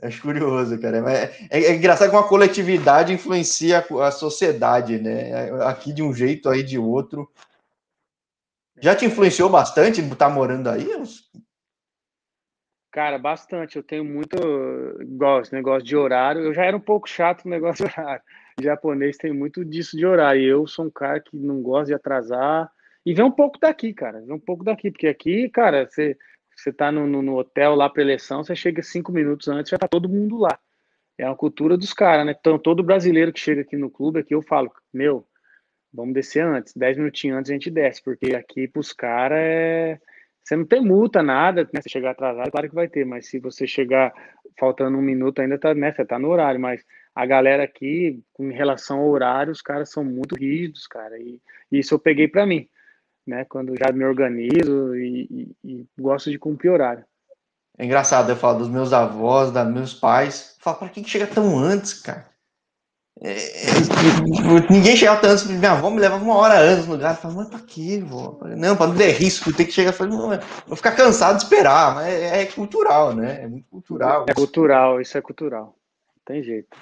Acho 0.00 0.22
curioso, 0.22 0.78
cara. 0.80 0.98
É, 1.10 1.34
é, 1.50 1.64
é, 1.64 1.74
engraçado 1.74 2.10
como 2.10 2.22
a 2.22 2.28
coletividade 2.28 3.12
influencia 3.12 3.84
a 4.00 4.10
sociedade, 4.12 4.98
né? 4.98 5.32
Aqui 5.64 5.92
de 5.92 6.02
um 6.02 6.14
jeito, 6.14 6.48
aí 6.48 6.62
de 6.62 6.78
outro. 6.78 7.28
Já 8.80 8.94
te 8.94 9.04
influenciou 9.04 9.50
bastante 9.50 10.00
estar 10.00 10.16
tá 10.16 10.28
morando 10.28 10.68
aí? 10.68 10.86
Cara, 12.90 13.18
bastante. 13.18 13.76
Eu 13.76 13.82
tenho 13.82 14.04
muito 14.04 14.36
esse 15.42 15.52
negócio 15.52 15.84
de 15.84 15.96
horário. 15.96 16.42
Eu 16.42 16.54
já 16.54 16.64
era 16.64 16.76
um 16.76 16.80
pouco 16.80 17.08
chato 17.08 17.44
no 17.44 17.50
negócio 17.50 17.86
de 17.86 17.92
horário. 17.92 18.22
O 18.58 18.62
japonês 18.62 19.16
tem 19.16 19.32
muito 19.32 19.64
disso 19.64 19.96
de 19.96 20.06
horário. 20.06 20.42
Eu 20.42 20.66
sou 20.66 20.86
um 20.86 20.90
cara 20.90 21.20
que 21.20 21.36
não 21.36 21.62
gosta 21.62 21.86
de 21.86 21.94
atrasar. 21.94 22.70
E 23.04 23.14
vem 23.14 23.24
um 23.24 23.30
pouco 23.30 23.58
daqui, 23.58 23.92
cara. 23.92 24.20
Vem 24.20 24.34
um 24.34 24.40
pouco 24.40 24.64
daqui. 24.64 24.90
Porque 24.90 25.06
aqui, 25.06 25.48
cara, 25.48 25.86
você, 25.86 26.16
você 26.56 26.72
tá 26.72 26.90
no, 26.90 27.06
no, 27.06 27.22
no 27.22 27.36
hotel 27.36 27.74
lá 27.74 27.88
para 27.88 28.02
eleição, 28.02 28.42
você 28.42 28.56
chega 28.56 28.82
cinco 28.82 29.12
minutos 29.12 29.48
antes, 29.48 29.70
já 29.70 29.78
tá 29.78 29.86
todo 29.86 30.08
mundo 30.08 30.38
lá. 30.38 30.58
É 31.18 31.26
uma 31.26 31.36
cultura 31.36 31.76
dos 31.76 31.92
caras, 31.92 32.24
né? 32.24 32.34
Então, 32.38 32.58
todo 32.58 32.82
brasileiro 32.82 33.32
que 33.32 33.40
chega 33.40 33.62
aqui 33.62 33.76
no 33.76 33.90
clube, 33.90 34.20
aqui 34.20 34.34
eu 34.34 34.40
falo, 34.40 34.72
meu, 34.92 35.26
vamos 35.92 36.14
descer 36.14 36.44
antes. 36.44 36.74
Dez 36.74 36.96
minutinhos 36.96 37.38
antes 37.38 37.50
a 37.50 37.54
gente 37.54 37.70
desce. 37.70 38.02
Porque 38.02 38.34
aqui 38.34 38.68
pros 38.68 38.92
caras 38.92 39.38
é 39.40 40.00
você 40.48 40.56
não 40.56 40.64
tem 40.64 40.80
multa, 40.80 41.22
nada, 41.22 41.68
né? 41.74 41.82
Se 41.82 41.90
chegar 41.90 42.12
atrasado, 42.12 42.50
claro 42.50 42.70
que 42.70 42.74
vai 42.74 42.88
ter, 42.88 43.04
mas 43.04 43.28
se 43.28 43.38
você 43.38 43.66
chegar 43.66 44.14
faltando 44.58 44.96
um 44.96 45.02
minuto, 45.02 45.42
ainda 45.42 45.58
tá, 45.58 45.74
né? 45.74 45.92
Você 45.92 46.06
tá 46.06 46.18
no 46.18 46.28
horário, 46.28 46.58
mas 46.58 46.82
a 47.14 47.26
galera 47.26 47.64
aqui, 47.64 48.22
com 48.32 48.48
relação 48.48 49.00
ao 49.00 49.10
horário, 49.10 49.52
os 49.52 49.60
caras 49.60 49.90
são 49.90 50.02
muito 50.02 50.34
rígidos, 50.34 50.86
cara, 50.86 51.18
e, 51.18 51.38
e 51.70 51.80
isso 51.80 51.94
eu 51.94 51.98
peguei 51.98 52.28
para 52.28 52.46
mim, 52.46 52.66
né? 53.26 53.44
Quando 53.44 53.76
já 53.76 53.92
me 53.92 54.06
organizo 54.06 54.96
e, 54.96 55.28
e, 55.30 55.56
e 55.70 55.86
gosto 56.00 56.30
de 56.30 56.38
cumprir 56.38 56.70
horário. 56.70 57.04
É 57.76 57.84
engraçado, 57.84 58.30
eu 58.30 58.36
falo 58.36 58.60
dos 58.60 58.70
meus 58.70 58.94
avós, 58.94 59.52
dos 59.52 59.70
meus 59.70 59.92
pais, 59.92 60.56
eu 60.56 60.64
falo, 60.64 60.78
para 60.78 60.88
que 60.88 61.04
chega 61.04 61.26
tão 61.26 61.58
antes, 61.58 61.92
cara? 61.92 62.26
É, 63.20 63.32
é, 63.32 63.72
ninguém 64.70 64.96
chegava 64.96 65.20
tanto 65.20 65.32
antes, 65.32 65.46
minha 65.46 65.72
avó 65.72 65.90
me 65.90 66.00
levava 66.00 66.22
uma 66.22 66.36
hora 66.36 66.60
antes 66.60 66.86
no 66.86 66.92
lugar. 66.92 67.14
Eu 67.14 67.20
falava, 67.20 67.40
mas 67.40 67.48
pra 67.48 67.60
quê, 67.60 68.02
vó? 68.04 68.38
Não, 68.56 68.76
pra 68.76 68.86
não 68.86 68.96
ter 68.96 69.10
risco, 69.12 69.52
tem 69.52 69.66
que 69.66 69.72
chegar. 69.72 69.92
Vou 69.92 70.76
ficar 70.76 70.92
cansado 70.92 71.36
de 71.36 71.42
esperar, 71.42 71.94
mas 71.96 72.06
é, 72.06 72.42
é, 72.42 72.46
cultural, 72.46 73.14
né? 73.14 73.42
É 73.42 73.48
muito 73.48 73.68
cultural. 73.68 74.26
É 74.28 74.34
cultural, 74.34 75.00
isso 75.00 75.18
é 75.18 75.20
cultural. 75.20 75.64
Não 75.64 76.22
tem 76.24 76.42
jeito. 76.42 76.76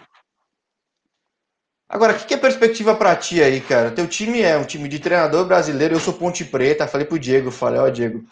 Agora, 1.88 2.12
o 2.12 2.16
que, 2.16 2.26
que 2.26 2.34
é 2.34 2.38
perspectiva 2.38 2.94
para 2.94 3.16
ti 3.16 3.42
aí, 3.42 3.60
cara? 3.60 3.92
Teu 3.92 4.06
time 4.06 4.42
é 4.42 4.58
um 4.58 4.64
time 4.64 4.88
de 4.88 4.98
treinador 4.98 5.46
brasileiro, 5.46 5.94
eu 5.94 6.00
sou 6.00 6.12
Ponte 6.12 6.44
Preta. 6.44 6.88
Falei 6.88 7.06
pro 7.06 7.18
Diego, 7.18 7.50
falei, 7.50 7.80
ó, 7.80 7.88
Diego. 7.88 8.24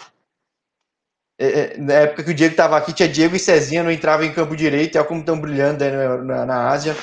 É, 1.39 1.79
na 1.79 1.95
época 1.95 2.25
que 2.25 2.31
o 2.31 2.35
Diego 2.35 2.55
tava 2.55 2.77
aqui, 2.77 2.93
tinha 2.93 3.09
Diego 3.09 3.35
e 3.35 3.39
Cezinha, 3.39 3.83
não 3.83 3.91
entrava 3.91 4.27
em 4.27 4.33
campo 4.33 4.57
direito, 4.57 4.99
olha 4.99 5.07
como 5.07 5.21
estão 5.21 5.41
brilhando 5.41 5.83
aí 5.83 5.91
na, 5.91 6.17
na, 6.19 6.47
na 6.47 6.69
Ásia 6.69 6.95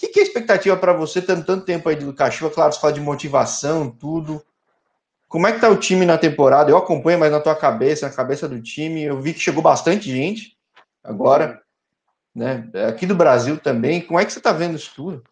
que, 0.00 0.08
que 0.08 0.18
é 0.18 0.22
a 0.22 0.26
expectativa 0.26 0.76
para 0.78 0.94
você, 0.94 1.20
tendo 1.20 1.44
tanto 1.44 1.66
tempo 1.66 1.86
aí 1.86 1.94
do 1.94 2.14
Caxiwa? 2.14 2.50
Claro, 2.50 2.72
você 2.72 2.80
fala 2.80 2.92
de 2.94 3.00
motivação, 3.00 3.90
tudo. 3.90 4.42
Como 5.28 5.46
é 5.46 5.52
que 5.52 5.60
tá 5.60 5.68
o 5.68 5.76
time 5.76 6.06
na 6.06 6.16
temporada? 6.16 6.70
Eu 6.70 6.78
acompanho 6.78 7.18
mais 7.18 7.30
na 7.30 7.38
tua 7.38 7.54
cabeça, 7.54 8.08
na 8.08 8.14
cabeça 8.14 8.48
do 8.48 8.62
time. 8.62 9.02
Eu 9.02 9.20
vi 9.20 9.34
que 9.34 9.40
chegou 9.40 9.62
bastante 9.62 10.10
gente 10.10 10.56
agora, 11.04 11.62
né? 12.34 12.66
Aqui 12.88 13.04
do 13.04 13.14
Brasil 13.14 13.58
também. 13.58 14.00
Como 14.00 14.18
é 14.18 14.24
que 14.24 14.32
você 14.32 14.40
tá 14.40 14.52
vendo 14.52 14.74
isso 14.74 14.90
tudo? 14.96 15.22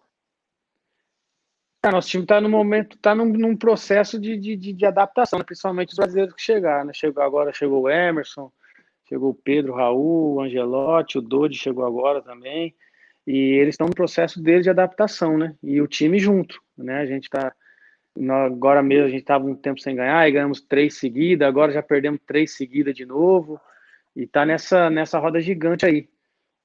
É, 1.83 1.90
nosso 1.90 2.09
time 2.09 2.24
está 2.24 2.38
no 2.38 2.50
momento, 2.50 2.96
está 2.96 3.14
num, 3.14 3.24
num, 3.24 3.57
processo 3.57 4.20
de, 4.20 4.37
de, 4.37 4.57
de, 4.74 4.85
adaptação, 4.85 5.38
né? 5.38 5.44
principalmente 5.44 5.90
os 5.90 5.96
brasileiros 5.96 6.35
que 6.35 6.42
chegaram. 6.42 6.87
Né? 6.87 6.92
Chegou 6.92 7.22
agora, 7.22 7.54
chegou 7.54 7.83
o 7.83 7.88
Emerson, 7.88 8.52
chegou 9.09 9.31
o 9.31 9.35
Pedro, 9.35 9.72
o 9.72 9.76
Raul, 9.76 10.35
o 10.35 10.40
Angelotti, 10.42 11.16
o 11.16 11.22
Dodi 11.22 11.57
chegou 11.57 11.87
agora 11.87 12.20
também 12.20 12.74
e 13.28 13.58
eles 13.58 13.74
estão 13.74 13.86
no 13.86 13.94
processo 13.94 14.42
deles 14.42 14.62
de 14.62 14.70
adaptação, 14.70 15.36
né? 15.36 15.54
E 15.62 15.82
o 15.82 15.86
time 15.86 16.18
junto, 16.18 16.62
né? 16.78 17.00
A 17.00 17.04
gente 17.04 17.24
está 17.24 17.54
agora 18.46 18.82
mesmo 18.82 19.04
a 19.04 19.10
gente 19.10 19.20
estava 19.20 19.44
um 19.44 19.54
tempo 19.54 19.78
sem 19.80 19.94
ganhar 19.94 20.26
e 20.26 20.32
ganhamos 20.32 20.62
três 20.62 20.94
seguidas, 20.96 21.46
agora 21.46 21.70
já 21.70 21.82
perdemos 21.82 22.20
três 22.26 22.56
seguidas 22.56 22.94
de 22.94 23.04
novo 23.04 23.60
e 24.16 24.26
tá 24.26 24.46
nessa 24.46 24.88
nessa 24.88 25.18
roda 25.18 25.42
gigante 25.42 25.84
aí. 25.84 26.08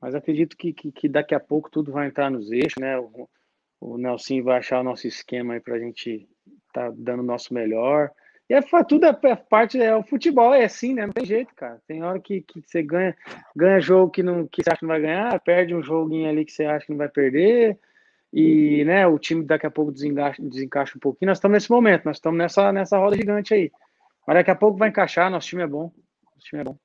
Mas 0.02 0.16
acredito 0.16 0.56
que, 0.56 0.72
que, 0.72 0.90
que 0.90 1.10
daqui 1.10 1.36
a 1.36 1.40
pouco 1.40 1.70
tudo 1.70 1.92
vai 1.92 2.08
entrar 2.08 2.32
nos 2.32 2.50
eixos, 2.50 2.80
né? 2.80 2.98
O, 2.98 3.30
o 3.82 3.98
Nelson 3.98 4.42
vai 4.42 4.60
achar 4.60 4.80
o 4.80 4.84
nosso 4.86 5.06
esquema 5.06 5.56
aí 5.56 5.60
para 5.60 5.76
a 5.76 5.80
gente 5.80 6.30
tá 6.72 6.90
dando 6.96 7.20
o 7.20 7.26
nosso 7.26 7.54
melhor. 7.54 8.10
E 8.50 8.54
é, 8.54 8.62
tudo 8.88 9.06
é, 9.06 9.18
é 9.24 9.36
parte, 9.36 9.82
é 9.82 9.96
o 9.96 10.04
futebol 10.04 10.54
é 10.54 10.66
assim, 10.66 10.94
né? 10.94 11.06
Não 11.06 11.14
tem 11.14 11.26
jeito, 11.26 11.54
cara. 11.56 11.82
Tem 11.88 12.04
hora 12.04 12.20
que, 12.20 12.42
que 12.42 12.62
você 12.62 12.84
ganha, 12.84 13.16
ganha 13.56 13.80
jogo 13.80 14.12
que, 14.12 14.22
não, 14.22 14.46
que 14.48 14.62
você 14.62 14.70
acha 14.70 14.80
que 14.80 14.86
não 14.86 14.90
vai 14.90 15.02
ganhar, 15.02 15.40
perde 15.40 15.74
um 15.74 15.82
joguinho 15.82 16.30
ali 16.30 16.44
que 16.46 16.52
você 16.52 16.66
acha 16.66 16.86
que 16.86 16.92
não 16.92 16.98
vai 16.98 17.10
perder, 17.10 17.80
e 18.32 18.84
né, 18.86 19.08
o 19.08 19.18
time 19.18 19.46
daqui 19.46 19.66
a 19.66 19.72
pouco 19.72 19.92
desencaixa, 19.92 20.42
desencaixa 20.42 20.94
um 20.98 21.00
pouquinho. 21.00 21.30
Nós 21.30 21.38
estamos 21.38 21.56
nesse 21.56 21.72
momento, 21.72 22.06
nós 22.06 22.18
estamos 22.18 22.38
nessa, 22.38 22.72
nessa 22.74 22.98
roda 22.98 23.16
gigante 23.16 23.54
aí. 23.54 23.72
Mas 24.28 24.38
daqui 24.38 24.52
a 24.52 24.56
pouco 24.56 24.78
vai 24.78 24.90
encaixar, 24.90 25.30
nosso 25.30 25.48
time 25.48 25.64
é 25.64 25.68
bom. 25.68 25.92
Nosso 26.36 26.48
time 26.48 26.62
é 26.62 26.66
bom. 26.66 26.78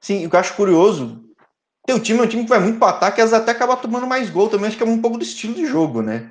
Sim, 0.00 0.26
o 0.26 0.30
que 0.30 0.36
eu 0.36 0.40
acho 0.40 0.54
curioso, 0.54 1.24
teu 1.86 1.98
time 2.00 2.20
é 2.20 2.22
um 2.22 2.26
time 2.26 2.42
que 2.44 2.48
vai 2.48 2.60
muito 2.60 2.78
para 2.78 2.90
ataque, 2.90 3.20
elas 3.20 3.32
até 3.32 3.52
acabam 3.52 3.76
tomando 3.76 4.06
mais 4.06 4.30
gol 4.30 4.48
também, 4.48 4.68
acho 4.68 4.76
que 4.76 4.82
é 4.82 4.86
um 4.86 5.00
pouco 5.00 5.18
do 5.18 5.24
estilo 5.24 5.54
de 5.54 5.66
jogo, 5.66 6.02
né? 6.02 6.30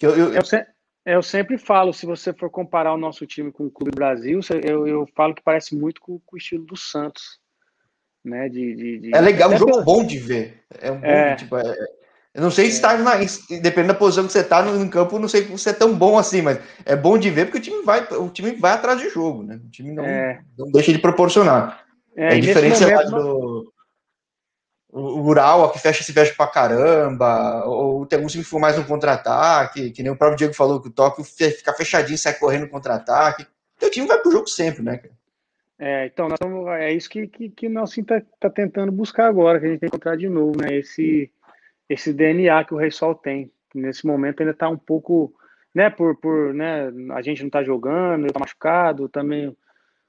Eu, 0.00 0.16
eu, 0.16 0.34
eu, 0.34 0.42
é, 0.52 0.66
eu 1.04 1.22
sempre 1.22 1.58
falo, 1.58 1.92
se 1.92 2.06
você 2.06 2.32
for 2.32 2.50
comparar 2.50 2.94
o 2.94 2.98
nosso 2.98 3.26
time 3.26 3.50
com 3.50 3.66
o 3.66 3.70
Clube 3.70 3.94
Brasil, 3.94 4.40
eu, 4.62 4.86
eu 4.86 5.06
falo 5.14 5.34
que 5.34 5.42
parece 5.42 5.74
muito 5.74 6.00
com, 6.00 6.18
com 6.20 6.36
o 6.36 6.38
estilo 6.38 6.64
do 6.64 6.76
Santos. 6.76 7.40
Né, 8.24 8.48
de, 8.48 8.76
de, 8.76 8.98
de... 9.00 9.16
É 9.16 9.20
legal, 9.20 9.50
um 9.50 9.56
jogo 9.56 9.72
pelo... 9.72 9.84
bom 9.84 10.06
de 10.06 10.16
ver. 10.16 10.62
É 10.80 10.92
um 10.92 11.00
bom, 11.00 11.06
é. 11.06 11.34
tipo, 11.34 11.56
é... 11.56 11.76
Eu 12.34 12.40
não 12.40 12.50
sei 12.50 12.66
se 12.66 12.76
está 12.76 12.96
na. 12.96 13.16
Dependendo 13.60 13.88
da 13.88 13.98
posição 13.98 14.24
que 14.24 14.32
você 14.32 14.40
está 14.40 14.62
no, 14.62 14.88
campo, 14.88 15.18
não 15.18 15.28
sei 15.28 15.42
se 15.44 15.50
você 15.50 15.68
é 15.68 15.74
tão 15.74 15.94
bom 15.94 16.16
assim, 16.16 16.40
mas 16.40 16.58
é 16.86 16.96
bom 16.96 17.18
de 17.18 17.28
ver 17.28 17.44
porque 17.44 17.58
o 17.58 17.60
time 17.60 17.84
vai, 17.84 18.06
o 18.10 18.30
time 18.30 18.52
vai 18.52 18.72
atrás 18.72 18.98
de 18.98 19.10
jogo, 19.10 19.42
né? 19.42 19.60
O 19.62 19.68
time 19.68 19.92
não, 19.92 20.04
é. 20.04 20.40
não 20.56 20.70
deixa 20.70 20.92
de 20.92 20.98
proporcionar. 20.98 21.84
É, 22.16 22.36
é 22.36 22.40
diferente 22.40 22.80
momento, 22.80 23.10
do, 23.10 23.71
o 24.92 25.22
Ural 25.22 25.72
que 25.72 25.78
fecha 25.78 26.04
se 26.04 26.12
fecha 26.12 26.34
pra 26.36 26.46
caramba, 26.46 27.64
ou 27.64 28.04
tem 28.04 28.18
alguns 28.18 28.34
que 28.34 28.44
for 28.44 28.60
mais 28.60 28.78
um 28.78 28.84
contra-ataque, 28.84 29.90
que 29.90 30.02
nem 30.02 30.12
o 30.12 30.16
próprio 30.16 30.36
Diego 30.36 30.52
falou, 30.52 30.82
que 30.82 30.88
o 30.88 30.92
Tóquio 30.92 31.24
fica 31.24 31.72
fechadinho, 31.72 32.18
sai 32.18 32.34
correndo 32.34 32.68
contra-ataque. 32.68 33.46
Então 33.74 33.88
o 33.88 33.92
time 33.92 34.06
vai 34.06 34.18
pro 34.18 34.30
jogo 34.30 34.46
sempre, 34.46 34.82
né, 34.82 35.00
É, 35.78 36.06
então, 36.06 36.28
estamos, 36.28 36.68
é 36.68 36.92
isso 36.92 37.08
que, 37.08 37.26
que, 37.26 37.48
que 37.48 37.66
o 37.66 37.70
Nelson 37.70 38.04
tá, 38.04 38.22
tá 38.38 38.50
tentando 38.50 38.92
buscar 38.92 39.28
agora, 39.28 39.58
que 39.58 39.64
a 39.64 39.68
gente 39.70 39.80
tem 39.80 39.88
que 39.88 39.96
encontrar 39.96 40.16
de 40.16 40.28
novo, 40.28 40.60
né? 40.60 40.76
Esse, 40.76 41.32
esse 41.88 42.12
DNA 42.12 42.62
que 42.64 42.74
o 42.74 42.76
Rei 42.76 42.90
Sol 42.90 43.14
tem. 43.14 43.50
Nesse 43.74 44.06
momento 44.06 44.40
ainda 44.40 44.52
tá 44.52 44.68
um 44.68 44.76
pouco, 44.76 45.34
né, 45.74 45.88
por, 45.88 46.14
por 46.20 46.52
né, 46.52 46.92
a 47.14 47.22
gente 47.22 47.42
não 47.42 47.48
tá 47.48 47.64
jogando, 47.64 48.26
ele 48.26 48.32
tá 48.32 48.38
machucado, 48.38 49.08
também 49.08 49.56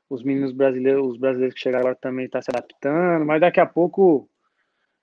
os 0.10 0.22
meninos 0.22 0.52
brasileiros, 0.52 1.08
os 1.08 1.18
brasileiros 1.18 1.56
que 1.56 1.62
chegaram 1.62 1.86
agora 1.86 1.96
também 1.96 2.28
tá 2.28 2.42
se 2.42 2.52
adaptando, 2.52 3.26
mas 3.26 3.40
daqui 3.40 3.62
a 3.62 3.66
pouco 3.66 4.30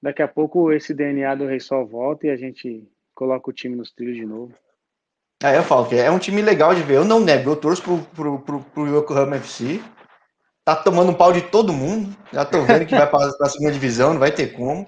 Daqui 0.02 0.22
a 0.22 0.28
pouco 0.28 0.72
esse 0.72 0.94
DNA 0.94 1.34
do 1.34 1.46
Rei 1.46 1.60
Sol 1.60 1.86
volta 1.86 2.26
e 2.26 2.30
a 2.30 2.36
gente 2.36 2.88
coloca 3.14 3.50
o 3.50 3.52
time 3.52 3.76
nos 3.76 3.90
trilhos 3.90 4.16
de 4.16 4.24
novo. 4.24 4.52
É, 5.42 5.56
eu 5.56 5.62
falo 5.62 5.86
que 5.86 5.96
é 5.96 6.10
um 6.10 6.18
time 6.18 6.42
legal 6.42 6.74
de 6.74 6.82
ver. 6.82 6.96
Eu 6.96 7.04
não 7.04 7.20
nego, 7.20 7.50
eu 7.50 7.56
torço 7.56 7.82
pro, 7.82 7.98
pro, 7.98 8.38
pro, 8.40 8.60
pro 8.60 8.98
Yokohama 8.98 9.36
FC. 9.36 9.80
Tá 10.64 10.76
tomando 10.76 11.10
um 11.10 11.14
pau 11.14 11.32
de 11.32 11.42
todo 11.42 11.72
mundo. 11.72 12.14
Já 12.32 12.44
tô 12.44 12.62
vendo 12.62 12.86
que 12.86 12.94
vai 12.94 13.08
para 13.08 13.30
a 13.40 13.48
segunda 13.48 13.72
divisão, 13.72 14.12
não 14.12 14.20
vai 14.20 14.30
ter 14.30 14.52
como. 14.52 14.86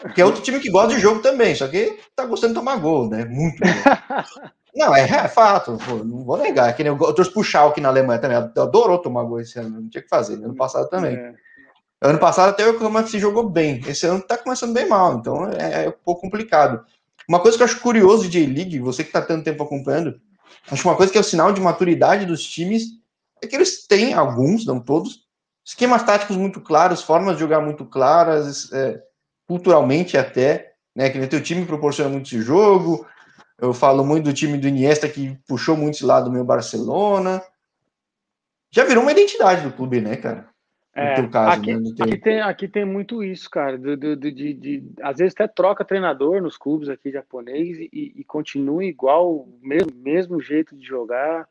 Porque 0.00 0.20
é 0.20 0.24
outro 0.24 0.42
time 0.42 0.58
que 0.58 0.70
gosta 0.70 0.94
de 0.94 1.00
jogo 1.00 1.20
também, 1.20 1.54
só 1.54 1.68
que 1.68 1.98
tá 2.16 2.24
gostando 2.24 2.54
de 2.54 2.58
tomar 2.58 2.76
gol, 2.76 3.08
né? 3.08 3.24
Muito 3.24 3.58
gol. 3.58 3.70
Não, 4.74 4.94
é, 4.94 5.02
é 5.02 5.26
fato, 5.26 5.76
pô, 5.84 5.96
não 5.96 6.24
vou 6.24 6.36
negar. 6.36 6.72
Que 6.76 6.84
nem 6.84 6.92
eu, 6.92 6.98
eu 7.00 7.12
torço 7.12 7.32
pro 7.32 7.42
Schalke 7.42 7.80
na 7.80 7.88
Alemanha 7.88 8.20
também. 8.20 8.36
Adorou 8.36 8.98
tomar 8.98 9.24
gol 9.24 9.40
esse 9.40 9.58
ano, 9.58 9.80
não 9.80 9.88
tinha 9.88 10.00
que 10.00 10.08
fazer. 10.08 10.34
Ano 10.34 10.54
passado 10.54 10.88
também. 10.88 11.16
É. 11.16 11.34
Ano 12.00 12.18
passado 12.18 12.50
até 12.50 12.66
o 12.66 12.70
Oklahoma 12.70 13.06
se 13.06 13.18
jogou 13.18 13.48
bem. 13.48 13.82
Esse 13.86 14.06
ano 14.06 14.22
tá 14.22 14.38
começando 14.38 14.72
bem 14.72 14.88
mal, 14.88 15.18
então 15.18 15.50
é, 15.50 15.84
é, 15.84 15.88
um 15.88 15.94
pouco 16.04 16.22
complicado. 16.22 16.84
Uma 17.28 17.40
coisa 17.40 17.56
que 17.56 17.62
eu 17.62 17.66
acho 17.66 17.80
curioso 17.80 18.26
de 18.26 18.40
J-League, 18.40 18.78
você 18.78 19.04
que 19.04 19.12
tá 19.12 19.20
tanto 19.20 19.44
tempo 19.44 19.62
acompanhando, 19.62 20.18
acho 20.70 20.88
uma 20.88 20.96
coisa 20.96 21.12
que 21.12 21.18
é 21.18 21.20
o 21.20 21.24
sinal 21.24 21.52
de 21.52 21.60
maturidade 21.60 22.24
dos 22.24 22.42
times 22.42 22.84
é 23.42 23.46
que 23.46 23.54
eles 23.54 23.86
têm, 23.86 24.14
alguns, 24.14 24.66
não 24.66 24.80
todos, 24.80 25.26
esquemas 25.64 26.02
táticos 26.02 26.36
muito 26.36 26.60
claros, 26.60 27.02
formas 27.02 27.34
de 27.34 27.40
jogar 27.40 27.60
muito 27.60 27.84
claras, 27.84 28.72
é, 28.72 29.00
culturalmente 29.46 30.16
até, 30.16 30.72
né? 30.94 31.10
Que 31.10 31.18
o 31.18 31.28
teu 31.28 31.42
time 31.42 31.64
proporciona 31.64 32.10
muito 32.10 32.26
esse 32.26 32.42
jogo. 32.42 33.06
Eu 33.58 33.74
falo 33.74 34.04
muito 34.04 34.24
do 34.24 34.32
time 34.32 34.58
do 34.58 34.66
Iniesta 34.68 35.08
que 35.08 35.38
puxou 35.46 35.76
muito 35.76 35.94
esse 35.94 36.04
lado 36.04 36.24
do 36.24 36.32
meu 36.32 36.44
Barcelona. 36.44 37.42
Já 38.70 38.84
virou 38.84 39.02
uma 39.02 39.12
identidade 39.12 39.62
do 39.62 39.72
clube, 39.72 40.00
né, 40.00 40.16
cara? 40.16 40.49
É, 41.00 41.26
caso, 41.28 41.60
aqui, 41.60 41.74
né, 41.74 41.90
aqui, 41.98 42.18
tem, 42.18 42.40
aqui 42.40 42.68
tem 42.68 42.84
muito 42.84 43.24
isso, 43.24 43.48
cara. 43.48 43.78
De, 43.78 43.96
de, 43.96 44.16
de, 44.16 44.54
de, 44.54 44.84
às 45.00 45.16
vezes 45.16 45.32
até 45.34 45.48
troca 45.48 45.84
treinador 45.84 46.42
nos 46.42 46.58
clubes 46.58 46.90
aqui 46.90 47.10
japonês 47.10 47.78
e, 47.78 48.12
e 48.16 48.24
continua 48.24 48.84
igual, 48.84 49.48
mesmo, 49.62 49.92
mesmo 49.94 50.40
jeito 50.40 50.76
de 50.76 50.84
jogar. 50.84 51.48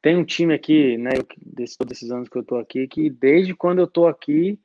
Tem 0.00 0.16
um 0.16 0.24
time 0.24 0.54
aqui, 0.54 0.96
né, 0.96 1.10
desse, 1.44 1.76
todos 1.76 1.96
esses 1.96 2.10
anos 2.12 2.28
que 2.28 2.38
eu 2.38 2.44
tô 2.44 2.56
aqui, 2.56 2.86
que 2.86 3.10
desde 3.10 3.52
quando 3.52 3.80
eu 3.80 3.86
tô 3.88 4.06
aqui, 4.06 4.60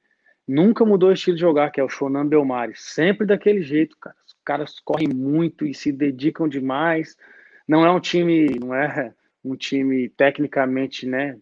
nunca 0.48 0.86
mudou 0.86 1.10
o 1.10 1.14
estilo 1.14 1.36
de 1.36 1.42
jogar, 1.42 1.72
que 1.72 1.82
é 1.82 1.84
o 1.84 1.90
Shonan 1.90 2.28
Belmari. 2.28 2.74
Sempre 2.76 3.26
daquele 3.26 3.64
jeito, 3.64 3.98
cara. 4.00 4.16
Os 4.28 4.36
caras 4.46 4.80
correm 4.80 5.10
muito 5.10 5.66
e 5.66 5.74
se 5.74 5.92
dedicam 5.92 6.48
demais. 6.48 7.18
Não 7.68 7.84
é 7.84 7.90
um 7.90 8.00
time, 8.00 8.60
não 8.60 8.76
é 8.76 9.12
um 9.44 9.56
time 9.56 10.08
tecnicamente, 10.10 11.08
né, 11.08 11.36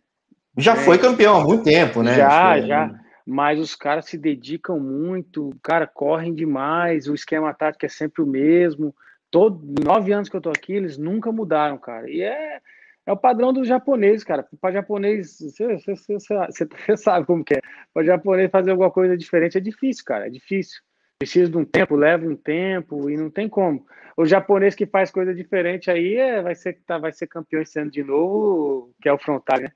já 0.57 0.73
é. 0.73 0.75
foi 0.77 0.97
campeão 0.97 1.37
há 1.37 1.43
muito 1.43 1.63
tempo, 1.63 2.03
né? 2.03 2.15
Já, 2.15 2.59
já. 2.61 2.99
mas 3.25 3.59
os 3.59 3.75
caras 3.75 4.05
se 4.05 4.17
dedicam 4.17 4.79
muito, 4.79 5.51
cara, 5.63 5.87
correm 5.87 6.33
demais, 6.33 7.07
o 7.07 7.15
esquema 7.15 7.53
tático 7.53 7.85
é 7.85 7.89
sempre 7.89 8.21
o 8.21 8.27
mesmo. 8.27 8.93
Todo, 9.29 9.61
nove 9.81 10.11
anos 10.11 10.27
que 10.27 10.35
eu 10.35 10.41
tô 10.41 10.49
aqui, 10.49 10.73
eles 10.73 10.97
nunca 10.97 11.31
mudaram, 11.31 11.77
cara. 11.77 12.09
E 12.09 12.21
é, 12.21 12.59
é 13.05 13.11
o 13.11 13.17
padrão 13.17 13.53
dos 13.53 13.67
japoneses, 13.67 14.25
cara. 14.25 14.45
Para 14.59 14.73
japonês, 14.73 15.39
você, 15.39 15.77
você, 15.77 15.95
você, 16.49 16.97
sabe 16.97 17.25
como 17.25 17.43
que 17.43 17.53
é. 17.53 17.61
Para 17.93 18.03
japonês 18.03 18.51
fazer 18.51 18.71
alguma 18.71 18.91
coisa 18.91 19.15
diferente 19.17 19.57
é 19.57 19.61
difícil, 19.61 20.03
cara. 20.05 20.27
É 20.27 20.29
difícil. 20.29 20.81
Precisa 21.17 21.49
de 21.49 21.57
um 21.57 21.63
tempo, 21.63 21.95
leva 21.95 22.27
um 22.27 22.35
tempo 22.35 23.09
e 23.09 23.15
não 23.15 23.29
tem 23.29 23.47
como. 23.47 23.85
O 24.17 24.25
japonês 24.25 24.75
que 24.75 24.85
faz 24.85 25.09
coisa 25.11 25.33
diferente 25.33 25.89
aí 25.89 26.15
é, 26.15 26.41
vai, 26.41 26.55
ser, 26.55 26.81
tá, 26.85 26.97
vai 26.97 27.13
ser 27.13 27.27
campeão 27.27 27.61
esse 27.61 27.79
ano 27.79 27.89
de 27.89 28.03
novo, 28.03 28.93
que 29.01 29.07
é 29.07 29.13
o 29.13 29.17
frontal, 29.17 29.61
né? 29.61 29.71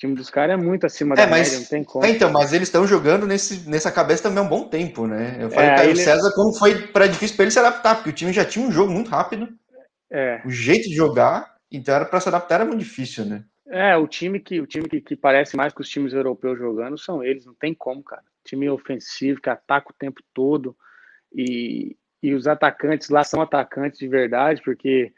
Time 0.00 0.14
dos 0.14 0.30
caras 0.30 0.54
é 0.54 0.56
muito 0.56 0.86
acima 0.86 1.14
é, 1.14 1.18
da 1.18 1.26
mas, 1.26 1.48
média, 1.48 1.58
não 1.58 1.66
tem 1.66 1.84
como. 1.84 2.04
É, 2.04 2.10
então, 2.10 2.32
mas 2.32 2.52
eles 2.54 2.68
estão 2.68 2.86
jogando 2.86 3.26
nesse, 3.26 3.68
nessa 3.68 3.92
cabeça 3.92 4.22
também 4.22 4.38
há 4.38 4.42
um 4.42 4.48
bom 4.48 4.66
tempo, 4.66 5.06
né? 5.06 5.36
Eu 5.38 5.50
falei 5.50 5.68
é, 5.68 5.76
Caio 5.76 5.90
ele... 5.90 6.00
César 6.00 6.32
como 6.34 6.54
foi 6.54 6.86
para 6.88 7.06
difícil 7.06 7.36
para 7.36 7.44
ele 7.44 7.52
se 7.52 7.58
adaptar, 7.58 7.96
porque 7.96 8.10
o 8.10 8.14
time 8.14 8.32
já 8.32 8.44
tinha 8.44 8.66
um 8.66 8.72
jogo 8.72 8.90
muito 8.90 9.10
rápido. 9.10 9.48
É. 10.10 10.40
O 10.44 10.50
jeito 10.50 10.88
de 10.88 10.94
jogar, 10.94 11.54
então 11.70 11.94
era 11.94 12.06
para 12.06 12.18
se 12.18 12.28
adaptar 12.28 12.56
era 12.56 12.64
muito 12.64 12.80
difícil, 12.80 13.26
né? 13.26 13.44
É, 13.68 13.96
o 13.96 14.08
time 14.08 14.40
que 14.40 14.60
o 14.60 14.66
time 14.66 14.88
que, 14.88 15.00
que 15.00 15.14
parece 15.14 15.56
mais 15.56 15.72
com 15.72 15.82
os 15.82 15.88
times 15.88 16.12
europeus 16.12 16.58
jogando 16.58 16.98
são 16.98 17.22
eles, 17.22 17.44
não 17.44 17.54
tem 17.54 17.74
como, 17.74 18.02
cara. 18.02 18.22
Time 18.44 18.68
ofensivo 18.70 19.40
que 19.40 19.50
ataca 19.50 19.90
o 19.90 19.96
tempo 19.96 20.22
todo 20.32 20.74
e, 21.32 21.94
e 22.22 22.34
os 22.34 22.46
atacantes 22.48 23.10
lá 23.10 23.22
são 23.22 23.42
atacantes 23.42 23.98
de 23.98 24.08
verdade, 24.08 24.62
porque 24.64 25.12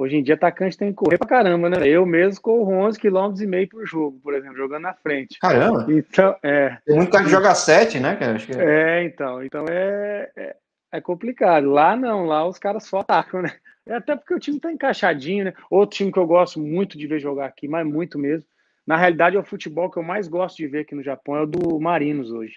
Hoje 0.00 0.16
em 0.16 0.22
dia, 0.22 0.34
atacante 0.34 0.78
tem 0.78 0.88
que 0.88 0.94
correr 0.94 1.18
pra 1.18 1.28
caramba, 1.28 1.68
né? 1.68 1.86
Eu 1.86 2.06
mesmo 2.06 2.40
corro 2.40 2.72
11 2.72 2.98
km 2.98 3.34
e 3.38 3.46
meio 3.46 3.68
por 3.68 3.86
jogo, 3.86 4.18
por 4.22 4.32
exemplo, 4.32 4.56
jogando 4.56 4.84
na 4.84 4.94
frente. 4.94 5.38
Caramba! 5.38 5.84
Então, 5.92 6.34
é. 6.42 6.78
Tem 6.86 6.96
muito 6.96 7.10
cara 7.10 7.24
que 7.24 7.30
joga 7.30 7.54
7, 7.54 8.00
né, 8.00 8.16
cara? 8.16 8.38
É. 8.58 9.02
é, 9.02 9.04
então. 9.04 9.44
Então 9.44 9.66
é, 9.68 10.30
é, 10.34 10.56
é, 10.90 11.00
complicado. 11.02 11.68
Lá 11.68 11.94
não, 11.94 12.24
lá 12.24 12.48
os 12.48 12.58
caras 12.58 12.84
só 12.84 13.00
atacam, 13.00 13.42
né? 13.42 13.52
É 13.86 13.96
até 13.96 14.16
porque 14.16 14.32
o 14.32 14.38
time 14.38 14.58
tá 14.58 14.72
encaixadinho, 14.72 15.44
né? 15.44 15.52
Outro 15.70 15.98
time 15.98 16.10
que 16.10 16.18
eu 16.18 16.26
gosto 16.26 16.58
muito 16.58 16.96
de 16.96 17.06
ver 17.06 17.20
jogar 17.20 17.44
aqui, 17.44 17.68
mas 17.68 17.86
muito 17.86 18.18
mesmo. 18.18 18.48
Na 18.86 18.96
realidade, 18.96 19.36
é 19.36 19.38
o 19.38 19.44
futebol 19.44 19.90
que 19.90 19.98
eu 19.98 20.02
mais 20.02 20.28
gosto 20.28 20.56
de 20.56 20.66
ver 20.66 20.80
aqui 20.80 20.94
no 20.94 21.02
Japão, 21.02 21.36
é 21.36 21.42
o 21.42 21.46
do 21.46 21.78
Marinos 21.78 22.32
hoje. 22.32 22.54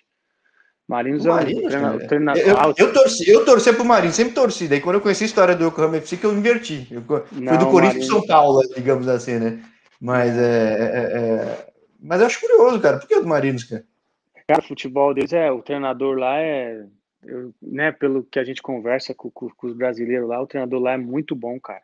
Marinhos 0.87 1.25
é 1.25 1.31
um 1.31 2.07
treinador, 2.07 2.43
eu, 2.43 2.73
eu, 2.77 2.93
torci, 2.93 3.29
eu 3.29 3.45
torci 3.45 3.71
pro 3.73 3.85
Marinho, 3.85 4.11
sempre 4.11 4.33
torci. 4.33 4.67
Daí 4.67 4.81
quando 4.81 4.95
eu 4.95 5.01
conheci 5.01 5.23
a 5.23 5.27
história 5.27 5.55
do 5.55 5.65
Yokohama 5.65 5.97
FC, 5.97 6.17
que 6.17 6.25
eu 6.25 6.33
inverti. 6.33 6.87
Eu, 6.91 7.01
Não, 7.31 7.53
fui 7.53 7.57
do 7.57 7.71
Corinthians 7.71 8.07
pro 8.07 8.17
São 8.17 8.27
Paulo, 8.27 8.61
digamos 8.75 9.07
assim, 9.07 9.39
né? 9.39 9.63
Mas 9.99 10.37
é, 10.37 10.41
é, 10.41 11.17
é, 11.17 11.67
Mas 12.01 12.19
eu 12.19 12.27
acho 12.27 12.41
curioso, 12.41 12.81
cara. 12.81 12.97
Por 12.97 13.07
que 13.07 13.15
o 13.15 13.25
Marinos, 13.25 13.63
cara? 13.63 13.85
Cara, 14.45 14.59
o 14.59 14.67
futebol 14.67 15.13
deles 15.13 15.31
é. 15.31 15.49
O 15.49 15.61
treinador 15.61 16.17
lá 16.17 16.37
é. 16.39 16.85
Eu, 17.25 17.53
né, 17.61 17.89
pelo 17.93 18.23
que 18.23 18.37
a 18.37 18.43
gente 18.43 18.61
conversa 18.61 19.13
com, 19.13 19.31
com, 19.31 19.47
com, 19.49 19.67
os 19.67 19.73
brasileiros 19.73 20.27
lá, 20.27 20.41
o 20.41 20.47
treinador 20.47 20.81
lá 20.81 20.91
é 20.91 20.97
muito 20.97 21.33
bom, 21.33 21.57
cara. 21.57 21.81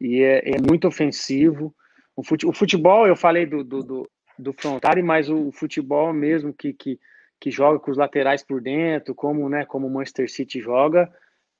E 0.00 0.20
é, 0.20 0.56
é 0.56 0.60
muito 0.60 0.88
ofensivo. 0.88 1.72
O, 2.16 2.24
fute, 2.24 2.44
o 2.44 2.52
futebol, 2.52 3.06
eu 3.06 3.14
falei 3.14 3.46
do, 3.46 3.62
do, 3.62 3.82
do, 3.84 4.10
do 4.36 4.52
Frontari, 4.52 5.00
mas 5.00 5.30
o 5.30 5.52
futebol 5.52 6.12
mesmo 6.12 6.52
que, 6.52 6.72
que 6.72 6.98
que 7.42 7.50
joga 7.50 7.80
com 7.80 7.90
os 7.90 7.96
laterais 7.96 8.44
por 8.44 8.60
dentro, 8.60 9.16
como 9.16 9.48
né, 9.48 9.64
como 9.64 9.88
o 9.88 9.90
Manchester 9.90 10.30
City 10.30 10.60
joga, 10.60 11.12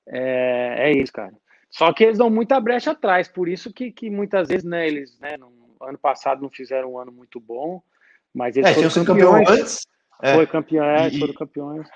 é, 0.07 0.76
é 0.78 0.93
isso, 0.93 1.12
cara. 1.12 1.33
Só 1.68 1.93
que 1.93 2.05
eles 2.05 2.18
dão 2.18 2.30
muita 2.30 2.61
brecha 2.61 2.93
atrás, 2.93 3.26
por 3.26 3.49
isso 3.49 3.72
que, 3.72 3.91
que 3.91 4.09
muitas 4.09 4.47
vezes, 4.47 4.62
né, 4.62 4.87
eles, 4.87 5.18
né, 5.18 5.37
no 5.37 5.51
ano 5.80 5.99
passado 5.99 6.41
não 6.41 6.49
fizeram 6.49 6.93
um 6.93 6.99
ano 7.01 7.11
muito 7.11 7.41
bom, 7.41 7.83
mas 8.33 8.57
eles 8.57 8.70
é, 8.70 8.74
foram 8.74 9.05
campeões. 9.05 9.49
Campeão 9.49 9.61
antes. 9.61 9.87
É. 10.22 10.35
Foi 10.37 10.47
campeão, 10.47 10.85
é, 10.85 11.09
e... 11.09 11.18
foram 11.18 11.35
campeões. 11.35 11.89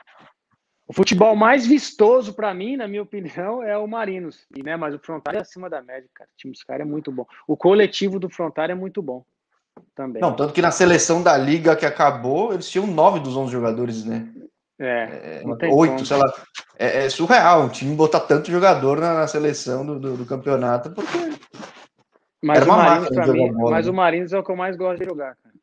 O 0.89 0.93
futebol 0.93 1.37
mais 1.37 1.64
vistoso 1.64 2.34
para 2.34 2.53
mim, 2.53 2.76
na 2.76 2.89
minha 2.89 3.03
opinião, 3.05 3.62
é 3.62 3.78
o 3.78 3.87
Marinos. 3.87 4.49
E, 4.57 4.64
né, 4.64 4.76
mas 4.76 4.97
o 4.97 4.99
Frontal 4.99 5.32
é 5.32 5.39
acima 5.39 5.70
da 5.70 5.80
média, 5.80 6.09
cara. 6.12 6.28
O 6.28 6.37
time 6.37 6.53
dos 6.53 6.64
caras 6.64 6.84
é 6.84 6.91
muito 6.91 7.12
bom. 7.12 7.24
O 7.47 7.57
coletivo 7.57 8.18
do 8.18 8.28
Frontal 8.28 8.64
é 8.64 8.74
muito 8.74 9.01
bom 9.01 9.24
também. 9.95 10.20
Não, 10.20 10.35
tanto 10.35 10.53
que 10.53 10.62
na 10.62 10.70
seleção 10.70 11.22
da 11.22 11.37
liga 11.37 11.77
que 11.77 11.87
acabou, 11.87 12.53
eles 12.53 12.68
tinham 12.68 12.87
nove 12.87 13.20
dos 13.20 13.37
onze 13.37 13.53
jogadores, 13.53 14.05
né? 14.05 14.29
É, 14.79 15.43
é 15.43 15.68
oito, 15.68 16.05
sei 16.05 16.18
lá. 16.18 16.33
É, 16.79 17.05
é, 17.05 17.11
surreal 17.11 17.62
um 17.62 17.68
time 17.68 17.97
botar 17.97 18.20
tanto 18.20 18.51
jogador 18.51 19.01
na, 19.01 19.14
na 19.14 19.27
seleção 19.27 19.87
do, 19.87 19.99
do, 19.99 20.16
do, 20.18 20.27
campeonato, 20.27 20.91
porque. 20.91 21.18
Mas, 22.43 22.59
Era 22.59 22.66
o, 22.66 22.77
Marins, 22.77 23.33
mim, 23.33 23.53
bola, 23.55 23.70
mas 23.70 23.87
né? 23.87 23.93
o 23.93 23.95
Marins 23.95 24.33
é 24.33 24.39
o 24.39 24.45
que 24.45 24.51
eu 24.51 24.57
mais 24.57 24.77
gosto 24.77 24.99
de 25.01 25.09
jogar, 25.09 25.35
cara. 25.37 25.57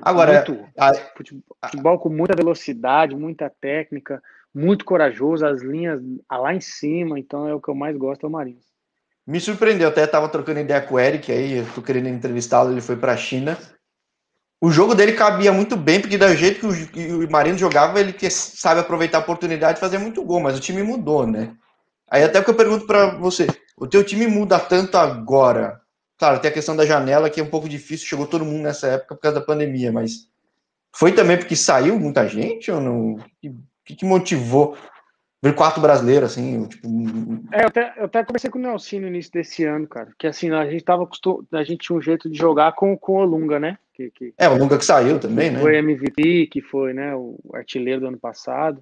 Agora, 0.00 0.44
muito, 0.48 0.68
a, 0.78 0.94
futebol 0.94 1.98
com 1.98 2.08
muita 2.08 2.36
velocidade, 2.36 3.16
muita 3.16 3.50
técnica, 3.50 4.22
muito 4.54 4.84
corajoso, 4.84 5.44
as 5.44 5.60
linhas 5.60 6.00
lá 6.30 6.54
em 6.54 6.60
cima, 6.60 7.18
então 7.18 7.48
é 7.48 7.54
o 7.54 7.60
que 7.60 7.68
eu 7.68 7.74
mais 7.74 7.96
gosto, 7.96 8.24
é 8.24 8.28
o 8.28 8.32
Marins. 8.32 8.71
Me 9.26 9.40
surpreendeu, 9.40 9.88
até 9.88 10.04
estava 10.04 10.28
trocando 10.28 10.60
ideia 10.60 10.80
com 10.80 10.96
o 10.96 11.00
Eric 11.00 11.30
aí, 11.30 11.58
eu 11.58 11.66
tô 11.74 11.80
querendo 11.80 12.08
entrevistá-lo, 12.08 12.72
ele 12.72 12.80
foi 12.80 12.96
para 12.96 13.12
a 13.12 13.16
China. 13.16 13.56
O 14.60 14.70
jogo 14.70 14.94
dele 14.94 15.12
cabia 15.12 15.52
muito 15.52 15.76
bem, 15.76 16.00
porque 16.00 16.18
do 16.18 16.34
jeito 16.34 16.60
que 16.88 17.12
o, 17.12 17.26
o 17.26 17.30
Marino 17.30 17.58
jogava, 17.58 18.00
ele 18.00 18.12
que 18.12 18.28
sabe 18.30 18.80
aproveitar 18.80 19.18
a 19.18 19.20
oportunidade 19.20 19.78
e 19.78 19.80
fazer 19.80 19.98
muito 19.98 20.24
gol, 20.24 20.40
mas 20.40 20.56
o 20.56 20.60
time 20.60 20.82
mudou, 20.82 21.26
né? 21.26 21.54
Aí 22.10 22.22
até 22.22 22.42
que 22.42 22.50
eu 22.50 22.54
pergunto 22.54 22.86
para 22.86 23.16
você, 23.18 23.46
o 23.76 23.86
teu 23.86 24.04
time 24.04 24.26
muda 24.26 24.58
tanto 24.58 24.96
agora? 24.96 25.80
Claro, 26.18 26.40
tem 26.40 26.50
a 26.50 26.54
questão 26.54 26.76
da 26.76 26.86
janela 26.86 27.30
que 27.30 27.40
é 27.40 27.42
um 27.42 27.50
pouco 27.50 27.68
difícil, 27.68 28.06
chegou 28.06 28.26
todo 28.26 28.44
mundo 28.44 28.62
nessa 28.62 28.86
época 28.88 29.14
por 29.14 29.20
causa 29.22 29.40
da 29.40 29.46
pandemia, 29.46 29.90
mas 29.90 30.28
foi 30.94 31.12
também 31.12 31.36
porque 31.36 31.56
saiu 31.56 31.98
muita 31.98 32.28
gente 32.28 32.70
ou 32.70 32.80
não? 32.80 33.14
O 33.14 33.24
que, 33.84 33.96
que 33.96 34.04
motivou 34.04 34.76
Ver 35.42 35.56
quatro 35.56 35.82
brasileiros, 35.82 36.30
assim, 36.30 36.66
tipo. 36.68 36.88
É, 37.50 37.62
eu 37.62 37.66
até, 37.66 37.92
eu 37.96 38.04
até 38.04 38.24
conversei 38.24 38.48
com 38.48 38.60
o 38.60 38.62
Nelson 38.62 39.00
no 39.00 39.08
início 39.08 39.32
desse 39.32 39.64
ano, 39.64 39.88
cara. 39.88 40.08
Que 40.16 40.28
assim, 40.28 40.52
a 40.52 40.70
gente 40.70 40.84
tava 40.84 41.02
acostum... 41.02 41.44
a 41.50 41.64
gente 41.64 41.78
tinha 41.78 41.98
um 41.98 42.00
jeito 42.00 42.30
de 42.30 42.38
jogar 42.38 42.72
com, 42.74 42.96
com 42.96 43.16
o 43.16 43.24
Lunga, 43.24 43.58
né? 43.58 43.76
Que, 43.92 44.08
que... 44.12 44.32
É, 44.38 44.48
o 44.48 44.56
Lunga 44.56 44.78
que 44.78 44.84
saiu 44.84 45.18
também, 45.18 45.50
né? 45.50 45.58
Foi 45.58 45.76
MVP, 45.76 46.46
que 46.46 46.62
foi, 46.62 46.92
né, 46.92 47.12
o 47.16 47.36
artilheiro 47.54 48.02
do 48.02 48.06
ano 48.06 48.18
passado. 48.18 48.80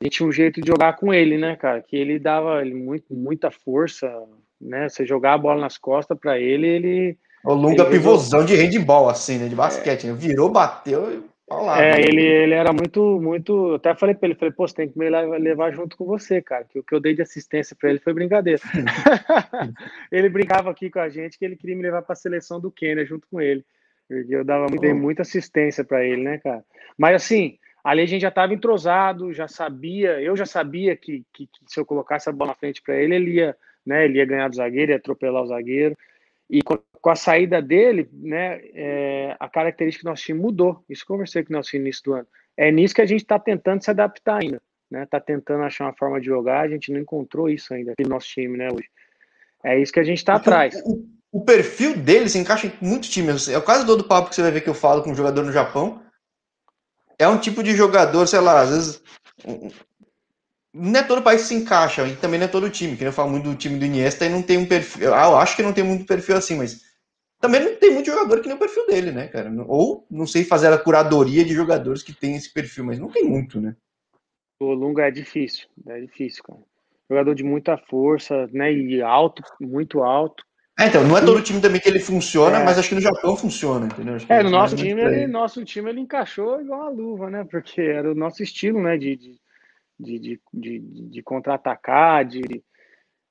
A 0.00 0.04
gente 0.04 0.16
tinha 0.16 0.28
um 0.28 0.32
jeito 0.32 0.60
de 0.60 0.66
jogar 0.66 0.94
com 0.96 1.14
ele, 1.14 1.38
né, 1.38 1.54
cara? 1.54 1.80
Que 1.80 1.96
ele 1.96 2.18
dava 2.18 2.60
ele 2.60 2.74
muito, 2.74 3.14
muita 3.14 3.48
força, 3.48 4.12
né? 4.60 4.88
Você 4.88 5.06
jogar 5.06 5.34
a 5.34 5.38
bola 5.38 5.60
nas 5.60 5.78
costas 5.78 6.18
para 6.18 6.40
ele, 6.40 6.66
ele. 6.66 7.18
O 7.44 7.54
Lunga 7.54 7.84
pivôzão 7.84 8.44
de 8.44 8.56
handball, 8.56 9.08
assim, 9.08 9.38
né? 9.38 9.46
De 9.46 9.54
basquete. 9.54 10.08
É. 10.08 10.10
Né? 10.10 10.16
Virou, 10.16 10.50
bateu 10.50 11.22
Olá, 11.50 11.82
é, 11.82 12.00
ele, 12.00 12.22
ele 12.22 12.54
era 12.54 12.72
muito, 12.74 13.18
muito. 13.20 13.70
Eu 13.70 13.74
até 13.76 13.94
falei 13.94 14.14
para 14.14 14.28
ele, 14.28 14.34
falei, 14.34 14.52
pô, 14.52 14.68
você 14.68 14.74
tem 14.74 14.88
que 14.88 14.98
me 14.98 15.08
levar 15.08 15.72
junto 15.72 15.96
com 15.96 16.04
você, 16.04 16.42
cara. 16.42 16.64
Que 16.64 16.78
o 16.78 16.82
que 16.82 16.94
eu 16.94 17.00
dei 17.00 17.14
de 17.14 17.22
assistência 17.22 17.74
para 17.74 17.88
ele 17.88 17.98
foi 17.98 18.12
brincadeira. 18.12 18.60
ele 20.12 20.28
brincava 20.28 20.70
aqui 20.70 20.90
com 20.90 20.98
a 21.00 21.08
gente 21.08 21.38
que 21.38 21.44
ele 21.44 21.56
queria 21.56 21.74
me 21.74 21.82
levar 21.82 22.02
para 22.02 22.12
a 22.12 22.16
seleção 22.16 22.60
do 22.60 22.70
Quênia 22.70 23.06
junto 23.06 23.26
com 23.30 23.40
ele. 23.40 23.64
Porque 24.06 24.34
eu 24.34 24.44
dava, 24.44 24.66
dei 24.78 24.92
muita 24.92 25.22
assistência 25.22 25.82
para 25.84 26.04
ele, 26.04 26.22
né, 26.22 26.38
cara? 26.38 26.62
Mas 26.98 27.16
assim, 27.16 27.58
ali 27.82 28.02
a 28.02 28.06
gente 28.06 28.22
já 28.22 28.28
estava 28.28 28.52
entrosado, 28.52 29.32
já 29.32 29.48
sabia, 29.48 30.20
eu 30.20 30.36
já 30.36 30.44
sabia 30.44 30.96
que, 30.96 31.24
que, 31.32 31.46
que, 31.46 31.60
se 31.66 31.80
eu 31.80 31.86
colocasse 31.86 32.28
a 32.28 32.32
bola 32.32 32.50
na 32.50 32.56
frente 32.56 32.82
para 32.82 32.96
ele, 32.96 33.14
ele 33.14 33.30
ia, 33.32 33.56
né, 33.86 34.04
ele 34.04 34.18
ia 34.18 34.26
ganhar 34.26 34.48
do 34.48 34.56
zagueiro, 34.56 34.92
ia 34.92 34.98
atropelar 34.98 35.42
o 35.42 35.46
zagueiro. 35.46 35.96
E 36.50 36.62
com, 36.62 36.78
a 37.10 37.16
saída 37.16 37.60
dele, 37.62 38.08
né, 38.12 38.60
é, 38.74 39.36
a 39.38 39.48
característica 39.48 40.04
do 40.04 40.10
nosso 40.10 40.24
time 40.24 40.40
mudou. 40.40 40.84
Isso 40.88 41.02
eu 41.04 41.06
conversei 41.06 41.42
com 41.42 41.52
o 41.52 41.56
nosso 41.56 41.76
início 41.76 42.02
do 42.04 42.14
ano. 42.14 42.26
É 42.56 42.70
nisso 42.70 42.94
que 42.94 43.02
a 43.02 43.06
gente 43.06 43.20
está 43.20 43.38
tentando 43.38 43.82
se 43.82 43.90
adaptar 43.90 44.42
ainda. 44.42 44.60
Né? 44.90 45.06
Tá 45.06 45.20
tentando 45.20 45.62
achar 45.62 45.84
uma 45.84 45.96
forma 45.96 46.20
de 46.20 46.26
jogar, 46.26 46.60
a 46.60 46.68
gente 46.68 46.90
não 46.90 47.00
encontrou 47.00 47.48
isso 47.48 47.72
ainda 47.74 47.92
aqui 47.92 48.02
no 48.02 48.10
nosso 48.10 48.26
time, 48.28 48.56
né, 48.56 48.68
hoje. 48.72 48.88
É 49.64 49.78
isso 49.78 49.92
que 49.92 50.00
a 50.00 50.04
gente 50.04 50.18
está 50.18 50.34
atrás. 50.34 50.80
O, 50.84 51.04
o, 51.32 51.44
perfil 51.44 51.96
dele 51.96 52.28
se 52.28 52.38
encaixa 52.38 52.66
em 52.66 52.72
muitos 52.80 53.10
times. 53.10 53.48
É 53.48 53.60
quase 53.60 53.84
todo 53.84 54.04
papo 54.04 54.28
que 54.28 54.34
você 54.34 54.42
vai 54.42 54.50
ver 54.50 54.60
que 54.60 54.68
eu 54.68 54.74
falo 54.74 55.02
com 55.02 55.10
um 55.10 55.14
jogador 55.14 55.42
no 55.44 55.52
Japão. 55.52 56.02
É 57.18 57.28
um 57.28 57.38
tipo 57.38 57.62
de 57.62 57.74
jogador, 57.74 58.26
sei 58.26 58.40
lá, 58.40 58.60
às 58.60 58.70
vezes 58.70 59.02
não 60.72 61.00
é 61.00 61.02
todo 61.02 61.22
país 61.22 61.42
que 61.42 61.48
se 61.48 61.54
encaixa, 61.54 62.06
e 62.06 62.16
também 62.16 62.38
não 62.38 62.46
é 62.46 62.50
todo 62.50 62.70
time, 62.70 62.96
que 62.96 63.04
eu 63.04 63.12
falo 63.12 63.30
muito 63.30 63.48
do 63.48 63.56
time 63.56 63.78
do 63.78 63.84
Iniesta 63.84 64.26
e 64.26 64.28
não 64.28 64.42
tem 64.42 64.58
um 64.58 64.66
perfil. 64.66 65.14
Ah, 65.14 65.26
eu 65.26 65.36
acho 65.36 65.56
que 65.56 65.62
não 65.62 65.72
tem 65.72 65.84
muito 65.84 66.04
perfil 66.04 66.36
assim, 66.36 66.56
mas 66.56 66.82
também 67.40 67.60
não 67.60 67.76
tem 67.76 67.90
muito 67.90 68.06
jogador 68.06 68.40
que 68.40 68.48
nem 68.48 68.56
o 68.56 68.60
perfil 68.60 68.86
dele, 68.86 69.12
né, 69.12 69.28
cara? 69.28 69.50
Ou 69.66 70.06
não 70.10 70.26
sei 70.26 70.44
fazer 70.44 70.72
a 70.72 70.78
curadoria 70.78 71.44
de 71.44 71.54
jogadores 71.54 72.02
que 72.02 72.12
tem 72.12 72.36
esse 72.36 72.52
perfil, 72.52 72.84
mas 72.84 72.98
não 72.98 73.08
tem 73.08 73.24
muito, 73.24 73.60
né? 73.60 73.76
O 74.60 74.72
Lunga 74.72 75.06
é 75.06 75.10
difícil, 75.10 75.68
é 75.86 76.00
difícil, 76.00 76.42
cara. 76.42 76.58
Jogador 77.08 77.34
de 77.34 77.44
muita 77.44 77.78
força, 77.78 78.48
né? 78.52 78.72
E 78.72 79.00
alto, 79.00 79.42
muito 79.60 80.02
alto. 80.02 80.44
É, 80.78 80.86
então, 80.86 81.02
não 81.02 81.16
é 81.16 81.20
todo 81.20 81.42
time 81.42 81.60
também 81.60 81.80
que 81.80 81.88
ele 81.88 81.98
funciona, 81.98 82.58
é. 82.58 82.64
mas 82.64 82.78
acho 82.78 82.90
que 82.90 82.94
no 82.94 83.00
Japão 83.00 83.36
funciona, 83.36 83.86
entendeu? 83.86 84.16
É, 84.28 84.42
no 84.42 84.50
nosso 84.50 84.76
time, 84.76 85.00
ele, 85.00 85.26
nosso 85.26 85.64
time 85.64 85.90
ele 85.90 86.00
encaixou 86.00 86.60
igual 86.60 86.82
a 86.82 86.88
luva, 86.88 87.30
né? 87.30 87.44
Porque 87.50 87.80
era 87.80 88.12
o 88.12 88.14
nosso 88.14 88.42
estilo, 88.42 88.80
né? 88.80 88.96
de, 88.96 89.16
de 89.16 89.40
de, 89.98 90.18
de, 90.18 90.40
de, 90.52 90.78
de 90.80 91.22
contra-atacar, 91.22 92.24
de, 92.24 92.62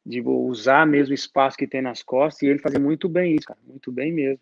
de 0.06 0.22
usar 0.22 0.86
mesmo 0.86 1.12
o 1.12 1.16
espaço 1.16 1.58
que 1.58 1.68
tem 1.68 1.82
nas 1.82 2.04
costas, 2.04 2.42
e 2.42 2.48
ele 2.48 2.60
fazia 2.60 2.80
muito 2.80 3.08
bem 3.08 3.36
isso, 3.36 3.48
cara, 3.48 3.60
muito 3.66 3.92
bem 3.92 4.12
mesmo. 4.12 4.42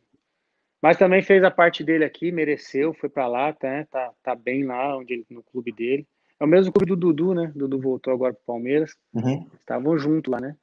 Mas 0.81 0.97
também 0.97 1.21
fez 1.21 1.43
a 1.43 1.49
parte 1.49 1.83
dele 1.83 2.03
aqui, 2.05 2.31
mereceu, 2.31 2.93
foi 2.93 3.09
para 3.09 3.27
lá, 3.27 3.51
tá, 3.53 3.85
tá, 3.85 4.11
tá 4.21 4.35
bem 4.35 4.63
lá 4.63 4.97
onde 4.97 5.13
ele, 5.13 5.25
no 5.29 5.41
clube 5.41 5.71
dele. 5.71 6.05
É 6.39 6.43
o 6.43 6.47
mesmo 6.47 6.71
clube 6.71 6.89
do 6.89 6.95
Dudu, 6.95 7.33
né? 7.33 7.51
Dudu 7.55 7.79
voltou 7.79 8.13
agora 8.13 8.33
pro 8.33 8.43
Palmeiras. 8.45 8.95
Uhum. 9.13 9.49
Estavam 9.59 9.97
juntos 9.97 10.31
lá, 10.31 10.39
né? 10.39 10.55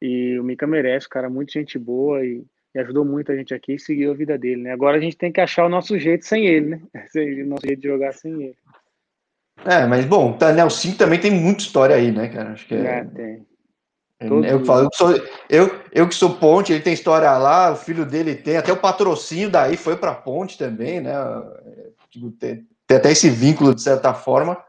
E 0.00 0.38
o 0.38 0.42
Mica 0.42 0.66
merece, 0.66 1.08
cara, 1.08 1.28
muito 1.28 1.52
gente 1.52 1.78
boa 1.78 2.24
e, 2.24 2.42
e, 2.74 2.78
ajudou 2.78 3.04
muito 3.04 3.30
a 3.30 3.36
gente 3.36 3.52
aqui 3.52 3.74
e 3.74 3.78
seguiu 3.78 4.10
a 4.10 4.14
vida 4.14 4.38
dele, 4.38 4.62
né? 4.62 4.72
Agora 4.72 4.96
a 4.96 5.00
gente 5.00 5.16
tem 5.16 5.30
que 5.30 5.40
achar 5.40 5.66
o 5.66 5.68
nosso 5.68 5.98
jeito 5.98 6.24
sem 6.24 6.46
ele, 6.46 6.66
né? 6.66 6.82
O 7.44 7.46
nosso 7.46 7.66
jeito 7.66 7.80
de 7.80 7.88
jogar 7.88 8.12
sem 8.12 8.32
ele. 8.42 8.56
É, 9.64 9.86
mas 9.86 10.04
bom, 10.04 10.36
o 10.40 10.52
Nelson 10.52 10.92
também 10.92 11.20
tem 11.20 11.30
muita 11.30 11.62
história 11.62 11.96
aí, 11.96 12.10
né, 12.10 12.28
cara? 12.28 12.52
Acho 12.52 12.66
que 12.66 12.74
é... 12.74 12.78
é 12.78 13.04
tem. 13.04 13.46
Eu, 14.20 14.62
falo, 14.66 14.84
eu, 14.84 14.90
sou, 14.92 15.14
eu, 15.48 15.80
eu 15.92 16.06
que 16.06 16.14
sou 16.14 16.36
ponte, 16.36 16.70
ele 16.70 16.82
tem 16.82 16.92
história 16.92 17.30
lá, 17.38 17.72
o 17.72 17.76
filho 17.76 18.04
dele 18.04 18.34
tem, 18.34 18.58
até 18.58 18.70
o 18.70 18.76
patrocínio 18.76 19.48
daí 19.48 19.78
foi 19.78 19.96
para 19.96 20.14
ponte 20.14 20.58
também, 20.58 21.00
né? 21.00 21.14
Tipo, 22.10 22.30
tem, 22.32 22.66
tem, 22.86 22.98
até 22.98 23.10
esse 23.12 23.30
vínculo 23.30 23.74
de 23.74 23.80
certa 23.80 24.12
forma. 24.12 24.62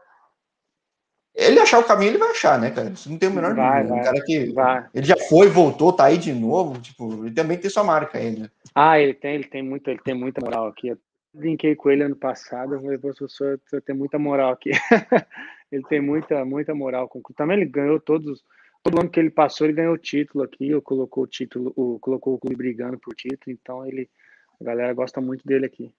Ele 1.34 1.60
achar 1.60 1.80
o 1.80 1.84
caminho, 1.84 2.12
ele 2.12 2.18
vai 2.18 2.30
achar, 2.30 2.58
né, 2.58 2.70
cara? 2.70 2.90
Isso 2.90 3.10
não 3.10 3.18
tem 3.18 3.28
o 3.28 3.32
menor 3.32 3.54
vai. 3.54 3.84
Vai, 3.84 4.02
cara 4.02 4.24
que 4.24 4.52
vai. 4.52 4.86
ele 4.94 5.06
já 5.06 5.16
foi, 5.28 5.48
voltou, 5.48 5.92
tá 5.92 6.04
aí 6.04 6.16
de 6.16 6.32
novo, 6.32 6.80
tipo, 6.80 7.26
ele 7.26 7.34
também 7.34 7.58
tem 7.58 7.70
sua 7.70 7.84
marca 7.84 8.16
aí, 8.16 8.30
né? 8.30 8.50
Ah, 8.74 8.98
ele 8.98 9.12
tem, 9.12 9.34
ele 9.34 9.44
tem 9.44 9.62
muito, 9.62 9.86
ele 9.88 10.00
tem 10.02 10.14
muita 10.14 10.40
moral 10.42 10.66
aqui. 10.66 10.96
Brinquei 11.34 11.74
com 11.74 11.90
ele 11.90 12.02
ano 12.02 12.16
passado, 12.16 12.74
eu 12.74 12.82
falei, 12.82 12.98
professor, 12.98 13.58
você 13.64 13.80
tem 13.80 13.96
muita 13.96 14.18
moral 14.18 14.52
aqui. 14.52 14.70
ele 15.72 15.82
tem 15.84 16.00
muita, 16.00 16.44
muita 16.44 16.74
moral. 16.74 17.10
Também 17.34 17.56
ele 17.56 17.66
ganhou 17.66 17.98
todos 17.98 18.44
todo 18.82 19.00
ano 19.00 19.08
que 19.08 19.20
ele 19.20 19.30
passou, 19.30 19.66
ele 19.66 19.76
ganhou 19.76 19.94
o 19.94 19.98
título 19.98 20.44
aqui, 20.44 20.68
eu 20.68 20.82
colocou 20.82 21.24
o 21.24 21.26
título, 21.26 21.72
o, 21.76 21.98
colocou 22.00 22.34
o 22.34 22.38
clube 22.38 22.56
brigando 22.56 22.98
por 22.98 23.14
título, 23.14 23.52
então 23.52 23.86
ele, 23.86 24.10
a 24.60 24.64
galera 24.64 24.92
gosta 24.92 25.20
muito 25.20 25.46
dele 25.46 25.66
aqui. 25.66 25.92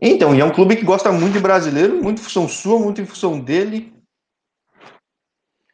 Então, 0.00 0.34
e 0.34 0.40
é 0.40 0.44
um 0.44 0.52
clube 0.52 0.76
que 0.76 0.84
gosta 0.84 1.10
muito 1.10 1.34
de 1.34 1.40
brasileiro, 1.40 2.02
muito 2.02 2.20
em 2.20 2.22
função 2.22 2.46
sua, 2.48 2.78
muito 2.78 3.00
em 3.00 3.06
função 3.06 3.40
dele. 3.40 3.92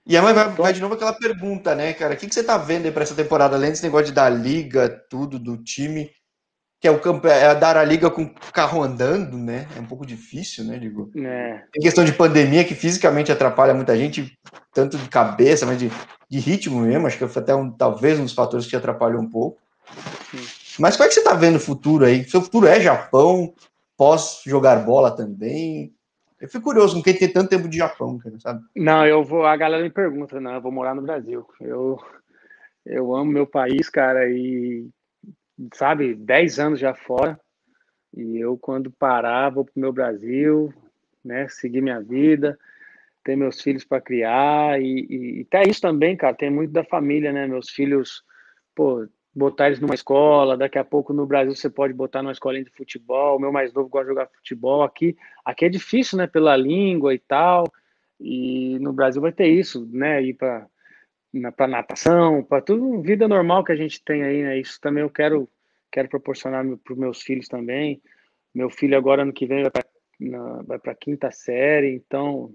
E 0.06 0.16
aí 0.16 0.22
vai, 0.22 0.48
vai 0.54 0.72
de 0.72 0.80
novo 0.80 0.94
aquela 0.94 1.12
pergunta, 1.12 1.74
né, 1.74 1.92
cara? 1.92 2.14
O 2.14 2.16
que, 2.16 2.26
que 2.26 2.34
você 2.34 2.42
tá 2.42 2.56
vendo 2.56 2.86
aí 2.86 2.92
para 2.92 3.02
essa 3.02 3.14
temporada, 3.14 3.56
além 3.56 3.70
desse 3.70 3.82
negócio 3.82 4.06
de 4.06 4.12
dar 4.12 4.30
liga, 4.30 4.88
tudo, 5.11 5.38
do 5.38 5.62
time? 5.62 6.11
Que 6.81 6.87
é 6.87 6.91
o 6.91 7.01
campo, 7.01 7.26
é 7.26 7.55
dar 7.55 7.76
a 7.76 7.85
liga 7.85 8.09
com 8.11 8.22
o 8.22 8.53
carro 8.53 8.83
andando, 8.83 9.37
né? 9.37 9.66
É 9.76 9.81
um 9.81 9.85
pouco 9.85 10.07
difícil, 10.07 10.64
né, 10.64 10.79
digo. 10.79 11.11
É. 11.16 11.62
Tem 11.72 11.83
questão 11.83 12.05
de 12.05 12.12
pandemia 12.12 12.64
que 12.64 12.74
fisicamente 12.74 13.33
atrapalha 13.33 13.74
muita 13.74 13.97
gente, 13.97 14.39
tanto 14.72 14.97
de 14.97 15.09
cabeça, 15.09 15.66
mas 15.66 15.79
de, 15.79 15.91
de 16.31 16.39
ritmo 16.39 16.81
mesmo. 16.81 17.07
Acho 17.07 17.18
que 17.18 17.26
foi 17.26 17.43
até 17.43 17.55
um, 17.55 17.70
talvez 17.70 18.18
um 18.20 18.24
dos 18.24 18.35
fatores 18.35 18.66
que 18.66 18.76
atrapalhou 18.76 19.20
um 19.20 19.29
pouco. 19.29 19.61
Sim. 20.31 20.59
Mas 20.79 20.97
como 20.97 21.07
é 21.07 21.09
que 21.09 21.14
você 21.14 21.20
está 21.20 21.35
vendo 21.35 21.57
o 21.57 21.61
futuro 21.61 22.05
aí? 22.05 22.24
Seu 22.24 22.41
futuro 22.41 22.68
é 22.68 22.81
Japão, 22.81 23.53
pós 23.97 24.43
jogar 24.47 24.85
bola 24.85 25.11
também? 25.11 25.93
Eu 26.41 26.49
fico 26.49 26.64
curioso 26.64 26.95
com 26.95 27.03
quem 27.03 27.14
tem 27.14 27.29
tanto 27.29 27.51
tempo 27.51 27.68
de 27.68 27.79
Japão, 27.79 28.16
cara, 28.18 28.39
sabe? 28.39 28.62
Não, 28.76 29.05
eu 29.05 29.24
vou. 29.24 29.45
A 29.45 29.57
galera 29.57 29.83
me 29.83 29.91
pergunta, 29.91 30.41
não, 30.41 30.55
eu 30.55 30.61
vou 30.61 30.70
morar 30.70 30.95
no 30.95 31.03
Brasil. 31.03 31.45
Eu, 31.61 31.99
eu 32.87 33.16
amo 33.16 33.33
meu 33.33 33.45
país, 33.45 33.89
cara, 33.89 34.31
e 34.31 34.89
sabe, 35.74 36.14
10 36.14 36.59
anos 36.59 36.80
já 36.80 36.94
fora. 36.94 37.38
E 38.16 38.38
eu, 38.38 38.56
quando 38.56 38.90
parar, 38.90 39.50
vou 39.50 39.64
para 39.64 39.72
o 39.76 39.80
meu 39.80 39.92
Brasil, 39.92 40.72
né, 41.24 41.46
seguir 41.48 41.80
minha 41.80 42.00
vida, 42.00 42.59
ter 43.22 43.36
meus 43.36 43.61
filhos 43.61 43.84
para 43.84 44.00
criar. 44.00 44.80
E, 44.80 45.06
e, 45.09 45.38
e 45.40 45.46
até 45.48 45.68
isso 45.68 45.80
também, 45.80 46.16
cara, 46.16 46.34
tem 46.34 46.50
muito 46.50 46.72
da 46.72 46.84
família, 46.84 47.32
né? 47.32 47.46
Meus 47.46 47.70
filhos, 47.70 48.24
pô, 48.74 49.06
botar 49.34 49.66
eles 49.66 49.80
numa 49.80 49.94
escola, 49.94 50.56
daqui 50.56 50.78
a 50.78 50.84
pouco 50.84 51.12
no 51.12 51.26
Brasil 51.26 51.54
você 51.54 51.68
pode 51.70 51.92
botar 51.92 52.22
numa 52.22 52.32
escolinha 52.32 52.64
de 52.64 52.70
futebol. 52.70 53.36
O 53.36 53.40
meu 53.40 53.52
mais 53.52 53.72
novo 53.72 53.88
gosta 53.88 54.06
de 54.06 54.11
jogar 54.11 54.28
futebol. 54.28 54.82
Aqui, 54.82 55.16
aqui 55.44 55.66
é 55.66 55.68
difícil, 55.68 56.18
né, 56.18 56.26
pela 56.26 56.56
língua 56.56 57.14
e 57.14 57.18
tal. 57.18 57.64
E 58.20 58.78
no 58.80 58.92
Brasil 58.92 59.22
vai 59.22 59.32
ter 59.32 59.46
isso, 59.46 59.88
né? 59.92 60.22
Ir 60.22 60.34
para 60.34 60.66
para 61.57 61.66
natação, 61.66 62.43
para 62.43 62.62
tudo, 62.62 63.03
vida 63.03 63.29
normal 63.29 63.64
que 63.64 63.72
a 63.72 63.76
gente 63.76 64.03
tem 64.03 64.22
aí, 64.22 64.43
né? 64.43 64.59
Isso 64.59 64.81
também 64.81 65.03
eu 65.03 65.11
quero 65.11 65.49
quero 65.91 66.09
proporcionar 66.09 66.64
para 66.85 66.93
os 66.93 66.99
meus 66.99 67.22
filhos 67.22 67.49
também. 67.49 68.01
Meu 68.55 68.70
filho 68.70 68.97
agora 68.97 69.22
ano 69.22 69.33
que 69.33 69.47
vem 69.47 69.64
vai 70.66 70.79
para 70.79 70.93
a 70.93 70.97
quinta 70.97 71.31
série, 71.31 71.95
então 71.95 72.53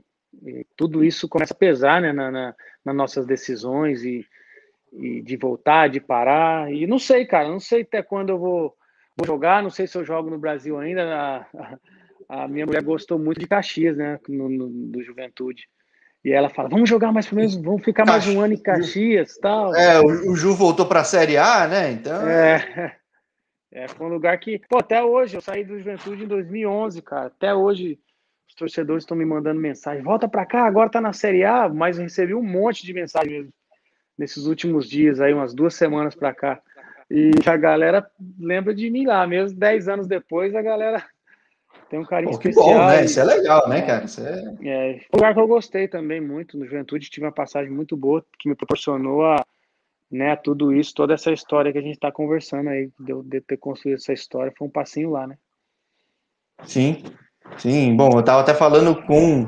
tudo 0.76 1.04
isso 1.04 1.28
começa 1.28 1.54
a 1.54 1.58
pesar, 1.58 2.02
né, 2.02 2.12
na, 2.12 2.32
na, 2.32 2.56
nas 2.84 2.96
nossas 2.96 3.26
decisões 3.26 4.04
e, 4.04 4.26
e, 4.92 5.22
de 5.22 5.38
voltar, 5.38 5.90
de 5.90 6.00
parar. 6.00 6.72
E 6.72 6.88
não 6.88 7.00
sei, 7.00 7.26
cara, 7.26 7.50
não 7.50 7.60
sei 7.60 7.82
até 7.82 8.02
quando 8.02 8.30
eu 8.30 8.40
vou, 8.40 8.76
vou 9.16 9.26
jogar, 9.26 9.62
não 9.62 9.70
sei 9.70 9.88
se 9.88 9.98
eu 9.98 10.04
jogo 10.04 10.30
no 10.30 10.40
Brasil 10.40 10.80
ainda. 10.80 11.48
A, 11.50 11.78
a 12.44 12.48
minha 12.48 12.66
mulher 12.66 12.84
gostou 12.84 13.20
muito 13.20 13.40
de 13.40 13.48
Caxias, 13.48 13.96
né, 13.96 14.20
no, 14.28 14.50
no, 14.50 14.70
do 14.70 15.04
Juventude. 15.04 15.70
E 16.24 16.32
ela 16.32 16.50
fala, 16.50 16.70
vamos 16.70 16.90
jogar 16.90 17.12
mais 17.12 17.28
pro 17.28 17.36
mesmo, 17.36 17.62
vamos 17.62 17.84
ficar 17.84 18.06
mais 18.06 18.26
um 18.28 18.40
ano 18.40 18.54
em 18.54 18.58
Caxias 18.58 19.38
tal. 19.40 19.76
É, 19.76 20.00
o, 20.00 20.32
o 20.32 20.36
Ju 20.36 20.56
voltou 20.56 20.86
para 20.86 21.02
a 21.02 21.04
Série 21.04 21.38
A, 21.38 21.68
né? 21.68 21.92
Então. 21.92 22.28
É, 22.28 22.96
é, 23.72 23.88
foi 23.90 24.08
um 24.08 24.10
lugar 24.10 24.40
que, 24.40 24.62
pô, 24.70 24.78
até 24.78 25.04
hoje, 25.04 25.36
eu 25.36 25.42
saí 25.42 25.66
do 25.66 25.78
Juventude 25.78 26.24
em 26.24 26.28
2011, 26.28 27.02
cara. 27.02 27.28
Até 27.28 27.54
hoje, 27.54 28.00
os 28.48 28.56
torcedores 28.56 29.04
estão 29.04 29.18
me 29.18 29.26
mandando 29.26 29.60
mensagem: 29.60 30.02
volta 30.02 30.30
para 30.30 30.46
cá, 30.46 30.66
agora 30.66 30.90
tá 30.90 31.02
na 31.02 31.12
Série 31.12 31.44
A. 31.44 31.68
Mas 31.68 31.98
eu 31.98 32.04
recebi 32.04 32.34
um 32.34 32.44
monte 32.44 32.86
de 32.86 32.94
mensagem 32.94 33.50
nesses 34.18 34.46
últimos 34.46 34.90
dias, 34.90 35.20
aí, 35.20 35.34
umas 35.34 35.54
duas 35.54 35.74
semanas 35.74 36.16
para 36.16 36.34
cá. 36.34 36.62
E 37.12 37.32
a 37.46 37.58
galera 37.58 38.10
lembra 38.40 38.74
de 38.74 38.90
mim 38.90 39.06
lá, 39.06 39.28
mesmo 39.28 39.60
dez 39.60 39.90
anos 39.90 40.08
depois, 40.08 40.56
a 40.56 40.62
galera 40.62 41.04
tem 41.90 42.00
um 42.00 42.06
carinho 42.06 42.32
Pô, 42.32 42.38
que 42.40 42.50
especial. 42.50 42.80
Bom, 42.80 42.88
né? 42.88 43.06
Isso 43.06 43.20
é 43.20 43.24
legal, 43.24 43.70
né, 43.70 43.82
cara? 43.82 44.06
Isso 44.06 44.22
é... 44.22 44.56
é 44.64 45.00
um 45.14 45.18
lugar 45.18 45.34
que 45.34 45.40
eu 45.40 45.48
gostei 45.48 45.88
também 45.88 46.22
muito 46.22 46.58
no 46.58 46.66
Juventude, 46.66 47.10
tive 47.10 47.26
uma 47.26 47.32
passagem 47.32 47.72
muito 47.72 47.96
boa 47.96 48.26
que 48.40 48.50
me 48.50 48.56
proporcionou 48.56 49.26
a, 49.26 49.46
né, 50.12 50.36
tudo 50.36 50.72
isso, 50.72 50.94
toda 50.94 51.14
essa 51.14 51.32
história 51.32 51.72
que 51.72 51.78
a 51.78 51.82
gente 51.82 51.96
está 51.96 52.12
conversando 52.12 52.70
aí, 52.70 52.92
de, 53.00 53.14
de 53.24 53.42
ter 53.42 53.58
construído 53.58 53.96
essa 53.96 54.14
história, 54.14 54.54
foi 54.56 54.68
um 54.68 54.72
passinho 54.72 55.10
lá, 55.10 55.26
né? 55.26 55.38
Sim, 56.66 57.04
sim. 57.58 57.96
Bom, 57.96 58.12
eu 58.14 58.20
estava 58.20 58.42
até 58.42 58.54
falando 58.54 59.02
com 59.04 59.46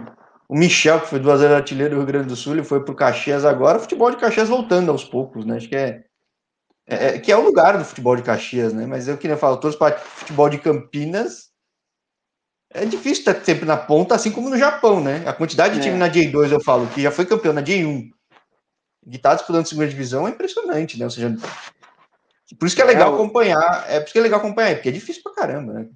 o 0.50 0.58
Michel, 0.58 1.02
que 1.02 1.08
foi 1.08 1.20
duas 1.20 1.40
vezes 1.40 1.56
artilheiro 1.56 1.96
do 1.96 1.98
Rio 1.98 2.08
Grande 2.08 2.28
do 2.28 2.36
Sul, 2.36 2.54
ele 2.54 2.64
foi 2.64 2.84
para 2.84 2.92
o 2.92 2.96
Caxias 2.96 3.46
agora, 3.46 3.78
o 3.78 3.82
futebol 3.82 4.10
de 4.10 4.18
Caxias 4.18 4.50
voltando 4.50 4.92
aos 4.92 5.04
poucos, 5.04 5.46
né? 5.46 5.58
Acho 5.58 5.70
que 5.70 5.76
é, 5.76 6.04
é, 6.88 7.06
é 7.08 7.20
que 7.20 7.32
é 7.32 7.38
o 7.38 7.44
lugar 7.44 7.78
do 7.78 7.86
futebol 7.86 8.16
de 8.16 8.24
Caxias, 8.24 8.74
né? 8.74 8.86
Mas 8.86 9.08
eu 9.08 9.18
queria 9.18 9.38
falar, 9.38 9.58
todos 9.58 9.76
para 9.76 9.98
futebol 9.98 10.50
de 10.50 10.58
Campinas 10.58 11.52
é 12.76 12.86
difícil 12.86 13.20
estar 13.20 13.36
sempre 13.44 13.66
na 13.66 13.78
ponta, 13.78 14.14
assim 14.14 14.32
como 14.32 14.50
no 14.50 14.58
Japão, 14.58 15.02
né? 15.02 15.24
A 15.26 15.32
quantidade 15.32 15.76
de 15.76 15.82
time 15.82 15.96
é. 15.96 15.98
na 15.98 16.10
J2, 16.10 16.52
eu 16.52 16.60
falo, 16.60 16.88
que 16.88 17.02
já 17.02 17.10
foi 17.10 17.26
campeão 17.26 17.54
na 17.54 17.64
J1, 17.64 18.10
que 19.10 19.16
está 19.16 19.34
disputando 19.34 19.66
segunda 19.66 19.88
divisão, 19.88 20.28
é 20.28 20.32
impressionante, 20.32 21.00
né? 21.00 21.06
Ou 21.06 21.12
seja, 21.12 21.34
por 22.60 22.66
isso 22.66 22.76
que 22.76 22.82
é 22.82 22.86
legal 22.86 23.12
é, 23.12 23.16
acompanhar, 23.16 23.86
é 23.90 24.00
por 24.00 24.06
isso 24.06 24.14
que 24.14 24.20
é 24.20 24.22
legal 24.22 24.40
acompanhar, 24.40 24.76
porque 24.76 24.90
é 24.90 24.92
difícil 24.92 25.24
pra 25.24 25.34
caramba, 25.34 25.74
né? 25.74 25.88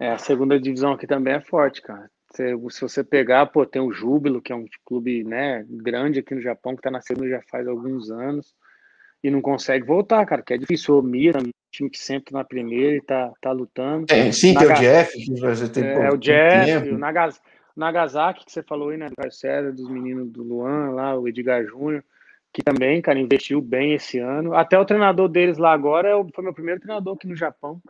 É, 0.00 0.10
a 0.10 0.18
segunda 0.18 0.58
divisão 0.58 0.92
aqui 0.92 1.06
também 1.06 1.34
é 1.34 1.40
forte, 1.40 1.80
cara. 1.80 2.10
Se, 2.32 2.44
se 2.70 2.80
você 2.80 3.04
pegar, 3.04 3.46
pô, 3.46 3.64
tem 3.64 3.80
o 3.80 3.92
Júbilo, 3.92 4.42
que 4.42 4.52
é 4.52 4.56
um 4.56 4.66
clube, 4.84 5.24
né, 5.24 5.64
grande 5.68 6.18
aqui 6.18 6.34
no 6.34 6.42
Japão, 6.42 6.74
que 6.74 6.82
tá 6.82 6.90
na 6.90 7.00
segunda 7.00 7.28
já 7.28 7.42
faz 7.42 7.66
alguns 7.66 8.10
anos, 8.10 8.54
e 9.22 9.30
não 9.30 9.40
consegue 9.40 9.84
voltar, 9.84 10.24
cara, 10.24 10.42
que 10.42 10.54
é 10.54 10.58
difícil. 10.58 10.98
O 10.98 11.02
Mira, 11.02 11.40
um 11.40 11.50
time 11.70 11.90
que 11.90 11.98
sempre 11.98 12.32
tá 12.32 12.38
na 12.38 12.44
primeira 12.44 12.96
e 12.96 13.00
tá, 13.00 13.32
tá 13.40 13.52
lutando. 13.52 14.06
É, 14.10 14.30
sim, 14.32 14.54
tem 14.54 14.66
o 14.66 14.74
Jeff, 14.74 15.12
que 15.12 15.40
você 15.40 15.68
tem, 15.68 15.84
é, 15.84 15.94
pô, 15.94 16.14
o 16.14 16.18
Jeff, 16.18 16.66
tempo. 16.66 16.94
o 16.94 16.98
Nagas, 16.98 17.40
Nagasaki, 17.76 18.44
que 18.44 18.52
você 18.52 18.62
falou 18.62 18.90
aí, 18.90 18.96
né, 18.96 19.08
do 19.08 19.72
dos 19.72 19.88
meninos 19.88 20.30
do 20.30 20.42
Luan, 20.42 20.90
lá, 20.90 21.18
o 21.18 21.28
Edgar 21.28 21.64
Júnior, 21.64 22.04
que 22.52 22.62
também, 22.62 23.00
cara, 23.02 23.18
investiu 23.18 23.60
bem 23.60 23.94
esse 23.94 24.18
ano. 24.18 24.54
Até 24.54 24.78
o 24.78 24.84
treinador 24.84 25.28
deles 25.28 25.58
lá 25.58 25.72
agora 25.72 26.08
é 26.08 26.32
foi 26.34 26.44
meu 26.44 26.54
primeiro 26.54 26.80
treinador 26.80 27.14
aqui 27.14 27.26
no 27.26 27.36
Japão. 27.36 27.80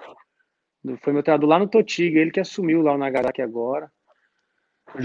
Foi 1.02 1.12
meu 1.12 1.22
treinador 1.22 1.48
lá 1.48 1.58
no 1.58 1.68
Totiga, 1.68 2.20
ele 2.20 2.30
que 2.30 2.40
assumiu 2.40 2.82
lá 2.82 2.94
o 2.94 2.98
Nagasaki 2.98 3.42
agora. 3.42 3.90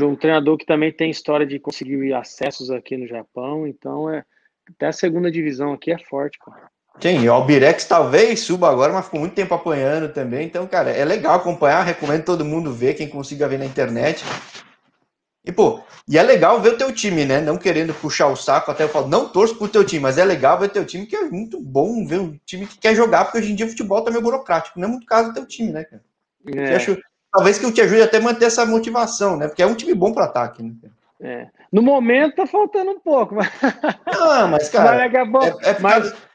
Um 0.02 0.16
treinador 0.16 0.58
que 0.58 0.66
também 0.66 0.92
tem 0.92 1.10
história 1.10 1.46
de 1.46 1.60
conseguir 1.60 2.14
acessos 2.14 2.72
aqui 2.72 2.96
no 2.96 3.06
Japão, 3.06 3.68
então 3.68 4.10
é 4.10 4.24
até 4.70 4.88
a 4.88 4.94
segunda 4.94 5.32
divisão 5.32 5.74
aqui 5.74 5.92
é 5.92 5.98
forte, 5.98 6.38
cara. 6.40 6.72
Sim, 7.00 7.28
o 7.28 7.34
Albirex 7.34 7.86
talvez 7.86 8.42
suba 8.42 8.70
agora, 8.70 8.94
mas 8.94 9.06
ficou 9.06 9.20
muito 9.20 9.34
tempo 9.34 9.54
apanhando 9.54 10.14
também. 10.14 10.46
Então, 10.46 10.66
cara, 10.68 10.92
é 10.92 11.04
legal 11.04 11.36
acompanhar, 11.36 11.84
recomendo 11.84 12.24
todo 12.24 12.46
mundo 12.46 12.72
ver, 12.72 12.94
quem 12.94 13.10
consiga 13.10 13.48
ver 13.48 13.58
na 13.58 13.66
internet. 13.66 14.24
E, 15.46 15.52
pô, 15.52 15.82
e 16.08 16.18
é 16.18 16.24
legal 16.24 16.62
ver 16.62 16.74
o 16.74 16.78
teu 16.78 16.94
time, 16.94 17.26
né? 17.26 17.42
Não 17.42 17.58
querendo 17.58 17.94
puxar 17.94 18.28
o 18.28 18.36
saco, 18.36 18.72
até 18.72 18.84
eu 18.84 18.90
falo, 18.90 19.08
não 19.08 19.28
torço 19.28 19.56
pro 19.58 19.68
teu 19.68 19.84
time, 19.84 20.02
mas 20.02 20.18
é 20.18 20.24
legal 20.24 20.58
ver 20.58 20.68
o 20.68 20.70
teu 20.70 20.86
time, 20.86 21.06
que 21.06 21.16
é 21.16 21.24
muito 21.24 21.60
bom 21.60 22.06
ver 22.06 22.20
um 22.20 22.40
time 22.46 22.66
que 22.66 22.78
quer 22.78 22.96
jogar, 22.96 23.26
porque 23.26 23.40
hoje 23.40 23.52
em 23.52 23.56
dia 23.56 23.66
o 23.66 23.70
futebol 23.70 24.02
tá 24.02 24.10
meio 24.10 24.24
burocrático. 24.24 24.80
Não 24.80 24.88
é 24.88 24.92
muito 24.92 25.06
caso 25.06 25.30
do 25.30 25.34
teu 25.34 25.46
time, 25.46 25.72
né, 25.74 25.84
cara? 25.84 26.04
É. 26.56 26.76
Acho, 26.76 26.98
talvez 27.32 27.58
que 27.58 27.66
eu 27.66 27.74
te 27.74 27.82
ajude 27.82 28.04
até 28.04 28.18
a 28.18 28.22
manter 28.22 28.46
essa 28.46 28.66
motivação, 28.66 29.36
né? 29.36 29.48
Porque 29.48 29.64
é 29.64 29.68
um 29.68 29.76
time 29.76 29.94
bom 29.94 30.14
para 30.14 30.26
ataque, 30.26 30.64
né? 30.64 30.74
É. 31.24 31.48
No 31.72 31.82
momento 31.82 32.36
tá 32.36 32.46
faltando 32.46 32.92
um 32.92 33.00
pouco, 33.00 33.36
mas. 33.36 33.50
Não, 34.06 34.50
mas, 34.50 34.68
cara. 34.70 35.10
Mas 35.10 35.14
é, 35.14 35.70
é, 35.70 35.72
é, 35.72 35.80
mas... 35.80 36.34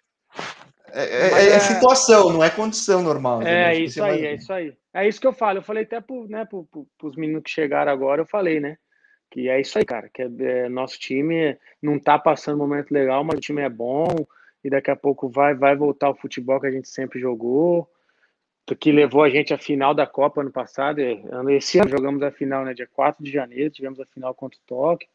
É, 0.90 1.04
é, 1.04 1.28
é, 1.28 1.48
é, 1.50 1.58
situação, 1.58 2.32
não 2.32 2.42
é 2.42 2.48
condição 2.48 3.02
normal. 3.02 3.42
É 3.42 3.74
isso 3.74 4.02
aí, 4.02 4.22
vai... 4.22 4.26
é 4.26 4.34
isso 4.34 4.52
aí. 4.52 4.74
É 4.94 5.06
isso 5.06 5.20
que 5.20 5.26
eu 5.26 5.32
falo. 5.34 5.58
Eu 5.58 5.62
falei 5.62 5.84
até 5.84 6.00
para 6.00 6.16
né, 6.28 6.48
os 7.02 7.16
meninos 7.16 7.42
que 7.42 7.50
chegaram 7.50 7.92
agora, 7.92 8.22
eu 8.22 8.26
falei, 8.26 8.60
né? 8.60 8.78
Que 9.30 9.50
é 9.50 9.60
isso 9.60 9.78
aí, 9.78 9.84
cara. 9.84 10.08
Que 10.08 10.22
é, 10.22 10.28
é, 10.40 10.68
nosso 10.70 10.98
time 10.98 11.58
não 11.82 11.98
tá 11.98 12.18
passando 12.18 12.56
um 12.56 12.66
momento 12.66 12.90
legal, 12.90 13.22
mas 13.22 13.36
o 13.36 13.40
time 13.40 13.60
é 13.60 13.68
bom 13.68 14.08
e 14.64 14.70
daqui 14.70 14.90
a 14.90 14.96
pouco 14.96 15.28
vai, 15.28 15.54
vai 15.54 15.76
voltar 15.76 16.08
o 16.08 16.16
futebol 16.16 16.58
que 16.58 16.66
a 16.66 16.72
gente 16.72 16.88
sempre 16.88 17.20
jogou, 17.20 17.86
que 18.76 18.92
levou 18.92 19.22
a 19.22 19.30
gente 19.30 19.54
à 19.54 19.58
final 19.58 19.94
da 19.94 20.06
Copa 20.06 20.40
ano 20.40 20.50
passado. 20.50 21.00
Esse 21.50 21.78
ano 21.78 21.90
jogamos 21.90 22.22
a 22.22 22.30
final, 22.30 22.64
né? 22.64 22.74
Dia 22.74 22.88
4 22.92 23.22
de 23.22 23.30
janeiro, 23.30 23.70
tivemos 23.70 24.00
a 24.00 24.06
final 24.06 24.34
contra 24.34 24.58
o 24.58 24.62
Tóquio. 24.66 25.08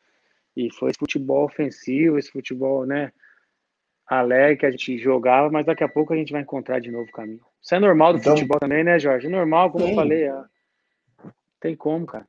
E 0.56 0.72
foi 0.72 0.92
esse 0.92 1.00
futebol 1.00 1.46
ofensivo, 1.46 2.18
esse 2.18 2.32
futebol, 2.32 2.86
né? 2.86 3.12
Alegre 4.06 4.58
que 4.58 4.66
a 4.66 4.72
gente 4.72 4.98
jogava, 4.98 5.50
mas 5.50 5.66
daqui 5.66 5.84
a 5.84 5.90
pouco 5.90 6.14
a 6.14 6.16
gente 6.16 6.32
vai 6.32 6.42
encontrar 6.42 6.80
de 6.80 6.92
novo 6.92 7.10
o 7.10 7.12
caminho. 7.12 7.42
Isso 7.62 7.74
é 7.74 7.80
normal 7.80 8.14
do 8.14 8.20
então, 8.20 8.34
futebol 8.34 8.60
também, 8.60 8.84
né, 8.84 9.00
Jorge? 9.00 9.28
É 9.28 9.30
normal, 9.30 9.72
como 9.72 9.86
sim. 9.86 9.92
eu 9.92 9.96
falei. 9.96 10.24
É... 10.24 10.44
Tem 11.60 11.76
como, 11.76 12.06
cara. 12.06 12.28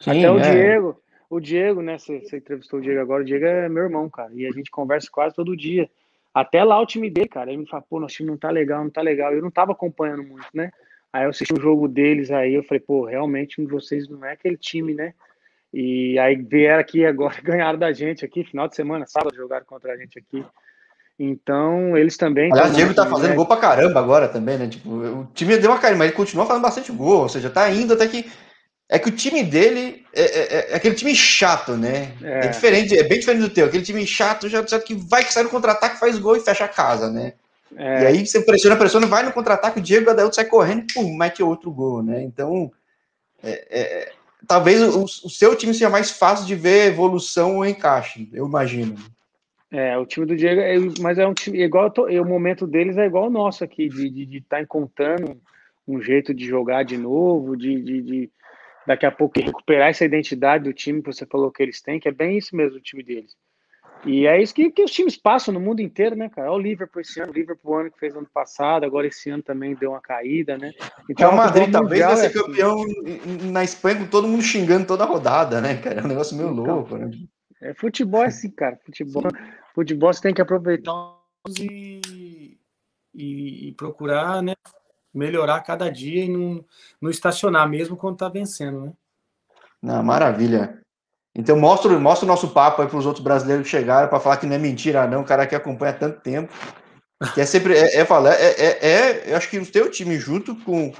Sim, 0.00 0.18
Até 0.18 0.30
o 0.30 0.38
é. 0.38 0.50
Diego, 0.50 1.02
o 1.30 1.40
Diego, 1.40 1.80
né? 1.80 1.98
Você, 1.98 2.20
você 2.20 2.36
entrevistou 2.38 2.80
o 2.80 2.82
Diego 2.82 3.00
agora, 3.00 3.22
o 3.22 3.24
Diego 3.24 3.44
é 3.44 3.68
meu 3.68 3.84
irmão, 3.84 4.10
cara. 4.10 4.30
E 4.34 4.46
a 4.46 4.50
gente 4.50 4.70
conversa 4.70 5.08
quase 5.10 5.34
todo 5.34 5.56
dia. 5.56 5.88
Até 6.36 6.62
lá 6.62 6.78
o 6.78 6.84
time 6.84 7.08
dele, 7.08 7.28
cara. 7.28 7.50
Ele 7.50 7.62
me 7.62 7.66
fala, 7.66 7.82
pô, 7.88 7.98
nosso 7.98 8.16
time 8.16 8.28
não 8.28 8.36
tá 8.36 8.50
legal, 8.50 8.84
não 8.84 8.90
tá 8.90 9.00
legal. 9.00 9.32
Eu 9.32 9.40
não 9.40 9.50
tava 9.50 9.72
acompanhando 9.72 10.22
muito, 10.22 10.46
né? 10.52 10.70
Aí 11.10 11.24
eu 11.24 11.30
assisti 11.30 11.54
o 11.54 11.62
jogo 11.62 11.88
deles 11.88 12.30
aí, 12.30 12.52
eu 12.52 12.62
falei, 12.62 12.78
pô, 12.78 13.06
realmente 13.06 13.64
vocês 13.64 14.06
não 14.06 14.22
é 14.22 14.32
aquele 14.32 14.58
time, 14.58 14.92
né? 14.92 15.14
E 15.72 16.18
aí 16.18 16.36
vieram 16.36 16.78
aqui 16.78 17.06
agora, 17.06 17.34
ganharam 17.42 17.78
da 17.78 17.90
gente 17.90 18.22
aqui, 18.22 18.44
final 18.44 18.68
de 18.68 18.76
semana, 18.76 19.06
sábado, 19.06 19.34
jogaram 19.34 19.64
contra 19.64 19.94
a 19.94 19.96
gente 19.96 20.18
aqui. 20.18 20.44
Então, 21.18 21.96
eles 21.96 22.18
também. 22.18 22.52
Aliás, 22.52 22.72
o 22.72 22.76
Diego 22.76 22.92
tá 22.92 23.06
fazendo 23.06 23.30
né? 23.30 23.34
gol 23.34 23.46
pra 23.46 23.56
caramba 23.56 23.98
agora 23.98 24.28
também, 24.28 24.58
né? 24.58 24.68
Tipo, 24.68 24.90
o 24.90 25.28
time 25.32 25.56
deu 25.56 25.70
uma 25.70 25.80
caída, 25.80 25.96
mas 25.96 26.08
ele 26.08 26.16
continua 26.18 26.44
fazendo 26.44 26.62
bastante 26.62 26.92
gol, 26.92 27.22
ou 27.22 27.28
seja, 27.30 27.48
tá 27.48 27.70
indo 27.70 27.94
até 27.94 28.06
que. 28.06 28.30
É 28.88 28.98
que 28.98 29.08
o 29.08 29.12
time 29.12 29.42
dele 29.42 30.04
é, 30.12 30.22
é, 30.22 30.40
é, 30.40 30.72
é 30.72 30.76
aquele 30.76 30.94
time 30.94 31.14
chato, 31.14 31.76
né? 31.76 32.12
É. 32.22 32.46
é. 32.46 32.48
diferente, 32.48 32.96
é 32.96 33.02
bem 33.02 33.18
diferente 33.18 33.42
do 33.42 33.50
teu. 33.50 33.66
Aquele 33.66 33.82
time 33.82 34.06
chato, 34.06 34.48
já 34.48 34.64
sabe 34.66 34.84
que 34.84 34.94
vai 34.94 35.24
que 35.24 35.32
sai 35.32 35.42
no 35.42 35.50
contra-ataque, 35.50 35.98
faz 35.98 36.18
gol 36.18 36.36
e 36.36 36.40
fecha 36.40 36.64
a 36.64 36.68
casa, 36.68 37.10
né? 37.10 37.32
É. 37.76 38.02
E 38.02 38.06
aí 38.06 38.26
você 38.26 38.40
pressiona, 38.40 38.76
pressiona, 38.76 39.06
vai 39.06 39.24
no 39.24 39.32
contra-ataque, 39.32 39.80
o 39.80 39.82
Diego 39.82 40.08
Adailto 40.08 40.36
sai 40.36 40.44
correndo 40.44 40.86
e 40.96 41.16
mete 41.16 41.42
outro 41.42 41.70
gol, 41.72 42.02
né? 42.02 42.22
Então, 42.22 42.70
é, 43.42 43.66
é 43.70 44.12
talvez 44.46 44.80
o, 44.94 45.02
o, 45.02 45.30
seu 45.30 45.56
time 45.56 45.74
seja 45.74 45.90
mais 45.90 46.12
fácil 46.12 46.46
de 46.46 46.54
ver 46.54 46.86
evolução 46.86 47.56
ou 47.56 47.66
encaixe, 47.66 48.28
eu 48.32 48.46
imagino. 48.46 48.96
É, 49.70 49.98
o 49.98 50.06
time 50.06 50.24
do 50.24 50.36
Diego, 50.36 50.60
é, 50.60 50.76
mas 51.00 51.18
é 51.18 51.26
um 51.26 51.34
time 51.34 51.60
igual, 51.60 51.90
tô, 51.90 52.06
o 52.06 52.24
momento 52.24 52.66
deles 52.66 52.96
é 52.96 53.06
igual 53.06 53.26
o 53.26 53.30
nosso 53.30 53.64
aqui, 53.64 53.88
de 53.88 54.38
estar 54.38 54.58
tá 54.58 54.62
encontrando 54.62 55.36
um 55.86 56.00
jeito 56.00 56.32
de 56.32 56.46
jogar 56.46 56.84
de 56.84 56.96
novo, 56.96 57.56
de, 57.56 57.80
de, 57.80 58.02
de, 58.02 58.30
daqui 58.86 59.06
a 59.06 59.10
pouco 59.10 59.40
recuperar 59.40 59.88
essa 59.88 60.04
identidade 60.04 60.64
do 60.64 60.72
time 60.72 61.02
que 61.02 61.12
você 61.12 61.26
falou 61.26 61.50
que 61.50 61.62
eles 61.62 61.80
têm, 61.80 62.00
que 62.00 62.08
é 62.08 62.12
bem 62.12 62.38
isso 62.38 62.54
mesmo 62.54 62.78
o 62.78 62.82
time 62.82 63.02
deles. 63.02 63.36
E 64.04 64.26
é 64.26 64.40
isso 64.40 64.54
que, 64.54 64.70
que 64.70 64.84
os 64.84 64.90
times 64.90 65.16
passam 65.16 65.52
no 65.52 65.58
mundo 65.58 65.80
inteiro, 65.80 66.14
né, 66.14 66.28
cara? 66.28 66.52
Olha 66.52 66.60
o 66.60 66.62
Liverpool 66.62 67.00
esse 67.00 67.20
ano, 67.20 67.32
o 67.32 67.34
Liverpool 67.34 67.78
ano 67.78 67.90
que 67.90 67.98
fez 67.98 68.14
ano 68.14 68.28
passado, 68.32 68.84
agora 68.84 69.06
esse 69.06 69.30
ano 69.30 69.42
também 69.42 69.74
deu 69.74 69.90
uma 69.90 70.00
caída, 70.00 70.56
né? 70.56 70.72
Então, 71.10 71.32
o 71.32 71.36
Madrid 71.36 71.70
talvez 71.72 72.04
vai 72.04 72.16
ser 72.16 72.26
é 72.26 72.30
campeão 72.30 72.82
assim. 72.82 73.50
na 73.50 73.64
Espanha 73.64 73.98
com 73.98 74.06
todo 74.06 74.28
mundo 74.28 74.42
xingando 74.42 74.86
toda 74.86 75.04
a 75.04 75.06
rodada, 75.06 75.60
né, 75.60 75.76
cara? 75.78 76.00
É 76.00 76.04
um 76.04 76.08
negócio 76.08 76.36
meio 76.36 76.50
então, 76.52 76.64
louco, 76.64 76.96
né? 76.96 77.10
É, 77.60 77.74
futebol 77.74 78.22
é 78.22 78.26
assim, 78.26 78.50
cara. 78.50 78.78
Futebol, 78.84 79.22
futebol 79.74 80.12
você 80.12 80.20
tem 80.20 80.34
que 80.34 80.42
aproveitar 80.42 81.16
e, 81.58 82.58
e, 83.14 83.68
e, 83.68 83.72
procurar, 83.72 84.42
né? 84.42 84.54
Melhorar 85.16 85.60
cada 85.62 85.90
dia 85.90 86.24
e 86.24 86.28
não, 86.28 86.64
não 87.00 87.10
estacionar 87.10 87.68
mesmo 87.68 87.96
quando 87.96 88.18
tá 88.18 88.28
vencendo, 88.28 88.86
né? 88.86 88.92
Não, 89.82 90.02
maravilha. 90.02 90.80
Então 91.34 91.58
mostra, 91.58 91.98
mostra 91.98 92.24
o 92.24 92.28
nosso 92.28 92.48
papo 92.48 92.82
aí 92.82 92.88
para 92.88 92.98
os 92.98 93.06
outros 93.06 93.24
brasileiros 93.24 93.64
que 93.64 93.70
chegaram 93.70 94.08
para 94.08 94.20
falar 94.20 94.36
que 94.38 94.46
não 94.46 94.54
é 94.54 94.58
mentira, 94.58 95.06
não, 95.06 95.20
o 95.22 95.24
cara 95.24 95.46
que 95.46 95.54
acompanha 95.54 95.92
há 95.92 95.94
tanto 95.94 96.20
tempo. 96.20 96.52
Que 97.34 97.40
é 97.40 97.46
sempre, 97.46 97.74
é, 97.74 97.96
é 97.96 98.04
falar, 98.04 98.34
é, 98.34 98.50
é, 98.50 98.86
é, 98.86 99.32
eu 99.32 99.36
acho 99.36 99.48
que 99.48 99.58
o 99.58 99.70
teu 99.70 99.90
time 99.90 100.18
junto 100.18 100.54
com 100.64 100.92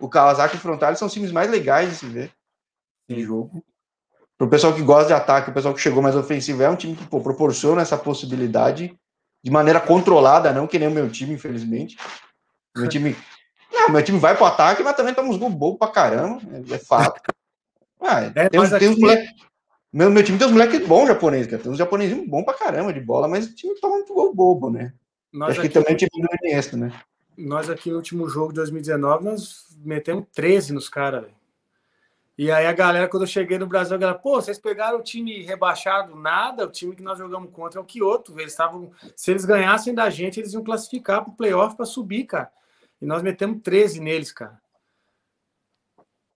o 0.00 0.08
Kawasaki 0.08 0.54
e 0.54 0.58
o 0.58 0.60
Frontale 0.60 0.96
são 0.96 1.06
os 1.06 1.12
times 1.12 1.32
mais 1.32 1.50
legais 1.50 1.90
de 1.90 1.96
se 1.96 2.06
ver 2.06 2.32
em 3.08 3.22
jogo. 3.22 3.64
Para 4.36 4.46
o 4.46 4.50
pessoal 4.50 4.72
que 4.72 4.82
gosta 4.82 5.08
de 5.08 5.14
ataque, 5.14 5.50
o 5.50 5.54
pessoal 5.54 5.74
que 5.74 5.80
chegou 5.80 6.00
mais 6.00 6.14
ofensivo, 6.14 6.62
é 6.62 6.70
um 6.70 6.76
time 6.76 6.94
que 6.94 7.06
pô, 7.06 7.20
proporciona 7.20 7.82
essa 7.82 7.98
possibilidade 7.98 8.96
de 9.42 9.50
maneira 9.50 9.80
controlada, 9.80 10.52
não 10.52 10.66
que 10.66 10.78
nem 10.78 10.88
o 10.88 10.92
meu 10.92 11.10
time, 11.10 11.34
infelizmente. 11.34 11.96
Meu 12.76 12.88
time, 12.88 13.16
meu 13.90 14.04
time 14.04 14.18
vai 14.18 14.34
para 14.34 14.44
o 14.44 14.46
ataque, 14.46 14.82
mas 14.82 14.96
também 14.96 15.14
toma 15.14 15.28
uns 15.28 15.36
gols 15.36 15.54
bobos 15.54 15.78
para 15.78 15.92
caramba, 15.92 16.40
é 16.70 16.78
fato. 16.78 17.20
Ah, 18.00 18.22
é, 18.22 18.48
tem, 18.48 18.78
tem, 18.78 18.96
moleque, 18.96 19.34
meu, 19.92 20.10
meu 20.10 20.22
time 20.22 20.38
tem 20.38 20.46
uns 20.46 20.52
moleques 20.52 20.86
bons 20.86 21.08
japoneses, 21.08 21.46
cara. 21.46 21.62
Tem 21.62 21.72
uns 21.72 21.78
japoneses 21.78 22.28
bons 22.28 22.44
pra 22.44 22.54
caramba 22.54 22.92
de 22.92 23.00
bola, 23.00 23.26
mas 23.26 23.46
o 23.46 23.54
time 23.54 23.74
toma 23.80 23.96
muito 23.96 24.12
gol 24.12 24.34
bobo, 24.34 24.70
né? 24.70 24.92
Nós 25.32 25.50
Acho 25.50 25.62
que 25.62 25.68
também 25.68 25.94
o 25.94 25.96
time 25.96 26.10
do 26.12 26.28
Iniesta, 26.42 26.76
né? 26.76 26.92
Nós 27.36 27.70
aqui 27.70 27.90
no 27.90 27.96
último 27.96 28.28
jogo 28.28 28.48
de 28.48 28.56
2019, 28.56 29.24
nós 29.24 29.66
metemos 29.84 30.26
13 30.32 30.72
nos 30.72 30.88
caras, 30.88 31.22
velho. 31.22 31.38
E 32.36 32.52
aí 32.52 32.66
a 32.66 32.72
galera, 32.72 33.08
quando 33.08 33.24
eu 33.24 33.28
cheguei 33.28 33.58
no 33.58 33.66
Brasil, 33.66 33.96
a 33.96 33.98
galera, 33.98 34.18
pô, 34.18 34.40
vocês 34.40 34.58
pegaram 34.58 34.98
o 34.98 35.02
time 35.02 35.42
rebaixado? 35.42 36.14
Nada, 36.14 36.66
o 36.66 36.70
time 36.70 36.94
que 36.94 37.02
nós 37.02 37.18
jogamos 37.18 37.50
contra 37.50 37.80
é 37.80 37.82
o 37.82 37.84
Kyoto. 37.84 38.38
Eles 38.38 38.52
estavam. 38.52 38.92
Se 39.16 39.32
eles 39.32 39.44
ganhassem 39.44 39.92
da 39.92 40.08
gente, 40.08 40.38
eles 40.38 40.52
iam 40.52 40.62
classificar 40.62 41.24
pro 41.24 41.32
playoff 41.32 41.76
para 41.76 41.84
subir, 41.84 42.24
cara. 42.24 42.48
E 43.00 43.06
nós 43.06 43.22
metemos 43.22 43.62
13 43.62 44.00
neles, 44.00 44.32
cara. 44.32 44.60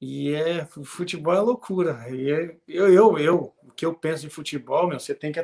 E 0.01 0.35
é, 0.35 0.67
futebol 0.67 1.33
é 1.33 1.41
loucura. 1.41 2.05
E 2.11 2.31
é, 2.31 2.57
eu, 2.67 2.93
eu, 2.93 3.19
eu, 3.19 3.55
o 3.63 3.71
que 3.71 3.87
eu 3.87 3.95
penso 3.95 4.23
de 4.23 4.31
futebol, 4.31 4.89
meu, 4.89 4.99
você 4.99 5.15
tem 5.15 5.31
que. 5.31 5.41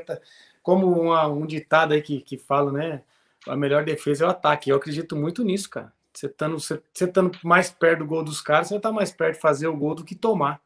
Como 0.63 1.01
uma, 1.01 1.27
um 1.29 1.47
ditado 1.47 1.93
aí 1.95 2.03
que, 2.03 2.21
que 2.21 2.37
fala, 2.37 2.73
né? 2.73 3.03
A 3.47 3.57
melhor 3.57 3.85
defesa 3.85 4.25
é 4.25 4.27
o 4.27 4.31
ataque. 4.31 4.71
Eu 4.71 4.77
acredito 4.77 5.15
muito 5.17 5.45
nisso, 5.45 5.71
cara. 5.71 5.93
Você 6.13 6.27
estando 6.27 6.59
você, 6.59 6.83
você 6.93 7.05
estando 7.05 7.31
mais 7.45 7.71
perto 7.71 8.01
do 8.01 8.07
gol 8.07 8.25
dos 8.25 8.41
caras, 8.41 8.69
você 8.69 8.77
está 8.77 8.91
mais 8.91 9.13
perto 9.13 9.37
de 9.37 9.41
fazer 9.41 9.69
o 9.69 9.77
gol 9.77 9.95
do 9.95 10.05
que 10.05 10.17
tomar. 10.17 10.61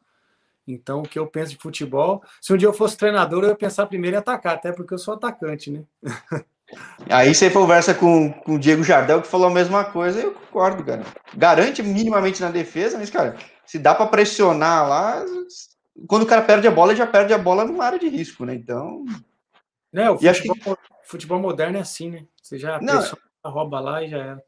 Então, 0.66 1.00
o 1.00 1.08
que 1.08 1.18
eu 1.18 1.26
penso 1.26 1.50
de 1.50 1.58
futebol, 1.58 2.22
se 2.40 2.52
um 2.52 2.56
dia 2.56 2.68
eu 2.68 2.72
fosse 2.72 2.96
treinador, 2.96 3.42
eu 3.42 3.50
ia 3.50 3.56
pensar 3.56 3.86
primeiro 3.86 4.16
em 4.16 4.18
atacar, 4.20 4.54
até 4.54 4.72
porque 4.72 4.94
eu 4.94 4.98
sou 4.98 5.14
atacante, 5.14 5.70
né? 5.70 5.84
Aí 7.10 7.34
você 7.34 7.50
conversa 7.50 7.94
com, 7.94 8.32
com 8.32 8.54
o 8.54 8.58
Diego 8.58 8.82
Jardel, 8.82 9.22
que 9.22 9.28
falou 9.28 9.48
a 9.48 9.50
mesma 9.50 9.84
coisa, 9.84 10.20
eu 10.20 10.32
concordo, 10.32 10.84
cara. 10.84 11.04
Garante 11.36 11.82
minimamente 11.82 12.40
na 12.40 12.50
defesa, 12.50 12.98
mas, 12.98 13.10
cara, 13.10 13.36
se 13.66 13.78
dá 13.78 13.94
para 13.94 14.06
pressionar 14.06 14.88
lá, 14.88 15.24
quando 16.06 16.22
o 16.22 16.26
cara 16.26 16.42
perde 16.42 16.66
a 16.66 16.70
bola, 16.70 16.92
ele 16.92 16.98
já 16.98 17.06
perde 17.06 17.32
a 17.32 17.38
bola 17.38 17.64
numa 17.64 17.84
área 17.84 17.98
de 17.98 18.08
risco, 18.08 18.44
né? 18.44 18.54
Então. 18.54 19.04
É, 19.92 20.10
o 20.10 20.18
futebol, 20.18 20.76
que... 20.76 20.82
futebol 21.04 21.40
moderno 21.40 21.76
é 21.76 21.80
assim, 21.80 22.10
né? 22.10 22.24
Você 22.42 22.58
já 22.58 22.80
Não, 22.80 22.98
pressiona, 22.98 23.22
rouba 23.44 23.80
lá 23.80 24.02
e 24.02 24.08
já 24.08 24.18
era. 24.18 24.42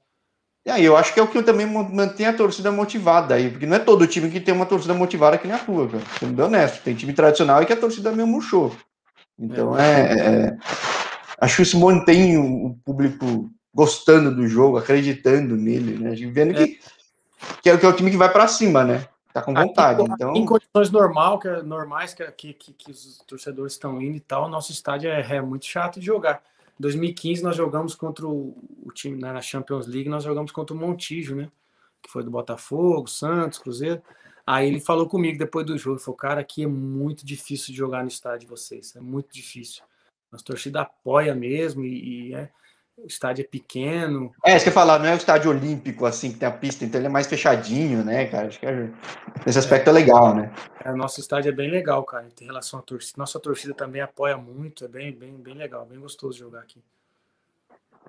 É, 0.66 0.80
eu 0.80 0.96
acho 0.96 1.12
que 1.12 1.20
é 1.20 1.22
o 1.22 1.28
que 1.28 1.42
também 1.42 1.66
mantém 1.66 2.24
a 2.24 2.32
torcida 2.32 2.72
motivada 2.72 3.34
aí, 3.34 3.50
porque 3.50 3.66
não 3.66 3.76
é 3.76 3.80
todo 3.80 4.06
time 4.06 4.30
que 4.30 4.40
tem 4.40 4.54
uma 4.54 4.64
torcida 4.64 4.94
motivada 4.94 5.36
que 5.36 5.46
nem 5.46 5.54
a 5.54 5.58
tua, 5.58 5.86
cara. 5.86 6.02
Sendo 6.18 6.42
honesto. 6.42 6.82
Tem 6.82 6.94
time 6.94 7.12
tradicional 7.12 7.62
e 7.62 7.66
que 7.66 7.72
a 7.74 7.76
torcida 7.76 8.10
é 8.10 8.14
meio 8.14 8.26
murchou. 8.26 8.74
Então 9.38 9.78
é. 9.78 10.00
é, 10.00 10.46
é 10.46 10.58
acho 11.45 11.57
que 11.57 11.62
isso 11.62 11.78
mantém 11.78 12.36
o 12.38 12.78
público 12.84 13.51
gostando 13.72 14.34
do 14.34 14.47
jogo, 14.47 14.78
acreditando 14.78 15.57
nele, 15.57 15.99
né? 15.99 16.14
Vendo 16.30 16.55
que 16.55 16.62
é 16.62 16.95
que 17.62 17.70
é, 17.70 17.76
que 17.76 17.86
é 17.86 17.88
o 17.88 17.92
time 17.92 18.11
que 18.11 18.16
vai 18.16 18.32
para 18.32 18.49
cima, 18.49 18.84
né? 18.84 19.07
Tá 19.32 19.42
com 19.42 19.53
vontade. 19.53 20.01
Aqui, 20.01 20.12
então... 20.12 20.34
Em 20.34 20.47
condições 20.47 20.90
normal, 20.90 21.38
que 21.38 21.49
é, 21.49 21.62
normais 21.62 22.14
que, 22.14 22.24
que, 22.32 22.53
que, 22.55 22.72
que 22.72 22.90
os 22.90 23.18
torcedores 23.26 23.72
estão 23.72 24.01
indo 24.01 24.16
e 24.16 24.20
tal, 24.20 24.49
nosso 24.49 24.70
estádio 24.70 25.11
é, 25.11 25.36
é 25.36 25.42
muito 25.42 25.66
chato 25.66 25.99
de 25.99 26.07
jogar. 26.07 26.42
Em 26.78 26.82
2015 26.82 27.42
nós 27.42 27.57
jogamos 27.57 27.95
contra 27.95 28.26
o, 28.26 28.57
o 28.82 28.92
time 28.92 29.20
né, 29.20 29.32
na 29.32 29.40
Champions 29.40 29.86
League, 29.86 30.09
nós 30.09 30.24
jogamos 30.24 30.53
contra 30.53 30.74
o 30.74 30.78
Montijo, 30.78 31.34
né? 31.34 31.51
Que 32.03 32.11
foi 32.11 32.22
do 32.22 32.30
Botafogo, 32.30 33.09
Santos, 33.09 33.59
Cruzeiro. 33.59 34.01
Aí 34.47 34.68
ele 34.68 34.78
falou 34.78 35.09
comigo 35.09 35.38
depois 35.38 35.66
do 35.66 35.76
jogo, 35.76 35.99
falou, 35.99 36.16
cara, 36.16 36.40
aqui 36.40 36.62
é 36.62 36.66
muito 36.66 37.24
difícil 37.24 37.72
de 37.72 37.78
jogar 37.78 38.03
no 38.03 38.09
estádio 38.09 38.40
de 38.40 38.47
vocês, 38.47 38.95
é 38.95 39.01
muito 39.01 39.32
difícil. 39.32 39.82
Nossa 40.35 40.45
torcida 40.45 40.80
apoia 40.80 41.32
mesmo 41.32 41.85
e, 41.85 42.30
e 42.30 42.35
é, 42.35 42.49
o 42.99 43.07
estádio 43.07 43.43
é 43.43 43.47
pequeno. 43.47 44.32
É, 44.45 44.57
isso 44.57 44.64
que 44.64 44.70
eu 44.70 44.74
falar, 44.74 44.99
não 44.99 45.07
é 45.07 45.14
o 45.14 45.16
estádio 45.16 45.49
olímpico, 45.49 46.05
assim, 46.05 46.32
que 46.32 46.39
tem 46.41 46.49
a 46.49 46.51
pista, 46.51 46.85
então 46.85 47.01
ele 47.01 47.07
é 47.07 47.11
mais 47.11 47.28
fechadinho, 47.28 48.05
né, 48.05 48.26
cara? 48.26 48.49
Acho 48.49 48.59
que 48.59 48.66
é, 48.66 48.91
esse 49.47 49.61
aspecto 49.61 49.87
é, 49.87 49.91
é 49.91 49.93
legal, 49.93 50.35
né? 50.35 50.53
É, 50.85 50.91
nosso 50.93 51.20
estádio 51.20 51.51
é 51.51 51.53
bem 51.53 51.70
legal, 51.70 52.03
cara, 52.03 52.26
em 52.41 52.45
relação 52.47 52.80
à 52.80 52.82
torcida. 52.82 53.14
Nossa 53.16 53.39
torcida 53.39 53.72
também 53.74 54.03
apoia 54.03 54.37
muito, 54.37 54.85
é 54.85 54.89
bem, 54.89 55.12
bem, 55.12 55.35
bem 55.35 55.55
legal, 55.55 55.87
bem 55.87 56.01
gostoso 56.01 56.37
jogar 56.37 56.62
aqui. 56.62 56.82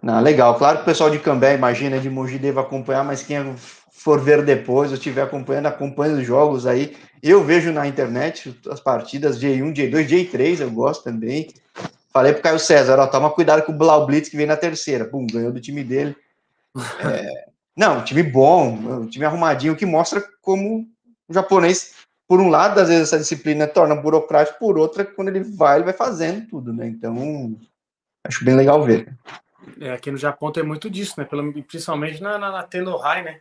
Não, 0.01 0.19
legal. 0.19 0.57
Claro 0.57 0.77
que 0.77 0.81
o 0.81 0.85
pessoal 0.85 1.11
de 1.11 1.19
Cambé, 1.19 1.53
imagina, 1.53 1.99
de 1.99 2.09
Mogi 2.09 2.39
deva 2.39 2.61
acompanhar, 2.61 3.03
mas 3.03 3.21
quem 3.21 3.55
for 3.91 4.19
ver 4.19 4.43
depois, 4.43 4.89
ou 4.89 4.97
estiver 4.97 5.21
acompanhando, 5.21 5.67
acompanha 5.67 6.15
os 6.15 6.25
jogos 6.25 6.65
aí. 6.65 6.97
Eu 7.21 7.43
vejo 7.43 7.71
na 7.71 7.87
internet 7.87 8.59
as 8.69 8.79
partidas 8.79 9.39
J1, 9.39 9.73
J2, 9.73 10.07
J3, 10.07 10.61
eu 10.61 10.71
gosto 10.71 11.03
também. 11.03 11.53
Falei 12.15 12.31
pro 12.31 12.41
Caio 12.41 12.57
César, 12.57 12.97
ó, 12.97 13.07
toma 13.07 13.29
cuidado 13.29 13.61
com 13.63 13.73
o 13.73 13.77
Blau 13.77 14.05
Blitz 14.05 14.29
que 14.29 14.37
vem 14.37 14.45
na 14.45 14.55
terceira. 14.55 15.03
Pum, 15.03 15.27
ganhou 15.27 15.51
do 15.51 15.59
time 15.59 15.83
dele. 15.83 16.15
É, 16.99 17.45
não, 17.75 18.03
time 18.03 18.21
bom, 18.21 18.69
um 18.69 19.07
time 19.07 19.25
arrumadinho, 19.25 19.77
que 19.77 19.85
mostra 19.85 20.21
como 20.41 20.85
o 21.27 21.33
japonês, 21.33 21.93
por 22.27 22.41
um 22.41 22.49
lado, 22.49 22.79
às 22.81 22.89
vezes 22.89 23.03
essa 23.03 23.17
disciplina 23.17 23.65
torna 23.65 23.95
burocrático, 23.95 24.59
por 24.59 24.77
outra, 24.77 25.05
quando 25.05 25.29
ele 25.29 25.41
vai, 25.41 25.77
ele 25.77 25.85
vai 25.85 25.93
fazendo 25.93 26.47
tudo, 26.47 26.73
né? 26.73 26.87
Então, 26.87 27.57
acho 28.25 28.43
bem 28.43 28.55
legal 28.55 28.83
ver. 28.83 29.13
É, 29.79 29.91
aqui 29.91 30.11
no 30.11 30.17
Japão 30.17 30.51
tem 30.51 30.63
muito 30.63 30.89
disso, 30.89 31.15
né? 31.17 31.23
Pelo, 31.23 31.51
principalmente 31.63 32.21
na, 32.21 32.37
na, 32.37 32.51
na 32.51 32.63
Tenohai, 32.63 33.23
né? 33.23 33.39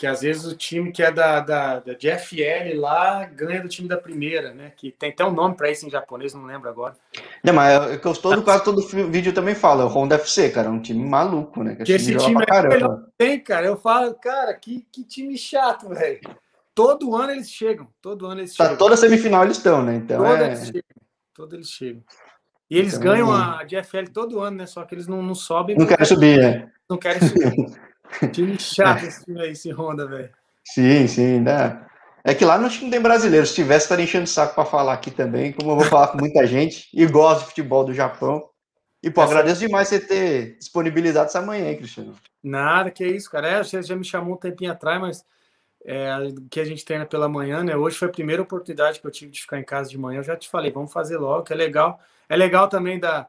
Que 0.00 0.06
às 0.06 0.22
vezes 0.22 0.46
o 0.46 0.56
time 0.56 0.90
que 0.90 1.02
é 1.02 1.12
da, 1.12 1.40
da, 1.40 1.78
da 1.78 1.92
GFL 1.92 2.80
lá 2.80 3.26
ganha 3.26 3.60
do 3.60 3.68
time 3.68 3.86
da 3.86 3.98
primeira, 3.98 4.54
né? 4.54 4.72
Que 4.74 4.90
tem 4.90 5.10
até 5.10 5.22
um 5.22 5.30
nome 5.30 5.54
para 5.54 5.70
isso 5.70 5.86
em 5.86 5.90
japonês, 5.90 6.32
não 6.32 6.46
lembro 6.46 6.70
agora. 6.70 6.96
Não, 7.44 7.52
mas 7.52 7.92
é 7.92 7.98
que 7.98 8.06
eu 8.06 8.14
todo 8.14 8.42
caso, 8.42 8.64
todo 8.64 8.80
vídeo 8.80 9.34
também 9.34 9.54
fala, 9.54 9.82
é 9.82 9.84
o 9.84 9.88
Honda 9.88 10.14
FC, 10.14 10.48
cara, 10.48 10.68
é 10.68 10.70
um 10.70 10.80
time 10.80 11.06
maluco, 11.06 11.62
né? 11.62 11.74
Que, 11.74 11.84
que 11.84 11.92
esse 11.92 12.16
time 12.16 12.42
é 12.42 12.78
tem, 13.18 13.38
cara. 13.40 13.66
Eu 13.66 13.76
falo, 13.76 14.14
cara, 14.14 14.54
que, 14.54 14.86
que 14.90 15.04
time 15.04 15.36
chato, 15.36 15.90
velho. 15.90 16.20
Todo 16.74 17.14
ano 17.14 17.32
eles 17.32 17.50
chegam, 17.50 17.86
todo 18.00 18.24
ano 18.24 18.40
eles 18.40 18.56
tá, 18.56 18.64
chegam. 18.64 18.78
Toda 18.78 18.96
semifinal 18.96 19.44
eles 19.44 19.58
estão, 19.58 19.84
né? 19.84 19.96
Então 19.96 20.24
todo 20.24 20.42
é... 20.42 20.46
eles 20.46 20.64
chegam, 20.64 20.82
todo 21.34 21.56
eles 21.56 21.68
chegam. 21.68 22.02
E 22.70 22.78
eles 22.78 22.94
então, 22.94 23.04
ganham 23.04 23.30
a 23.30 23.62
GFL 23.64 24.10
todo 24.14 24.40
ano, 24.40 24.56
né? 24.56 24.64
Só 24.64 24.82
que 24.84 24.94
eles 24.94 25.06
não, 25.06 25.22
não 25.22 25.34
sobem. 25.34 25.76
Não 25.76 25.86
querem 25.86 26.06
subir, 26.06 26.38
né? 26.38 26.72
Não 26.88 26.96
querem 26.96 27.20
subir. 27.20 27.78
Time 28.32 28.58
chato 28.60 29.04
esse 29.04 29.24
time 29.24 29.40
aí, 29.40 29.52
esse 29.52 29.70
Honda, 29.70 30.06
velho. 30.06 30.30
Sim, 30.64 31.06
sim, 31.06 31.40
né? 31.40 31.84
É 32.22 32.34
que 32.34 32.44
lá 32.44 32.58
não 32.58 32.68
tem 32.68 33.00
brasileiro. 33.00 33.46
Se 33.46 33.54
tivesse, 33.54 33.86
estaria 33.86 34.04
enchendo 34.04 34.24
o 34.24 34.28
saco 34.28 34.54
para 34.54 34.64
falar 34.64 34.92
aqui 34.92 35.10
também, 35.10 35.52
como 35.52 35.72
eu 35.72 35.76
vou 35.76 35.84
falar 35.86 36.08
com 36.08 36.18
muita 36.18 36.46
gente 36.46 36.88
e 36.92 37.06
gosto 37.06 37.40
de 37.40 37.46
futebol 37.46 37.84
do 37.84 37.94
Japão. 37.94 38.48
E, 39.02 39.10
pô, 39.10 39.22
agradeço 39.22 39.60
demais 39.60 39.88
você 39.88 39.98
ter 39.98 40.58
disponibilizado 40.58 41.26
essa 41.26 41.40
manhã, 41.40 41.70
hein, 41.70 41.76
Cristiano. 41.76 42.14
Nada, 42.42 42.90
que 42.90 43.06
isso, 43.06 43.30
cara. 43.30 43.48
É, 43.48 43.64
você 43.64 43.82
já 43.82 43.96
me 43.96 44.04
chamou 44.04 44.34
um 44.34 44.38
tempinho 44.38 44.70
atrás, 44.70 45.00
mas 45.00 45.24
é, 45.86 46.10
que 46.50 46.60
a 46.60 46.64
gente 46.64 46.84
treina 46.84 47.06
pela 47.06 47.26
manhã, 47.26 47.64
né? 47.64 47.74
Hoje 47.74 47.96
foi 47.96 48.08
a 48.08 48.12
primeira 48.12 48.42
oportunidade 48.42 49.00
que 49.00 49.06
eu 49.06 49.10
tive 49.10 49.32
de 49.32 49.40
ficar 49.40 49.58
em 49.58 49.64
casa 49.64 49.88
de 49.88 49.96
manhã. 49.96 50.18
Eu 50.18 50.24
já 50.24 50.36
te 50.36 50.50
falei, 50.50 50.70
vamos 50.70 50.92
fazer 50.92 51.16
logo, 51.16 51.44
que 51.44 51.52
é 51.54 51.56
legal. 51.56 51.98
É 52.28 52.36
legal 52.36 52.68
também 52.68 53.00
da, 53.00 53.26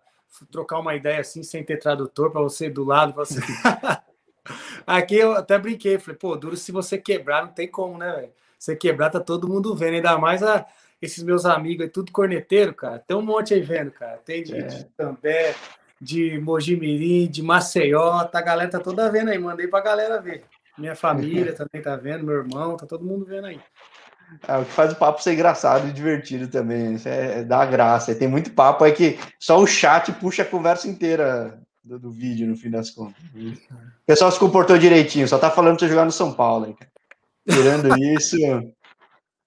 trocar 0.51 0.79
uma 0.79 0.93
ideia 0.93 1.21
assim, 1.21 1.41
sem 1.41 1.63
ter 1.63 1.77
tradutor, 1.77 2.31
para 2.31 2.41
você 2.41 2.69
do 2.69 2.83
lado, 2.83 3.13
para 3.13 3.23
você. 3.23 3.39
Aqui 4.85 5.15
eu 5.15 5.33
até 5.33 5.57
brinquei, 5.57 5.99
falei, 5.99 6.17
pô, 6.17 6.35
duro 6.35 6.57
se 6.57 6.71
você 6.71 6.97
quebrar, 6.97 7.45
não 7.45 7.53
tem 7.53 7.67
como, 7.67 7.97
né, 7.97 8.11
velho? 8.11 8.31
Você 8.57 8.75
quebrar, 8.75 9.09
tá 9.09 9.19
todo 9.19 9.47
mundo 9.47 9.75
vendo, 9.75 9.95
ainda 9.95 10.17
mais 10.17 10.43
a, 10.43 10.65
esses 11.01 11.23
meus 11.23 11.45
amigos 11.45 11.83
aí, 11.83 11.89
tudo 11.89 12.11
corneteiro, 12.11 12.73
cara. 12.73 12.99
Tem 12.99 13.17
um 13.17 13.21
monte 13.21 13.53
aí 13.53 13.61
vendo, 13.61 13.91
cara. 13.91 14.17
Tem 14.17 14.43
de, 14.43 14.55
é. 14.55 14.61
de 14.63 14.83
També, 14.95 15.55
de 15.99 16.39
Mojimirim, 16.39 17.27
de 17.27 17.41
Maceió, 17.41 18.23
tá, 18.25 18.39
a 18.39 18.43
galera 18.43 18.69
tá 18.69 18.79
toda 18.79 19.11
vendo 19.11 19.29
aí, 19.29 19.37
mandei 19.37 19.67
pra 19.67 19.81
galera 19.81 20.21
ver. 20.21 20.43
Minha 20.77 20.95
família 20.95 21.53
também 21.55 21.81
tá 21.81 21.95
vendo, 21.95 22.25
meu 22.25 22.35
irmão, 22.35 22.77
tá 22.77 22.85
todo 22.85 23.05
mundo 23.05 23.25
vendo 23.25 23.45
aí. 23.45 23.59
É, 24.47 24.57
o 24.57 24.65
que 24.65 24.71
faz 24.71 24.93
o 24.93 24.95
papo 24.95 25.21
ser 25.21 25.33
engraçado 25.33 25.87
e 25.87 25.91
divertido 25.91 26.47
também. 26.47 26.95
Isso 26.95 27.09
é, 27.09 27.39
é 27.39 27.43
dá 27.43 27.65
graça. 27.65 28.11
E 28.11 28.15
tem 28.15 28.27
muito 28.27 28.51
papo 28.51 28.83
aí 28.83 28.91
que 28.93 29.19
só 29.39 29.59
o 29.59 29.67
chat 29.67 30.11
puxa 30.13 30.43
a 30.43 30.45
conversa 30.45 30.87
inteira 30.87 31.59
do, 31.83 31.99
do, 31.99 32.11
vídeo, 32.11 32.47
no 32.47 32.55
fim 32.55 32.69
das 32.69 32.89
contas. 32.91 33.21
O 33.33 34.05
pessoal 34.05 34.31
se 34.31 34.39
comportou 34.39 34.77
direitinho, 34.77 35.27
só 35.27 35.37
tá 35.37 35.49
falando 35.49 35.77
pra 35.77 35.85
você 35.85 35.89
jogar 35.89 36.05
no 36.05 36.11
São 36.11 36.33
Paulo, 36.33 36.67
hein? 36.67 36.77
Tirando 37.49 37.97
isso. 37.97 38.37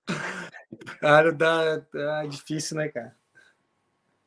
Cara, 1.01 1.33
dá, 1.33 1.83
dá 1.93 2.27
difícil, 2.27 2.77
né, 2.77 2.89
cara? 2.89 3.15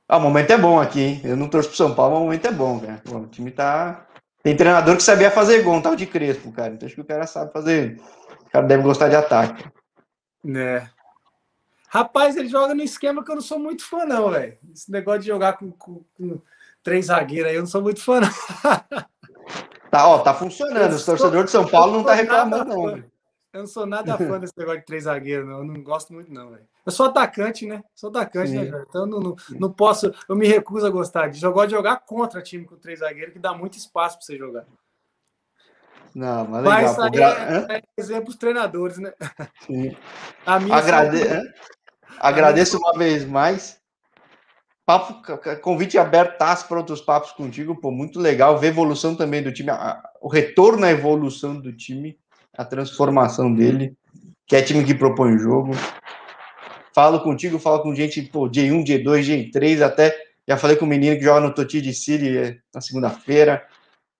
Ah, 0.07 0.17
o 0.17 0.21
momento 0.21 0.51
é 0.51 0.57
bom 0.57 0.79
aqui, 0.79 1.01
hein? 1.01 1.21
Eu 1.23 1.35
não 1.35 1.49
torço 1.49 1.69
pro 1.69 1.77
São 1.77 1.93
Paulo, 1.93 2.13
mas 2.13 2.21
o 2.21 2.25
momento 2.25 2.47
é 2.47 2.51
bom, 2.51 2.79
cara. 2.79 3.01
o 3.05 3.27
time 3.27 3.51
tá. 3.51 4.07
Tem 4.41 4.55
treinador 4.55 4.95
que 4.95 5.03
sabia 5.03 5.29
fazer 5.29 5.61
gol, 5.63 5.75
um 5.75 5.81
tal 5.81 5.95
de 5.95 6.05
Crespo, 6.05 6.51
cara. 6.53 6.73
Então 6.73 6.85
acho 6.85 6.95
que 6.95 7.01
o 7.01 7.05
cara 7.05 7.27
sabe 7.27 7.51
fazer. 7.51 7.99
O 8.41 8.49
cara 8.49 8.65
deve 8.65 8.83
gostar 8.83 9.09
de 9.09 9.17
ataque. 9.17 9.65
Né. 10.41 10.89
Rapaz, 11.89 12.37
ele 12.37 12.47
joga 12.47 12.73
no 12.73 12.83
esquema 12.83 13.23
que 13.23 13.29
eu 13.29 13.35
não 13.35 13.41
sou 13.41 13.59
muito 13.59 13.83
fã, 13.83 14.05
não, 14.05 14.29
velho. 14.29 14.57
Esse 14.73 14.89
negócio 14.89 15.21
de 15.21 15.27
jogar 15.27 15.53
com, 15.57 15.71
com, 15.71 16.05
com 16.15 16.41
três 16.83 17.07
zagueiros 17.07 17.49
aí, 17.49 17.55
eu 17.55 17.61
não 17.61 17.67
sou 17.67 17.81
muito 17.81 18.01
fã. 18.01 18.21
Tá, 19.89 20.07
ó, 20.07 20.19
tá 20.19 20.33
funcionando. 20.33 20.93
Os 20.93 21.05
torcedores 21.05 21.45
de 21.45 21.51
São 21.51 21.65
Paulo 21.65 21.93
não 21.93 22.03
tá 22.03 22.13
reclamando, 22.13 22.65
não. 22.65 22.89
Eu 23.53 23.61
não 23.61 23.67
sou 23.67 23.85
nada 23.85 24.17
fã 24.17 24.39
desse 24.39 24.53
negócio 24.57 24.81
de 24.81 24.85
três 24.85 25.05
zagueiros, 25.05 25.47
não. 25.47 25.59
Eu 25.59 25.63
não 25.63 25.81
gosto 25.81 26.13
muito, 26.13 26.31
não, 26.31 26.49
velho. 26.49 26.67
Eu 26.85 26.91
sou 26.91 27.05
atacante, 27.05 27.65
né? 27.65 27.83
Sou 27.95 28.09
atacante, 28.09 28.51
né, 28.51 28.59
Sim. 28.59 28.65
né, 28.65 28.71
velho? 28.71 28.85
Então 28.87 29.05
não, 29.05 29.19
não, 29.19 29.35
não, 29.51 29.71
posso, 29.71 30.13
eu 30.29 30.35
me 30.35 30.47
recuso 30.47 30.85
a 30.85 30.89
gostar 30.89 31.29
disso. 31.29 31.45
Eu 31.45 31.53
gosto 31.53 31.69
de 31.69 31.75
jogar 31.75 31.97
contra 32.05 32.41
time 32.41 32.65
com 32.65 32.75
três 32.75 32.99
zagueiros, 32.99 33.33
que 33.33 33.39
dá 33.39 33.53
muito 33.53 33.77
espaço 33.77 34.17
para 34.17 34.25
você 34.25 34.37
jogar. 34.37 34.65
Não, 36.13 36.47
mas 36.47 36.63
legal. 36.63 36.95
Mas 36.97 36.99
aí 36.99 37.21
é, 37.21 37.77
é 37.77 37.81
exemplo 37.97 38.29
os 38.29 38.35
treinadores, 38.35 38.97
né? 38.97 39.13
Sim. 39.65 39.95
A 40.45 40.59
minha 40.59 40.75
Agrade... 40.75 41.19
Agradeço 42.19 42.77
uma 42.77 42.93
vez 42.97 43.25
mais 43.25 43.76
papo, 44.87 45.21
convite 45.61 45.97
aberto 45.97 46.37
para 46.37 46.77
outros 46.77 47.01
papos 47.01 47.33
contigo, 47.33 47.75
pô, 47.75 47.91
muito 47.91 48.21
legal 48.21 48.57
ver 48.57 48.67
a 48.67 48.69
evolução 48.69 49.15
também 49.15 49.43
do 49.43 49.51
time, 49.51 49.69
a, 49.69 50.01
o 50.21 50.29
retorno 50.29 50.85
à 50.85 50.89
evolução 50.89 51.59
do 51.59 51.73
time, 51.73 52.17
a 52.57 52.63
transformação 52.63 53.53
dele, 53.53 53.93
que 54.45 54.55
é 54.55 54.61
time 54.61 54.85
que 54.85 54.95
propõe 54.95 55.35
o 55.35 55.39
jogo. 55.39 55.71
Falo 56.95 57.19
contigo, 57.19 57.59
falo 57.59 57.83
com 57.83 57.93
gente, 57.93 58.21
pô, 58.21 58.49
J1, 58.49 58.85
J2, 58.85 59.51
J3, 59.51 59.81
até 59.81 60.15
já 60.47 60.55
falei 60.55 60.77
com 60.77 60.85
o 60.85 60.87
menino 60.87 61.17
que 61.17 61.23
joga 61.23 61.41
no 61.41 61.53
Toti 61.53 61.81
de 61.81 61.93
City 61.93 62.37
é, 62.37 62.57
na 62.73 62.79
segunda-feira. 62.79 63.65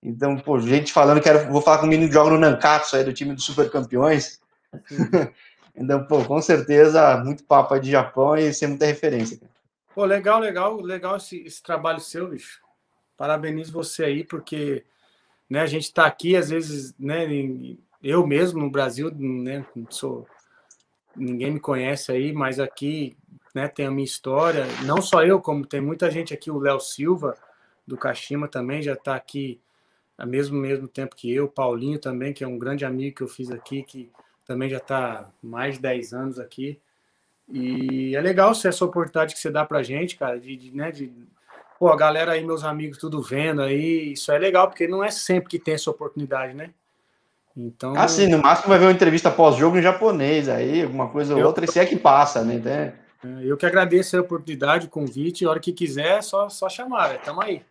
Então, 0.04 0.38
pô, 0.38 0.60
gente 0.60 0.92
falando, 0.92 1.22
quero, 1.22 1.50
vou 1.50 1.62
falar 1.62 1.78
com 1.78 1.86
o 1.86 1.90
menino 1.90 2.10
que 2.10 2.14
joga 2.14 2.32
no 2.32 2.38
Nankatsu 2.38 2.98
aí 2.98 3.06
do 3.06 3.14
time 3.14 3.34
dos 3.34 3.46
super 3.46 3.72
campeões. 3.72 4.42
então, 5.74 6.06
pô, 6.06 6.26
com 6.26 6.42
certeza, 6.42 7.24
muito 7.24 7.46
papo 7.46 7.74
aí 7.74 7.80
de 7.80 7.90
Japão 7.90 8.36
e 8.36 8.54
sem 8.54 8.68
muita 8.68 8.86
referência. 8.86 9.38
Cara. 9.38 9.57
Pô, 9.98 10.06
legal, 10.06 10.40
legal, 10.40 10.80
legal 10.80 11.18
esse, 11.18 11.40
esse 11.40 11.64
trabalho 11.64 12.00
seu, 12.00 12.28
bicho. 12.28 12.62
Parabenizo 13.18 13.74
você 13.74 14.04
aí, 14.04 14.24
porque 14.24 14.86
né, 15.50 15.62
a 15.62 15.66
gente 15.66 15.86
está 15.86 16.06
aqui, 16.06 16.36
às 16.36 16.52
vezes, 16.52 16.94
né, 17.00 17.26
eu 18.04 18.28
mesmo 18.28 18.60
no 18.60 18.70
Brasil, 18.70 19.10
né, 19.12 19.66
sou, 19.90 20.28
ninguém 21.16 21.50
me 21.50 21.60
conhece 21.60 22.12
aí, 22.12 22.32
mas 22.32 22.60
aqui 22.60 23.18
né, 23.56 23.68
tem 23.68 23.88
a 23.88 23.92
minha 23.92 24.06
história. 24.06 24.68
Não 24.86 25.02
só 25.02 25.24
eu, 25.24 25.42
como 25.42 25.66
tem 25.66 25.82
muita 25.82 26.12
gente 26.12 26.32
aqui, 26.32 26.52
o 26.52 26.60
Léo 26.60 26.80
Silva, 26.80 27.36
do 27.88 27.98
Kashima 27.98 28.48
também, 28.48 28.84
já 28.84 28.94
está 28.94 29.16
aqui 29.16 29.60
ao 30.16 30.28
mesmo, 30.28 30.60
mesmo 30.60 30.88
tempo 30.88 31.16
que 31.16 31.34
eu, 31.34 31.48
Paulinho 31.48 31.98
também, 31.98 32.34
que 32.34 32.44
é 32.44 32.48
um 32.48 32.60
grande 32.60 32.86
amigo 32.86 33.16
que 33.16 33.24
eu 33.24 33.28
fiz 33.28 33.50
aqui, 33.50 33.82
que 33.82 34.12
também 34.46 34.70
já 34.70 34.78
está 34.78 35.32
mais 35.42 35.74
de 35.74 35.82
10 35.82 36.14
anos 36.14 36.38
aqui. 36.38 36.80
E 37.50 38.16
é 38.16 38.22
legal 38.22 38.54
ser 38.54 38.70
essa 38.70 38.84
oportunidade 38.84 39.34
que 39.34 39.40
você 39.40 39.50
dá 39.50 39.64
pra 39.64 39.82
gente, 39.82 40.18
cara, 40.18 40.40
de, 40.40 40.56
de, 40.56 40.76
né, 40.76 40.92
de 40.92 41.12
pô, 41.80 41.90
a 41.90 41.96
galera 41.96 42.34
aí, 42.34 42.44
meus 42.44 42.64
amigos, 42.64 42.98
tudo 42.98 43.22
vendo 43.22 43.62
aí, 43.62 44.14
isso 44.14 44.32
é 44.32 44.38
legal, 44.38 44.68
porque 44.68 44.88
não 44.88 45.04
é 45.04 45.12
sempre 45.12 45.50
que 45.50 45.60
tem 45.60 45.76
essa 45.76 45.90
oportunidade, 45.90 46.54
né? 46.54 46.72
Então. 47.56 47.96
Assim, 47.96 48.28
no 48.28 48.38
máximo 48.38 48.70
vai 48.70 48.80
ver 48.80 48.86
uma 48.86 48.92
entrevista 48.92 49.32
pós-jogo 49.32 49.78
em 49.78 49.82
japonês 49.82 50.48
aí, 50.50 50.84
alguma 50.84 51.10
coisa 51.10 51.36
ou 51.36 51.44
outra, 51.44 51.66
e 51.66 51.72
se 51.72 51.80
é 51.80 51.86
que 51.86 51.96
passa, 51.96 52.44
né? 52.44 52.56
Então, 52.56 52.72
é, 52.74 52.94
eu 53.44 53.58
que 53.58 53.66
agradeço 53.66 54.16
a 54.18 54.22
oportunidade, 54.22 54.88
o 54.88 54.90
convite, 54.90 55.46
a 55.46 55.50
hora 55.50 55.60
que 55.60 55.72
quiser, 55.72 56.18
é 56.18 56.22
só, 56.22 56.50
só 56.50 56.70
chamar. 56.70 57.18
Tamo 57.20 57.42
aí. 57.42 57.64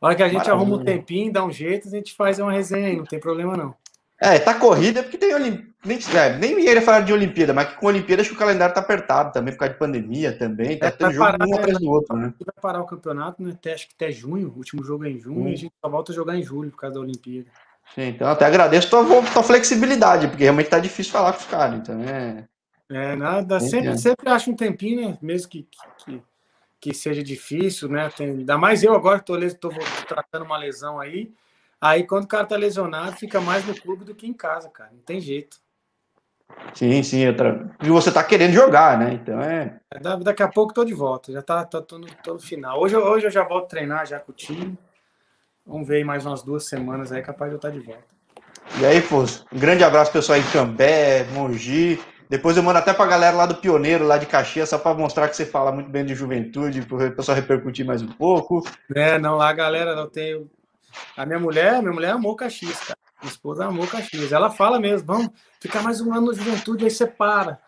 A 0.00 0.06
hora 0.06 0.14
que 0.14 0.22
a 0.22 0.28
gente 0.28 0.38
Maravilha. 0.38 0.54
arruma 0.54 0.76
um 0.76 0.84
tempinho, 0.84 1.32
dá 1.32 1.44
um 1.44 1.50
jeito, 1.50 1.88
a 1.88 1.90
gente 1.90 2.14
faz 2.14 2.38
uma 2.38 2.52
resenha 2.52 2.86
aí, 2.86 2.96
não 2.96 3.04
tem 3.04 3.18
problema 3.18 3.56
não. 3.56 3.74
É, 4.20 4.38
tá 4.38 4.54
corrida 4.54 5.02
porque 5.02 5.16
tem 5.16 5.34
Olimpíada. 5.34 5.68
Nem, 5.84 5.98
é, 6.16 6.38
nem 6.38 6.60
ia 6.60 6.82
falar 6.82 7.02
de 7.02 7.12
Olimpíada, 7.12 7.54
mas 7.54 7.68
que 7.68 7.76
com 7.76 7.86
Olimpíada 7.86 8.20
acho 8.20 8.30
que 8.30 8.36
o 8.36 8.38
calendário 8.38 8.74
tá 8.74 8.80
apertado 8.80 9.32
também, 9.32 9.54
por 9.54 9.60
causa 9.60 9.74
de 9.74 9.78
pandemia 9.78 10.36
também. 10.36 10.76
Tá 10.76 10.88
é, 10.88 10.90
tendo 10.90 11.12
jogo 11.12 11.24
parar, 11.24 11.46
um 11.46 11.54
atrás 11.54 11.78
do 11.78 11.88
outro, 11.88 12.16
né? 12.16 12.34
Vai 12.44 12.54
parar 12.60 12.82
o 12.82 12.86
campeonato, 12.86 13.40
né? 13.40 13.52
Até, 13.52 13.74
acho 13.74 13.86
que 13.86 13.94
até 13.94 14.10
junho, 14.10 14.48
o 14.48 14.56
último 14.56 14.82
jogo 14.82 15.04
é 15.04 15.10
em 15.10 15.20
junho, 15.20 15.42
hum. 15.42 15.48
e 15.48 15.52
a 15.52 15.56
gente 15.56 15.72
só 15.80 15.88
volta 15.88 16.10
a 16.10 16.14
jogar 16.14 16.36
em 16.36 16.42
julho 16.42 16.70
por 16.70 16.78
causa 16.78 16.94
da 16.94 17.00
Olimpíada. 17.00 17.46
Sim, 17.94 18.08
então 18.08 18.28
até 18.28 18.44
agradeço 18.44 18.90
tua, 18.90 19.04
tua 19.32 19.42
flexibilidade, 19.42 20.26
porque 20.26 20.42
realmente 20.42 20.68
tá 20.68 20.80
difícil 20.80 21.12
falar 21.12 21.32
com 21.32 21.38
os 21.38 21.46
caras, 21.46 21.78
então 21.78 22.02
é. 22.02 22.44
É, 22.90 23.14
nada, 23.14 23.60
sempre, 23.60 23.96
sempre 23.98 24.28
acho 24.30 24.50
um 24.50 24.56
tempinho, 24.56 25.08
né? 25.08 25.18
Mesmo 25.22 25.48
que, 25.48 25.68
que, 26.04 26.22
que 26.80 26.94
seja 26.94 27.22
difícil, 27.22 27.88
né? 27.88 28.10
Tem, 28.16 28.30
ainda 28.30 28.58
mais 28.58 28.82
eu 28.82 28.94
agora, 28.94 29.20
tô, 29.20 29.38
tô, 29.54 29.68
tô 29.68 29.78
tratando 30.08 30.44
uma 30.44 30.56
lesão 30.56 30.98
aí. 30.98 31.30
Aí, 31.80 32.04
quando 32.04 32.24
o 32.24 32.28
cara 32.28 32.44
tá 32.44 32.56
lesionado, 32.56 33.16
fica 33.16 33.40
mais 33.40 33.64
no 33.64 33.74
clube 33.74 34.04
do 34.04 34.14
que 34.14 34.26
em 34.26 34.32
casa, 34.32 34.68
cara. 34.68 34.90
Não 34.92 35.00
tem 35.00 35.20
jeito. 35.20 35.58
Sim, 36.74 37.02
sim. 37.02 37.26
Outra... 37.26 37.70
E 37.82 37.88
você 37.88 38.10
tá 38.10 38.24
querendo 38.24 38.52
jogar, 38.52 38.98
né? 38.98 39.14
Então 39.14 39.40
é. 39.40 39.78
é 39.90 40.00
daqui 40.18 40.42
a 40.42 40.48
pouco 40.48 40.74
tô 40.74 40.84
de 40.84 40.94
volta. 40.94 41.32
Já 41.32 41.42
tá, 41.42 41.64
tá 41.64 41.80
tô, 41.80 41.98
no, 41.98 42.06
tô 42.22 42.34
no 42.34 42.40
final. 42.40 42.80
Hoje, 42.80 42.96
hoje 42.96 43.26
eu 43.26 43.30
já 43.30 43.44
volto 43.44 43.66
a 43.66 43.68
treinar 43.68 44.06
já 44.06 44.18
com 44.18 44.32
o 44.32 44.34
time. 44.34 44.76
Vamos 45.66 45.86
ver 45.86 45.96
aí 45.96 46.04
mais 46.04 46.24
umas 46.24 46.42
duas 46.42 46.64
semanas 46.64 47.12
aí, 47.12 47.22
capaz 47.22 47.50
de 47.50 47.54
eu 47.54 47.58
estar 47.58 47.70
de 47.70 47.80
volta. 47.80 48.02
E 48.80 48.86
aí, 48.86 49.00
pô, 49.02 49.22
um 49.52 49.58
grande 49.58 49.84
abraço 49.84 50.12
pessoal 50.12 50.38
em 50.38 50.50
Cambé, 50.50 51.24
Mogi. 51.32 52.00
Depois 52.28 52.56
eu 52.56 52.62
mando 52.62 52.78
até 52.78 52.92
pra 52.92 53.06
galera 53.06 53.36
lá 53.36 53.46
do 53.46 53.56
Pioneiro, 53.56 54.06
lá 54.06 54.18
de 54.18 54.26
Caxias, 54.26 54.68
só 54.68 54.78
para 54.78 54.96
mostrar 54.96 55.28
que 55.28 55.36
você 55.36 55.46
fala 55.46 55.72
muito 55.72 55.88
bem 55.88 56.04
de 56.04 56.14
juventude, 56.14 56.82
para 56.82 57.08
o 57.08 57.12
pessoal 57.12 57.34
repercutir 57.34 57.86
mais 57.86 58.02
um 58.02 58.08
pouco. 58.08 58.62
É, 58.94 59.18
não, 59.18 59.36
lá, 59.36 59.52
galera, 59.52 59.92
eu 59.92 60.06
tenho. 60.06 60.48
A 61.16 61.26
minha 61.26 61.38
mulher, 61.38 61.80
minha 61.80 61.92
mulher 61.92 62.10
amou 62.10 62.36
Caxias, 62.36 62.78
cara. 62.80 62.98
Minha 63.20 63.32
esposa 63.32 63.64
amou 63.64 63.86
Caxias. 63.86 64.32
Ela 64.32 64.50
fala 64.50 64.78
mesmo, 64.78 65.06
vamos 65.06 65.30
ficar 65.60 65.82
mais 65.82 66.00
um 66.00 66.12
ano 66.12 66.26
no 66.26 66.34
juventude, 66.34 66.84
aí 66.84 66.90
você 66.90 67.06
para. 67.06 67.58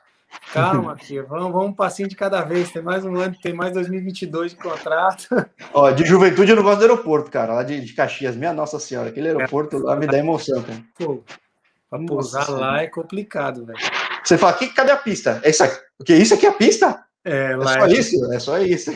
Calma, 0.53 0.97
filha, 1.03 1.23
vamos, 1.25 1.53
vamos 1.53 1.71
um 1.71 1.73
passinho 1.73 2.09
de 2.09 2.17
cada 2.17 2.43
vez. 2.43 2.71
Tem 2.71 2.83
mais 2.83 3.05
um 3.05 3.17
ano, 3.17 3.37
tem 3.43 3.53
mais 3.53 3.73
2022 3.73 4.53
de 4.53 4.59
contrato. 4.59 5.29
Ó, 5.75 5.91
de 5.91 6.05
juventude 6.05 6.51
eu 6.51 6.57
não 6.57 6.63
gosto 6.63 6.79
do 6.79 6.83
aeroporto, 6.83 7.31
cara, 7.31 7.55
lá 7.55 7.63
de, 7.63 7.81
de 7.81 7.93
Caxias. 7.93 8.37
Minha 8.37 8.53
Nossa 8.53 8.79
Senhora, 8.79 9.09
aquele 9.09 9.29
aeroporto 9.29 9.79
lá 9.79 9.97
me 9.97 10.07
dá 10.07 10.19
emoção, 10.19 10.63
cara. 10.63 10.81
Pô, 10.97 11.25
pra 11.89 11.99
pousar 12.07 12.49
lá 12.51 12.83
é 12.83 12.87
complicado, 12.87 13.67
velho. 13.67 13.79
Você 14.25 14.39
fala, 14.39 14.53
que, 14.53 14.69
cadê 14.69 14.93
a 14.93 14.97
pista? 14.97 15.41
É 15.43 15.51
isso 15.51 15.65
aqui. 15.65 15.81
O 15.99 16.05
que? 16.05 16.15
Isso 16.15 16.35
aqui 16.35 16.47
é 16.47 16.51
a 16.51 16.55
pista? 16.55 17.05
É, 17.25 17.53
é 17.53 17.61
só 17.61 17.87
é... 17.87 17.93
isso? 17.93 18.33
É 18.33 18.39
só 18.39 18.59
isso. 18.59 18.91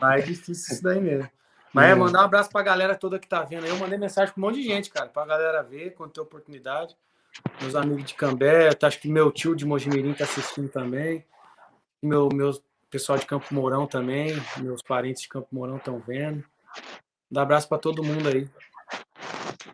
Lá 0.00 0.18
é 0.18 0.22
difícil 0.22 0.74
isso 0.74 0.82
daí 0.82 1.00
mesmo. 1.00 1.28
Mas 1.72 1.90
é, 1.90 1.94
mandar 1.94 2.22
um 2.22 2.24
abraço 2.24 2.50
pra 2.50 2.62
galera 2.62 2.96
toda 2.96 3.18
que 3.18 3.28
tá 3.28 3.42
vendo 3.42 3.64
aí. 3.64 3.70
Eu 3.70 3.78
mandei 3.78 3.98
mensagem 3.98 4.32
pra 4.34 4.42
um 4.42 4.46
monte 4.46 4.56
de 4.56 4.64
gente, 4.64 4.90
cara, 4.90 5.06
pra 5.06 5.24
galera 5.24 5.62
ver 5.62 5.94
quando 5.94 6.10
tem 6.10 6.22
oportunidade. 6.22 6.96
Meus 7.60 7.74
amigos 7.76 8.04
de 8.04 8.14
Cambé, 8.14 8.70
acho 8.82 9.00
que 9.00 9.08
meu 9.08 9.30
tio 9.30 9.54
de 9.54 9.64
Mojimirim 9.64 10.12
tá 10.12 10.24
assistindo 10.24 10.68
também. 10.68 11.24
Meu, 12.02 12.28
meus 12.32 12.60
pessoal 12.90 13.18
de 13.18 13.26
Campo 13.26 13.54
Mourão 13.54 13.86
também. 13.86 14.34
Meus 14.56 14.82
parentes 14.82 15.22
de 15.22 15.28
Campo 15.28 15.48
Mourão 15.52 15.76
estão 15.76 15.98
vendo. 16.00 16.44
Dá 17.30 17.40
um 17.40 17.44
abraço 17.44 17.68
para 17.68 17.78
todo 17.78 18.02
mundo 18.02 18.28
aí. 18.28 18.48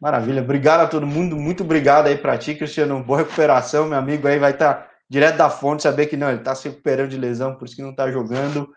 Maravilha. 0.01 0.43
Obrigado 0.43 0.81
a 0.81 0.87
todo 0.87 1.07
mundo. 1.07 1.37
Muito 1.37 1.63
obrigado 1.63 2.09
aí 2.09 2.19
para 2.19 2.37
ti, 2.37 2.55
Cristiano. 2.55 3.03
Boa 3.03 3.21
recuperação. 3.21 3.87
Meu 3.87 3.99
amigo 3.99 4.29
aí 4.29 4.39
vai 4.39 4.53
estar 4.53 4.75
tá 4.75 4.91
direto 5.09 5.37
da 5.37 5.49
fonte, 5.49 5.83
saber 5.83 6.07
que 6.07 6.17
não, 6.17 6.29
ele 6.29 6.39
está 6.39 6.55
se 6.55 6.69
recuperando 6.69 7.11
de 7.11 7.17
lesão, 7.17 7.55
por 7.55 7.67
isso 7.67 7.77
que 7.77 7.83
não 7.83 7.91
está 7.91 8.11
jogando. 8.11 8.75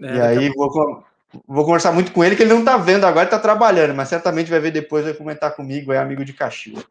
É, 0.00 0.16
e 0.16 0.20
aí 0.20 0.52
vou, 0.54 1.04
vou 1.46 1.64
conversar 1.64 1.92
muito 1.92 2.12
com 2.12 2.24
ele, 2.24 2.36
que 2.36 2.42
ele 2.42 2.52
não 2.52 2.60
está 2.60 2.76
vendo 2.76 3.04
agora, 3.04 3.24
está 3.24 3.38
trabalhando, 3.38 3.94
mas 3.94 4.08
certamente 4.08 4.50
vai 4.50 4.60
ver 4.60 4.70
depois, 4.70 5.04
vai 5.04 5.14
comentar 5.14 5.54
comigo, 5.54 5.92
é 5.92 5.98
amigo 5.98 6.24
de 6.24 6.32
Caxias. 6.32 6.84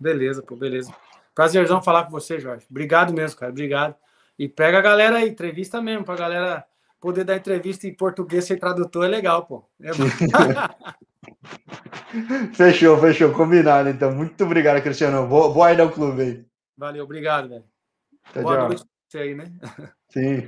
beleza, 0.00 0.42
pô, 0.42 0.56
beleza. 0.56 0.92
Prazerzão 1.34 1.82
falar 1.82 2.04
com 2.04 2.10
você, 2.10 2.38
Jorge. 2.38 2.66
Obrigado 2.70 3.12
mesmo, 3.12 3.38
cara. 3.38 3.50
Obrigado. 3.50 3.96
E 4.38 4.48
pega 4.48 4.78
a 4.78 4.82
galera 4.82 5.16
aí, 5.16 5.28
entrevista 5.28 5.82
mesmo, 5.82 6.04
pra 6.04 6.16
galera 6.16 6.64
poder 7.00 7.24
dar 7.24 7.36
entrevista 7.36 7.86
em 7.86 7.94
português 7.94 8.44
sem 8.44 8.56
tradutor 8.56 9.04
é 9.04 9.08
legal, 9.08 9.44
pô. 9.44 9.64
É 9.80 9.90
fechou, 12.54 12.98
fechou, 12.98 13.32
combinado. 13.32 13.88
Então, 13.88 14.12
muito 14.12 14.44
obrigado, 14.44 14.82
Cristiano. 14.82 15.26
Boa, 15.26 15.52
boa 15.52 15.72
ida 15.72 15.82
ao 15.82 15.90
clube 15.90 16.22
aí. 16.22 16.44
Valeu, 16.76 17.04
obrigado, 17.04 17.48
velho. 17.48 17.64
Boa 18.34 18.56
tchau. 18.56 18.68
noite 18.68 18.84
pra 18.84 18.90
você 19.08 19.18
aí, 19.18 19.34
né? 19.34 19.52
Sim. 20.08 20.42